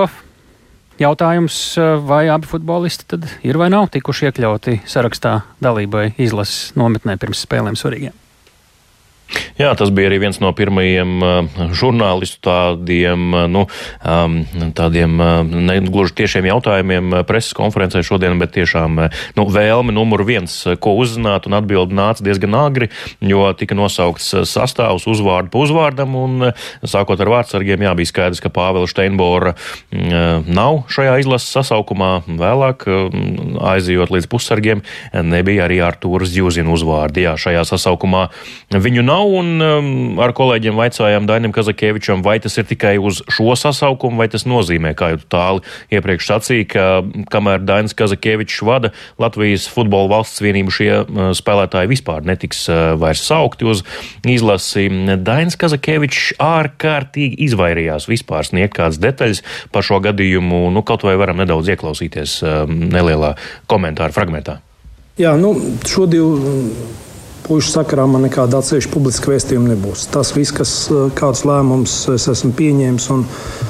jautājums, 1.02 1.60
eh, 1.78 1.96
vai 2.02 2.26
abi 2.34 2.50
futbolisti 2.50 3.08
tad 3.14 3.30
ir 3.46 3.62
vai 3.62 3.70
nav 3.74 3.92
tikuši 3.94 4.32
iekļauti 4.32 4.80
sarakstā 4.90 5.38
dalībai 5.64 6.14
izlases 6.18 6.74
nometnē 6.80 7.20
pirms 7.22 7.46
spēlēm 7.46 7.78
svarīgiem? 7.80 8.16
Jā, 9.56 9.70
tas 9.80 9.92
bija 9.96 10.10
arī 10.10 10.18
viens 10.20 10.38
no 10.44 10.50
pirmajiem 10.56 11.12
uh, 11.24 11.62
žurnālistu 11.76 12.42
tādiem, 12.44 13.22
uh, 13.32 13.46
nu, 13.52 13.64
um, 14.04 14.38
tādiem 14.76 15.14
uh, 15.20 15.44
negluži 15.48 16.16
tiešiem 16.20 16.50
jautājumiem 16.50 17.22
preses 17.28 17.56
konferencē 17.56 18.02
šodien, 18.04 18.36
bet 18.42 18.52
tiešām 18.58 19.00
nu, 19.38 19.46
vēlme 19.56 19.96
numur 19.96 20.26
viens, 20.28 20.58
ko 20.84 20.96
uzzināt, 21.00 21.48
un 21.48 21.56
atbildi 21.56 21.96
nāca 21.96 22.26
diezgan 22.26 22.58
agri, 22.60 22.90
jo 23.24 23.46
tika 23.56 23.78
nosaukts 23.78 24.34
sastāvs 24.50 25.08
uzvārdu 25.08 25.54
pa 25.54 25.64
uzvārdam, 25.64 26.18
un 26.20 26.50
sākot 26.84 27.24
ar 27.24 27.32
vārdsargiem, 27.38 27.88
jā, 27.88 27.96
bija 27.96 28.12
skaidrs, 28.12 28.44
ka 28.44 28.52
Pāvela 28.52 28.90
Steinbora 28.92 29.56
nav 29.92 30.84
šajā 30.92 31.16
izlases 31.24 31.56
sasaukumā. 31.56 32.12
Vēlāk, 32.28 32.86
aizejot 33.72 34.12
līdz 34.12 34.30
pussargiem, 34.32 34.84
nebija 35.16 35.66
arī 35.70 35.80
Artūras 35.86 36.36
Jūzina 36.36 36.76
uzvārdi. 36.76 37.24
Jā, 37.26 37.36
šajā 37.40 37.64
sasaukumā 37.72 38.28
viņu 38.76 39.06
nav 39.06 39.16
nav. 39.16 39.45
Un, 39.46 39.62
um, 39.62 40.20
ar 40.24 40.34
kolēģiem 40.36 40.78
vaicājām 40.80 41.28
Dainam 41.30 41.54
Kazakievičam, 41.56 42.24
vai 42.26 42.38
tas 42.42 42.56
ir 42.58 42.66
tikai 42.70 42.96
uz 43.02 43.22
šo 43.32 43.54
sasaukumu, 43.60 44.18
vai 44.22 44.28
tas 44.32 44.46
nozīmē, 44.50 44.94
kā 44.98 45.12
jau 45.14 45.20
tāli 45.32 45.64
iepriekš 45.94 46.30
sacīja, 46.32 46.68
ka 46.72 46.86
kamēr 47.34 47.64
Dainis 47.66 47.96
Kazakievičs 47.98 48.64
vada 48.66 48.92
Latvijas 49.22 49.68
futbola 49.72 50.10
valsts 50.16 50.42
vienību, 50.44 50.74
šie 50.74 50.90
uh, 51.04 51.30
spēlētāji 51.38 51.92
vispār 51.92 52.26
netiks 52.28 52.66
uh, 52.72 52.96
vairs 53.02 53.26
saukti 53.28 53.68
uz 53.70 53.84
izlasi. 54.26 54.88
Dainis 55.26 55.60
Kazakievičs 55.62 56.36
ārkārtīgi 56.42 57.40
izvairījās 57.50 58.10
vispār 58.10 58.48
sniegt 58.48 58.78
kādas 58.80 59.02
detaļas 59.04 59.44
par 59.76 59.86
šo 59.86 60.02
gadījumu. 60.06 60.68
Nu, 60.74 60.86
kaut 60.88 61.06
vai 61.06 61.18
varam 61.22 61.42
nedaudz 61.44 61.74
ieklausīties 61.76 62.40
um, 62.46 62.78
nelielā 62.94 63.36
komentāra 63.72 64.16
fragmentā. 64.16 64.60
Jā, 65.20 65.38
nu, 65.40 65.54
šo 65.88 66.10
divu 66.12 66.56
pušu 67.48 67.72
sakarā 67.72 68.06
man 68.10 68.26
nekāda 68.26 68.60
atsevišķa 68.60 68.92
publiska 68.94 69.32
vēstījuma 69.32 69.72
nebūs. 69.72 70.06
Tas 70.14 70.32
viss, 70.36 70.54
kas, 70.56 70.72
eh, 70.92 71.10
kādus 71.18 71.44
lēmumus 71.48 71.94
es 72.14 72.28
esmu 72.32 72.52
pieņēmis 72.58 73.10
un 73.14 73.26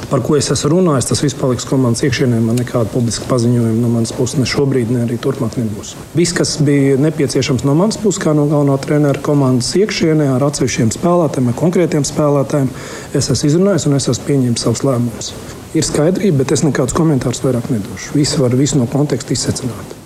par 0.10 0.22
ko 0.22 0.38
es 0.38 0.52
esmu 0.52 0.72
runājis, 0.76 1.10
tas 1.10 1.22
viss 1.24 1.38
paliks 1.40 1.66
komandas 1.66 2.04
iekšienē. 2.08 2.42
Man 2.42 2.58
nekāda 2.58 2.92
publiska 2.94 3.26
paziņojuma 3.30 3.82
no 3.82 3.90
manas 3.90 4.14
puses 4.16 4.38
ne 4.40 4.46
šobrīd, 4.46 4.90
ne 4.90 5.06
arī 5.06 5.18
turpmāk 5.20 5.58
nebūs. 5.60 5.96
Viss, 6.16 6.34
kas 6.34 6.58
bija 6.58 6.98
nepieciešams 6.98 7.66
no 7.66 7.76
manas 7.76 7.98
puses, 7.98 8.22
kā 8.24 8.36
no 8.36 8.48
galvenā 8.48 8.80
trenera 8.82 9.20
komandas 9.20 9.74
iekšienē, 9.76 10.36
ar 10.36 10.48
atsevišķiem 10.50 10.94
spēlētājiem, 10.96 11.52
ar 11.52 11.60
konkrētiem 11.60 12.08
spēlētājiem, 12.08 12.70
es 13.14 13.30
esmu 13.30 13.50
izrunājis 13.50 13.88
un 13.88 14.00
es 14.00 14.08
esmu 14.08 14.32
pieņēmis 14.32 14.66
savus 14.68 14.84
lēmumus. 14.88 15.34
Ir 15.76 15.84
skaidrība, 15.84 16.44
bet 16.44 16.56
es 16.56 16.64
nekādus 16.64 16.96
komentārus 16.96 17.44
vairāk 17.44 17.70
nedošu. 17.74 18.16
Visi 18.16 18.40
var 18.40 18.56
visu 18.56 18.80
no 18.80 18.88
konteksta 18.88 19.36
izsecināt. 19.36 20.05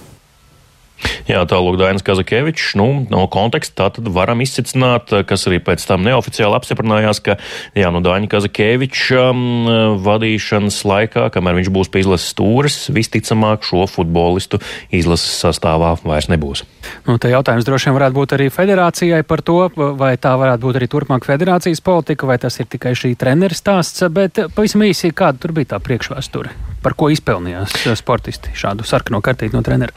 Jā, 1.30 1.44
tālāk 1.46 1.78
Dainis 1.80 2.04
Kazakevičs. 2.06 2.74
Nu, 2.80 2.88
no 3.12 3.26
konteksta 3.32 3.76
tā 3.84 3.88
tad 4.00 4.08
varam 4.14 4.42
izcicināt, 4.44 5.12
kas 5.30 5.46
arī 5.50 5.60
pēc 5.64 5.84
tam 5.88 6.04
neoficiāli 6.08 6.58
apstiprinājās, 6.58 7.22
ka 7.26 7.38
jā, 7.78 7.92
nu, 7.94 8.02
Daņa 8.06 8.30
Kazakeviča 8.32 9.30
um, 9.30 9.70
vadīšanas 10.04 10.80
laikā, 10.90 11.28
kamēr 11.36 11.60
viņš 11.60 11.72
būs 11.76 11.92
pie 11.94 12.04
izlases 12.04 12.34
stūres, 12.34 12.80
visticamāk 12.96 13.68
šo 13.68 13.86
futbolistu 13.90 14.62
izlases 14.96 15.38
sastāvā 15.44 15.96
vairs 16.04 16.30
nebūs. 16.34 16.66
Nu, 17.06 17.20
te 17.22 17.32
jautājums 17.32 17.68
droši 17.68 17.90
vien 17.90 17.98
varētu 18.00 18.18
būt 18.18 18.36
arī 18.38 18.50
federācijai 18.54 19.22
par 19.28 19.44
to, 19.46 19.60
vai 20.00 20.16
tā 20.22 20.34
varētu 20.40 20.66
būt 20.66 20.80
arī 20.82 20.90
turpmāk 20.92 21.28
federācijas 21.30 21.84
politika, 21.86 22.30
vai 22.30 22.40
tas 22.42 22.58
ir 22.60 22.70
tikai 22.72 22.96
šī 22.98 23.14
treneru 23.20 23.58
stāsts, 23.58 24.06
bet 24.14 24.42
pavisam 24.56 24.86
īsi, 24.88 25.14
kāda 25.14 25.46
tur 25.46 25.54
bija 25.58 25.76
tā 25.76 25.84
priekšvēsture, 25.84 26.56
par 26.84 26.98
ko 26.98 27.12
izpelnījās 27.14 27.84
sportisti 28.00 28.56
šādu 28.58 28.88
sarkano 28.88 29.22
kartīti 29.26 29.58
no 29.58 29.66
trenera. 29.66 29.94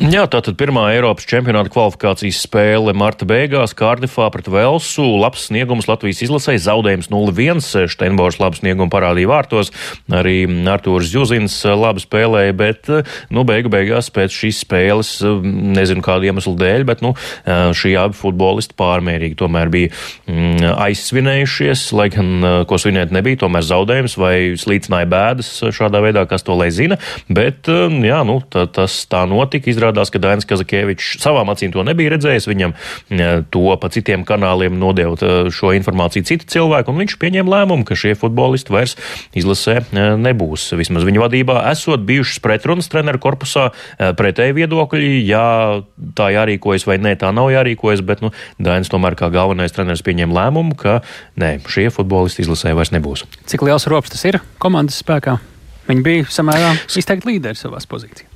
Jā, 0.00 0.22
tātad 0.24 0.56
pirmā 0.56 0.86
Eiropas 0.94 1.26
čempionāta 1.28 1.68
kvalifikācijas 1.68 2.38
spēle 2.46 2.94
marta 2.96 3.26
beigās 3.28 3.74
Kārdifā 3.76 4.30
pret 4.32 4.46
Velsu. 4.48 5.04
Labs 5.20 5.50
sniegums 5.50 5.84
Latvijas 5.84 6.22
izlasē, 6.24 6.54
zaudējums 6.64 7.10
0-1. 7.12 7.60
Steinbors 7.92 8.38
labu 8.40 8.56
sniegumu 8.56 8.88
parādīja 8.88 9.28
vārtos, 9.28 9.68
arī 10.08 10.46
Artūrs 10.72 11.10
Juzins 11.12 11.58
labi 11.68 12.00
spēlēja, 12.00 12.54
bet, 12.56 12.88
nu, 13.28 13.44
beigu 13.44 13.68
beigās 13.74 14.08
pēc 14.16 14.32
šīs 14.32 14.62
spēles, 14.64 15.10
nezinu 15.76 16.00
kādu 16.06 16.30
iemeslu 16.30 16.54
dēļ, 16.56 16.86
bet, 16.88 17.04
nu, 17.04 17.12
šī 17.76 17.92
abi 18.00 18.16
futbolisti 18.16 18.78
pārmērīgi 18.80 19.36
tomēr 19.44 19.68
bija 19.76 19.92
mm, 19.92 20.72
aizsvinējušies, 20.86 21.84
lai 22.00 22.08
gan, 22.16 22.32
ko 22.64 22.80
svinēt 22.80 23.12
nebija, 23.12 23.42
tomēr 23.44 23.68
zaudējums 23.68 24.16
vai 24.24 24.34
slīcināja 24.56 25.12
bēdas 25.12 25.52
šādā 25.68 26.00
veidā, 26.00 26.24
kas 26.32 26.48
to 26.48 26.56
lai 26.56 26.72
zina, 26.72 26.96
bet, 27.28 27.68
jā, 27.68 28.24
nu, 28.24 28.40
tā, 28.48 28.64
tas 28.72 28.96
tā 29.12 29.26
notika 29.28 29.68
izrādās, 29.82 30.12
ka 30.14 30.22
Dainis 30.22 30.46
Kazakievičs 30.46 31.18
savām 31.22 31.50
acīm 31.52 31.72
to 31.74 31.82
nebija 31.86 32.14
redzējis. 32.14 32.46
Viņam 32.50 32.74
to 33.52 33.64
pa 33.82 33.90
citiem 33.92 34.24
kanāliem 34.28 34.78
nodeva 34.78 35.50
šo 35.52 35.72
informāciju 35.76 36.26
citi 36.28 36.48
cilvēki, 36.54 36.92
un 36.92 37.02
viņš 37.02 37.16
pieņēma 37.22 37.52
lēmumu, 37.56 37.86
ka 37.88 37.98
šie 37.98 38.14
futbolisti 38.18 38.74
vairs 38.74 38.96
izlasē 39.34 39.80
nebūs. 39.92 40.70
Vismaz 40.78 41.06
viņa 41.08 41.24
vadībā 41.24 41.58
esot 41.72 42.04
bijušas 42.06 42.42
pretrunas 42.44 42.90
treneru 42.92 43.20
korpusā, 43.22 43.70
pretēji 43.98 44.56
viedokļi, 44.62 45.12
jā, 45.26 45.46
tā 46.18 46.30
jārīkojas 46.36 46.86
vai 46.88 46.98
nē, 47.02 47.16
tā 47.20 47.32
nav 47.34 47.50
jārīkojas, 47.54 48.04
bet 48.06 48.24
nu, 48.24 48.32
Dainis 48.62 48.92
tomēr 48.92 49.18
kā 49.18 49.30
galvenais 49.34 49.74
treneris 49.74 50.04
pieņēma 50.06 50.38
lēmumu, 50.38 50.76
ka 50.78 51.00
nē, 51.40 51.56
šie 51.66 51.88
futbolisti 51.94 52.46
izlasē 52.46 52.76
vairs 52.78 52.94
nebūs. 52.94 53.26
Cik 53.50 53.66
liels 53.66 53.88
rops 53.90 54.14
tas 54.14 54.26
ir 54.28 54.42
komandas 54.62 55.00
spēkā? 55.02 55.38
Viņi 55.88 56.04
bija 56.06 56.28
samērā 56.30 56.76
izteikti 56.86 57.34
līderi 57.34 57.58
savās 57.58 57.88
pozīcijās. 57.90 58.31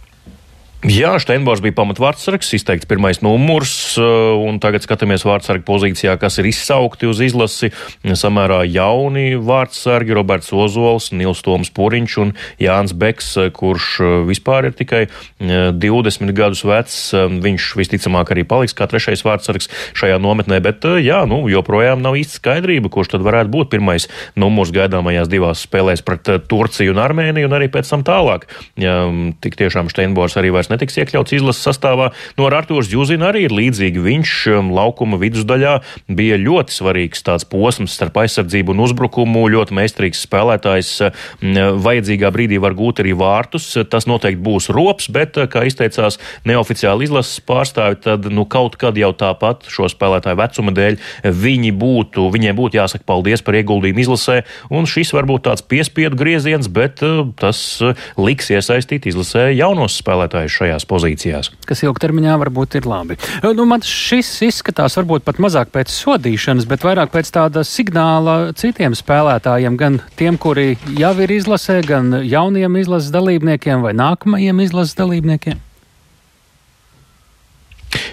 Jā, 0.87 1.15
Steinbors 1.23 1.63
bija 1.65 1.75
pamatvārdsargs, 1.79 2.51
izteikts 2.59 2.87
pirmais 2.87 3.23
numurs, 3.25 3.71
uh, 3.97 4.37
un 4.45 4.59
tagad 4.63 4.85
skatāmies 4.85 5.25
vārdsargu 5.27 5.65
pozīcijā, 5.67 6.13
kas 6.21 6.37
ir 6.39 6.47
izsaukti 6.51 7.09
uz 7.09 7.23
izlasi. 7.25 7.71
Samērā 8.05 8.61
jauni 8.69 9.39
vārdsargi- 9.41 10.15
Roberts 10.19 10.53
Ozols, 10.53 11.09
Nils 11.17 11.41
Toms 11.43 11.73
Puriņš 11.75 12.17
un 12.23 12.35
Jānis 12.61 12.93
Beks, 12.93 13.33
uh, 13.39 13.49
kurš 13.51 13.87
uh, 14.05 14.11
vispār 14.29 14.69
ir 14.69 14.77
tikai 14.77 15.07
20 15.41 16.35
gadus 16.37 16.63
vecs. 16.63 16.99
Viņš 17.17 17.73
visticamāk 17.81 18.31
arī 18.35 18.45
paliks 18.45 18.77
kā 18.77 18.87
trešais 18.87 19.25
vārdsargs 19.25 19.71
šajā 19.97 20.21
nometnē, 20.21 20.61
bet 20.63 20.85
jā, 21.03 21.25
nu, 21.27 21.49
joprojām 21.51 22.03
nav 22.05 22.15
īsti 22.21 22.39
skaidrība, 22.39 22.93
kurš 22.93 23.17
tad 23.17 23.27
varētu 23.27 23.51
būt 23.51 23.73
pirmais 23.75 24.09
numurs 24.37 24.71
gaidāmajās 24.77 25.33
divās 25.33 25.67
spēlēs 25.67 26.05
pret 26.05 26.47
Turciju 26.47 26.95
un 26.95 27.03
Armēniju, 27.03 27.49
un 27.49 27.59
arī 27.59 27.71
pēc 27.73 27.91
tam 27.91 28.07
tālāk. 28.07 28.47
Ja 28.77 29.07
tik 29.41 29.57
tiešām 29.57 29.91
Steinbors 29.91 30.37
arī 30.37 30.53
vairs 30.55 30.67
vairs 30.67 30.73
netiks 30.77 31.01
iekļauts 31.03 31.37
izlases 31.37 31.65
sastāvā. 31.67 32.11
No 32.39 32.49
Artūrs 32.57 32.91
Jūzina 32.93 33.31
arī 33.31 33.47
ir 33.47 33.55
līdzīgi. 33.55 34.03
Viņš 34.03 34.33
um, 34.55 34.71
laukuma 34.77 35.19
vidusdaļā 35.21 35.75
bija 36.09 36.39
ļoti 36.41 36.75
svarīgs 36.77 37.25
tāds 37.27 37.47
posms 37.49 37.97
starp 37.97 38.21
aizsardzību 38.23 38.75
un 38.75 38.85
uzbrukumu. 38.87 39.47
Ļoti 39.53 39.77
meistarīgs 39.77 40.25
spēlētājs. 40.27 40.93
Um, 41.09 41.61
vajadzīgā 41.85 42.31
brīdī 42.35 42.61
var 42.63 42.77
gūt 42.79 43.03
arī 43.05 43.17
vārtus. 43.19 43.69
Tas 43.91 44.09
noteikti 44.09 44.43
būs 44.47 44.71
rops, 44.75 45.11
bet, 45.13 45.39
uh, 45.41 45.49
kā 45.51 45.67
izteicās 45.69 46.21
neoficiāli 46.49 47.07
izlases 47.09 47.43
pārstāvi, 47.47 48.01
tad 48.07 48.29
nu, 48.33 48.47
kaut 48.49 48.79
kad 48.81 48.97
jau 48.99 49.13
tāpat 49.17 49.69
šo 49.73 49.91
spēlētāju 49.93 50.41
vecuma 50.41 50.75
dēļ 50.77 50.99
viņi 51.47 51.73
būtu, 51.77 52.29
viņiem 52.35 52.57
būtu 52.59 52.81
jāsaka 52.81 53.07
paldies 53.09 53.45
par 53.47 53.59
ieguldījumu 53.61 54.05
izlasē. 54.05 54.41
Un 54.73 54.89
šis 54.91 55.13
varbūt 55.17 55.47
tāds 55.49 55.65
piespiedu 55.67 56.19
grieziens, 56.19 56.69
bet 56.73 57.03
uh, 57.07 57.25
tas 57.39 57.61
uh, 57.85 57.97
liks 58.21 58.51
iesaistīt 58.55 59.09
izlasē 59.11 59.49
jaunos 59.55 59.99
spēlētājus 60.03 60.59
šajā 60.61 60.66
šajās 60.67 60.87
pozīcijās. 60.91 61.51
Kas 61.67 61.83
ilgtermiņā 61.87 62.37
varbūt 62.43 62.79
ir 62.81 62.89
labi. 62.89 63.19
Nu, 63.57 63.67
man 63.69 63.85
šis 63.87 64.29
izskatās 64.47 64.99
varbūt 64.99 65.27
pat 65.27 65.41
mazāk 65.43 65.71
pēc 65.75 65.93
sodīšanas, 65.93 66.67
bet 66.69 66.85
vairāk 66.87 67.13
pēc 67.15 67.31
tāda 67.35 67.63
signāla 67.67 68.53
citiem 68.59 68.97
spēlētājiem, 68.99 69.79
gan 69.79 70.01
tiem, 70.19 70.39
kuri 70.41 70.75
jau 70.99 71.15
ir 71.23 71.37
izlasē, 71.39 71.81
gan 71.87 72.21
jauniem 72.27 72.81
izlases 72.83 73.13
dalībniekiem 73.15 73.87
vai 73.87 73.95
nākamajiem 73.97 74.67
izlases 74.67 74.99
dalībniekiem. 74.99 75.63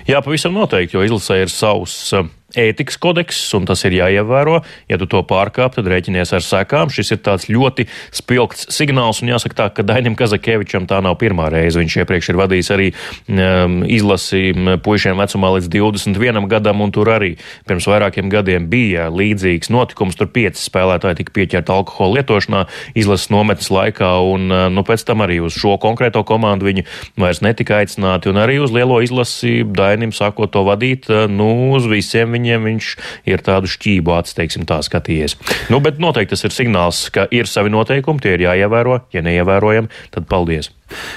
Jā, 0.07 0.19
pavisam 0.19 0.55
noteikti, 0.55 0.97
jo 0.97 1.03
izlasē 1.05 1.41
ir 1.43 1.51
savs 1.51 1.95
ētikas 2.59 2.99
kodeks, 3.01 3.39
un 3.57 3.65
tas 3.69 3.81
ir 3.87 3.95
jāievēro. 3.97 4.59
Ja 4.91 4.99
tu 5.01 5.07
to 5.09 5.23
pārkāp, 5.25 5.75
tad 5.77 5.89
rēķinies 5.89 6.33
ar 6.37 6.45
sekām. 6.45 6.91
Šis 6.93 7.15
ir 7.15 7.21
tāds 7.25 7.47
ļoti 7.49 7.87
spilgts 8.13 8.67
signāls, 8.73 9.23
un 9.23 9.31
jāsaka 9.33 9.57
tā, 9.57 9.67
ka 9.73 9.85
Dainim 9.87 10.17
Kazakevičam 10.19 10.85
tā 10.89 11.01
nav 11.03 11.17
pirmā 11.21 11.49
reize. 11.53 11.79
Viņš 11.81 11.97
iepriekš 12.03 12.29
ir 12.31 12.39
vadījis 12.39 12.71
arī 12.75 12.89
um, 12.93 13.79
izlasi 13.89 14.53
puišiem 14.85 15.17
vecumā 15.19 15.53
līdz 15.57 15.71
21 15.73 16.49
gadam, 16.51 16.83
un 16.85 16.93
tur 16.93 17.09
arī 17.15 17.33
pirms 17.69 17.89
vairākiem 17.89 18.29
gadiem 18.33 18.69
bija 18.69 19.09
līdzīgs 19.13 19.73
notikums. 19.73 20.17
Tur 20.19 20.29
pieci 20.33 20.61
spēlētāji 20.61 21.23
tika 21.23 21.35
pieķerti 21.39 21.73
alkohola 21.73 22.19
lietošanā 22.19 22.65
izlases 22.99 23.31
nometnes 23.33 23.71
laikā, 23.73 24.13
un 24.29 24.47
uh, 24.53 24.67
nu, 24.73 24.85
pēc 24.85 25.07
tam 25.09 25.25
arī 25.25 25.39
uz 25.43 25.57
šo 25.57 25.79
konkrēto 25.81 26.21
komandu 26.27 26.69
viņi 26.69 26.85
vairs 27.19 27.41
netika 27.45 27.81
aicināti, 27.81 28.29
un 28.29 28.41
arī 28.41 28.59
uz 28.61 28.73
lielo 28.73 29.01
izlasi 29.03 29.63
Dainim 29.73 30.13
sākot 30.13 30.53
to 30.53 30.61
vadīt, 30.67 31.09
uh, 31.09 31.25
nu, 31.31 31.49
uz 31.73 31.89
visiem 31.89 32.29
viņiem 32.29 32.42
viņiem 32.43 32.67
viņš 32.67 32.91
ir 33.31 33.43
tādu 33.43 33.71
šķību 33.71 34.13
acis, 34.19 34.35
teiksim, 34.37 34.67
tā 34.67 34.81
skatījies. 34.83 35.37
Nu, 35.71 35.79
bet 35.83 36.01
noteikti 36.03 36.35
tas 36.35 36.43
ir 36.43 36.55
signāls, 36.55 37.07
ka 37.13 37.25
ir 37.31 37.47
savi 37.49 37.71
noteikumi, 37.73 38.21
tie 38.23 38.35
ir 38.35 38.47
jāievēro. 38.49 38.99
Ja 39.15 39.23
neievērojam, 39.23 39.89
tad 40.13 40.27
paldies! 40.27 40.73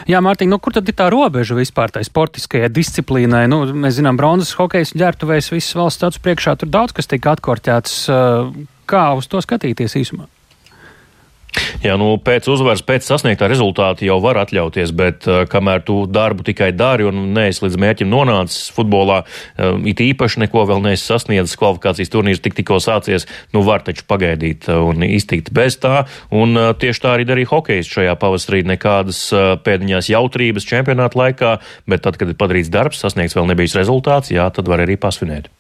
Jā, 0.09 0.23
Mārtiņ, 0.25 0.49
nu, 0.49 0.61
kur 0.63 0.73
tad 0.73 0.89
ir 0.89 0.97
tā 0.97 1.11
robeža 1.13 1.57
vispār 1.59 1.93
tai 1.93 2.05
sportiskajai 2.07 2.71
disciplīnai? 2.73 3.45
Nu, 3.51 3.65
mēs 3.77 3.99
zinām, 3.99 4.17
bronzas 4.17 4.55
hokejas 4.57 4.95
ģērbtuvēs 4.97 5.51
visas 5.53 5.77
valsts 5.77 6.07
acu 6.07 6.23
priekšā 6.25 6.57
tur 6.63 6.71
daudz 6.73 6.97
kas 6.97 7.11
tika 7.11 7.35
atkorķēts. 7.37 7.99
Kā 8.87 9.05
uz 9.19 9.29
to 9.29 9.43
skatīties 9.43 9.99
īsumā? 9.99 10.31
Jā, 11.85 11.95
nu, 12.01 12.15
pēc 12.23 12.49
uzvaras, 12.51 12.83
pēc 12.87 13.07
sasniegtā 13.07 13.49
rezultāta 13.51 14.05
jau 14.07 14.17
var 14.25 14.41
atļauties, 14.43 14.93
bet 14.97 15.27
uh, 15.29 15.45
kamēr 15.51 15.85
tu 15.87 15.99
darbu 16.11 16.47
tikai 16.47 16.73
dari 16.77 17.07
un 17.07 17.31
neesi 17.37 17.65
līdz 17.65 17.79
mērķim 17.83 18.11
nonācis 18.11 18.71
futbolā, 18.75 19.23
uh, 19.23 19.77
it 19.89 20.01
īpaši 20.03 20.43
neko 20.47 20.65
vēl 20.71 20.83
neesi 20.85 21.07
sasniedzis, 21.07 21.59
kvalifikācijas 21.61 22.13
turnīrs 22.13 22.43
tik 22.45 22.57
tikko 22.59 22.81
sācies, 22.83 23.29
nu 23.55 23.63
var 23.67 23.85
taču 23.87 24.07
pagaidīt 24.09 24.69
uh, 24.71 24.83
un 24.89 25.07
iztikt 25.07 25.53
bez 25.57 25.79
tā. 25.83 26.05
Un 26.35 26.57
uh, 26.59 26.73
tieši 26.77 27.05
tā 27.05 27.15
arī 27.17 27.29
darīja 27.29 27.53
hokejs 27.53 27.93
šajā 27.93 28.17
pavasarī. 28.21 28.65
Nekādas 28.67 29.23
uh, 29.35 29.55
pēdiņās 29.63 30.11
jautrības 30.13 30.67
čempionāta 30.69 31.21
laikā, 31.21 31.57
bet 31.91 32.07
tad, 32.07 32.19
kad 32.21 32.33
ir 32.33 32.39
padarīts 32.41 32.73
darbs, 32.73 33.03
sasniegts 33.05 33.37
vēl 33.37 33.51
nebijis 33.53 33.77
rezultāts, 33.79 34.33
jā, 34.35 34.49
tad 34.55 34.69
var 34.71 34.83
arī 34.85 34.99
pasvinēt. 35.01 35.53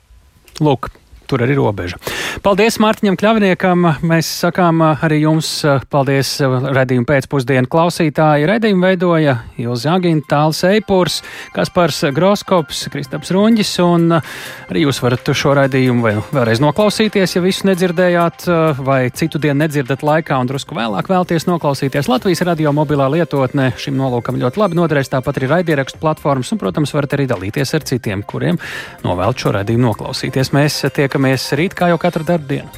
Lūk, 0.65 0.91
tur 1.29 1.45
arī 1.47 1.57
robeža. 1.59 1.99
Paldies 2.45 2.79
Mārtiņam 2.83 3.17
Kļavniekam. 3.21 3.87
Mēs 4.07 4.31
sakām 4.45 4.83
arī 4.87 5.23
jums 5.25 5.51
paldies 5.91 6.37
redzējumu 6.43 7.09
pēcpusdienu 7.09 7.71
klausītāji. 7.73 8.49
Redzējumu 8.51 8.87
veidoja 8.87 9.39
Ilza 9.61 9.97
Agina, 9.97 10.23
Tāls 10.29 10.63
Eipurs, 10.69 11.23
Kaspars 11.57 12.03
Groskops, 12.17 12.87
Kristaps 12.93 13.33
Runģis, 13.35 13.73
un 13.85 14.19
arī 14.19 14.85
jūs 14.85 15.01
varat 15.03 15.33
šo 15.37 15.55
vēl, 15.57 16.21
vēlreiz 16.33 16.61
noklausīties, 16.63 17.37
ja 17.37 17.43
visu 17.45 17.67
nedzirdējāt, 17.69 18.47
vai 18.85 18.99
citu 19.17 19.41
dienu 19.43 19.63
nedzirdat 19.65 20.05
laikā 20.07 20.37
un 20.41 20.51
drusku 20.51 20.77
vēlāk 20.77 21.09
vēlties 21.09 21.49
noklausīties. 21.49 22.11
Latvijas 22.11 22.45
radio 22.47 22.73
mobilā 22.77 23.09
lietotne 23.13 23.71
šim 23.81 23.97
nolūkam 23.97 24.37
ļoti 24.41 24.61
labi 24.61 24.77
noderēs, 24.77 25.09
tāpat 25.15 25.41
arī 25.41 25.49
raidierakstu 25.55 26.01
platformas, 26.03 26.53
un, 26.53 26.61
protams, 26.61 26.93
varat 26.93 27.17
arī 27.17 27.25
dalīties 27.31 27.73
ar 27.79 27.87
citiem, 27.89 28.23
kuriem 28.29 28.61
novēlt 29.07 29.41
šo 29.41 29.55
raidījumu 29.57 29.89
noklausīties. 29.89 30.53
Mēs 30.57 30.83
tiekam 30.93 31.16
tiekamies 31.17 31.49
rīt, 31.57 31.73
kā 31.73 31.89
jau 31.89 31.99
katru 31.99 32.25
darbu 32.29 32.47
dienu. 32.51 32.69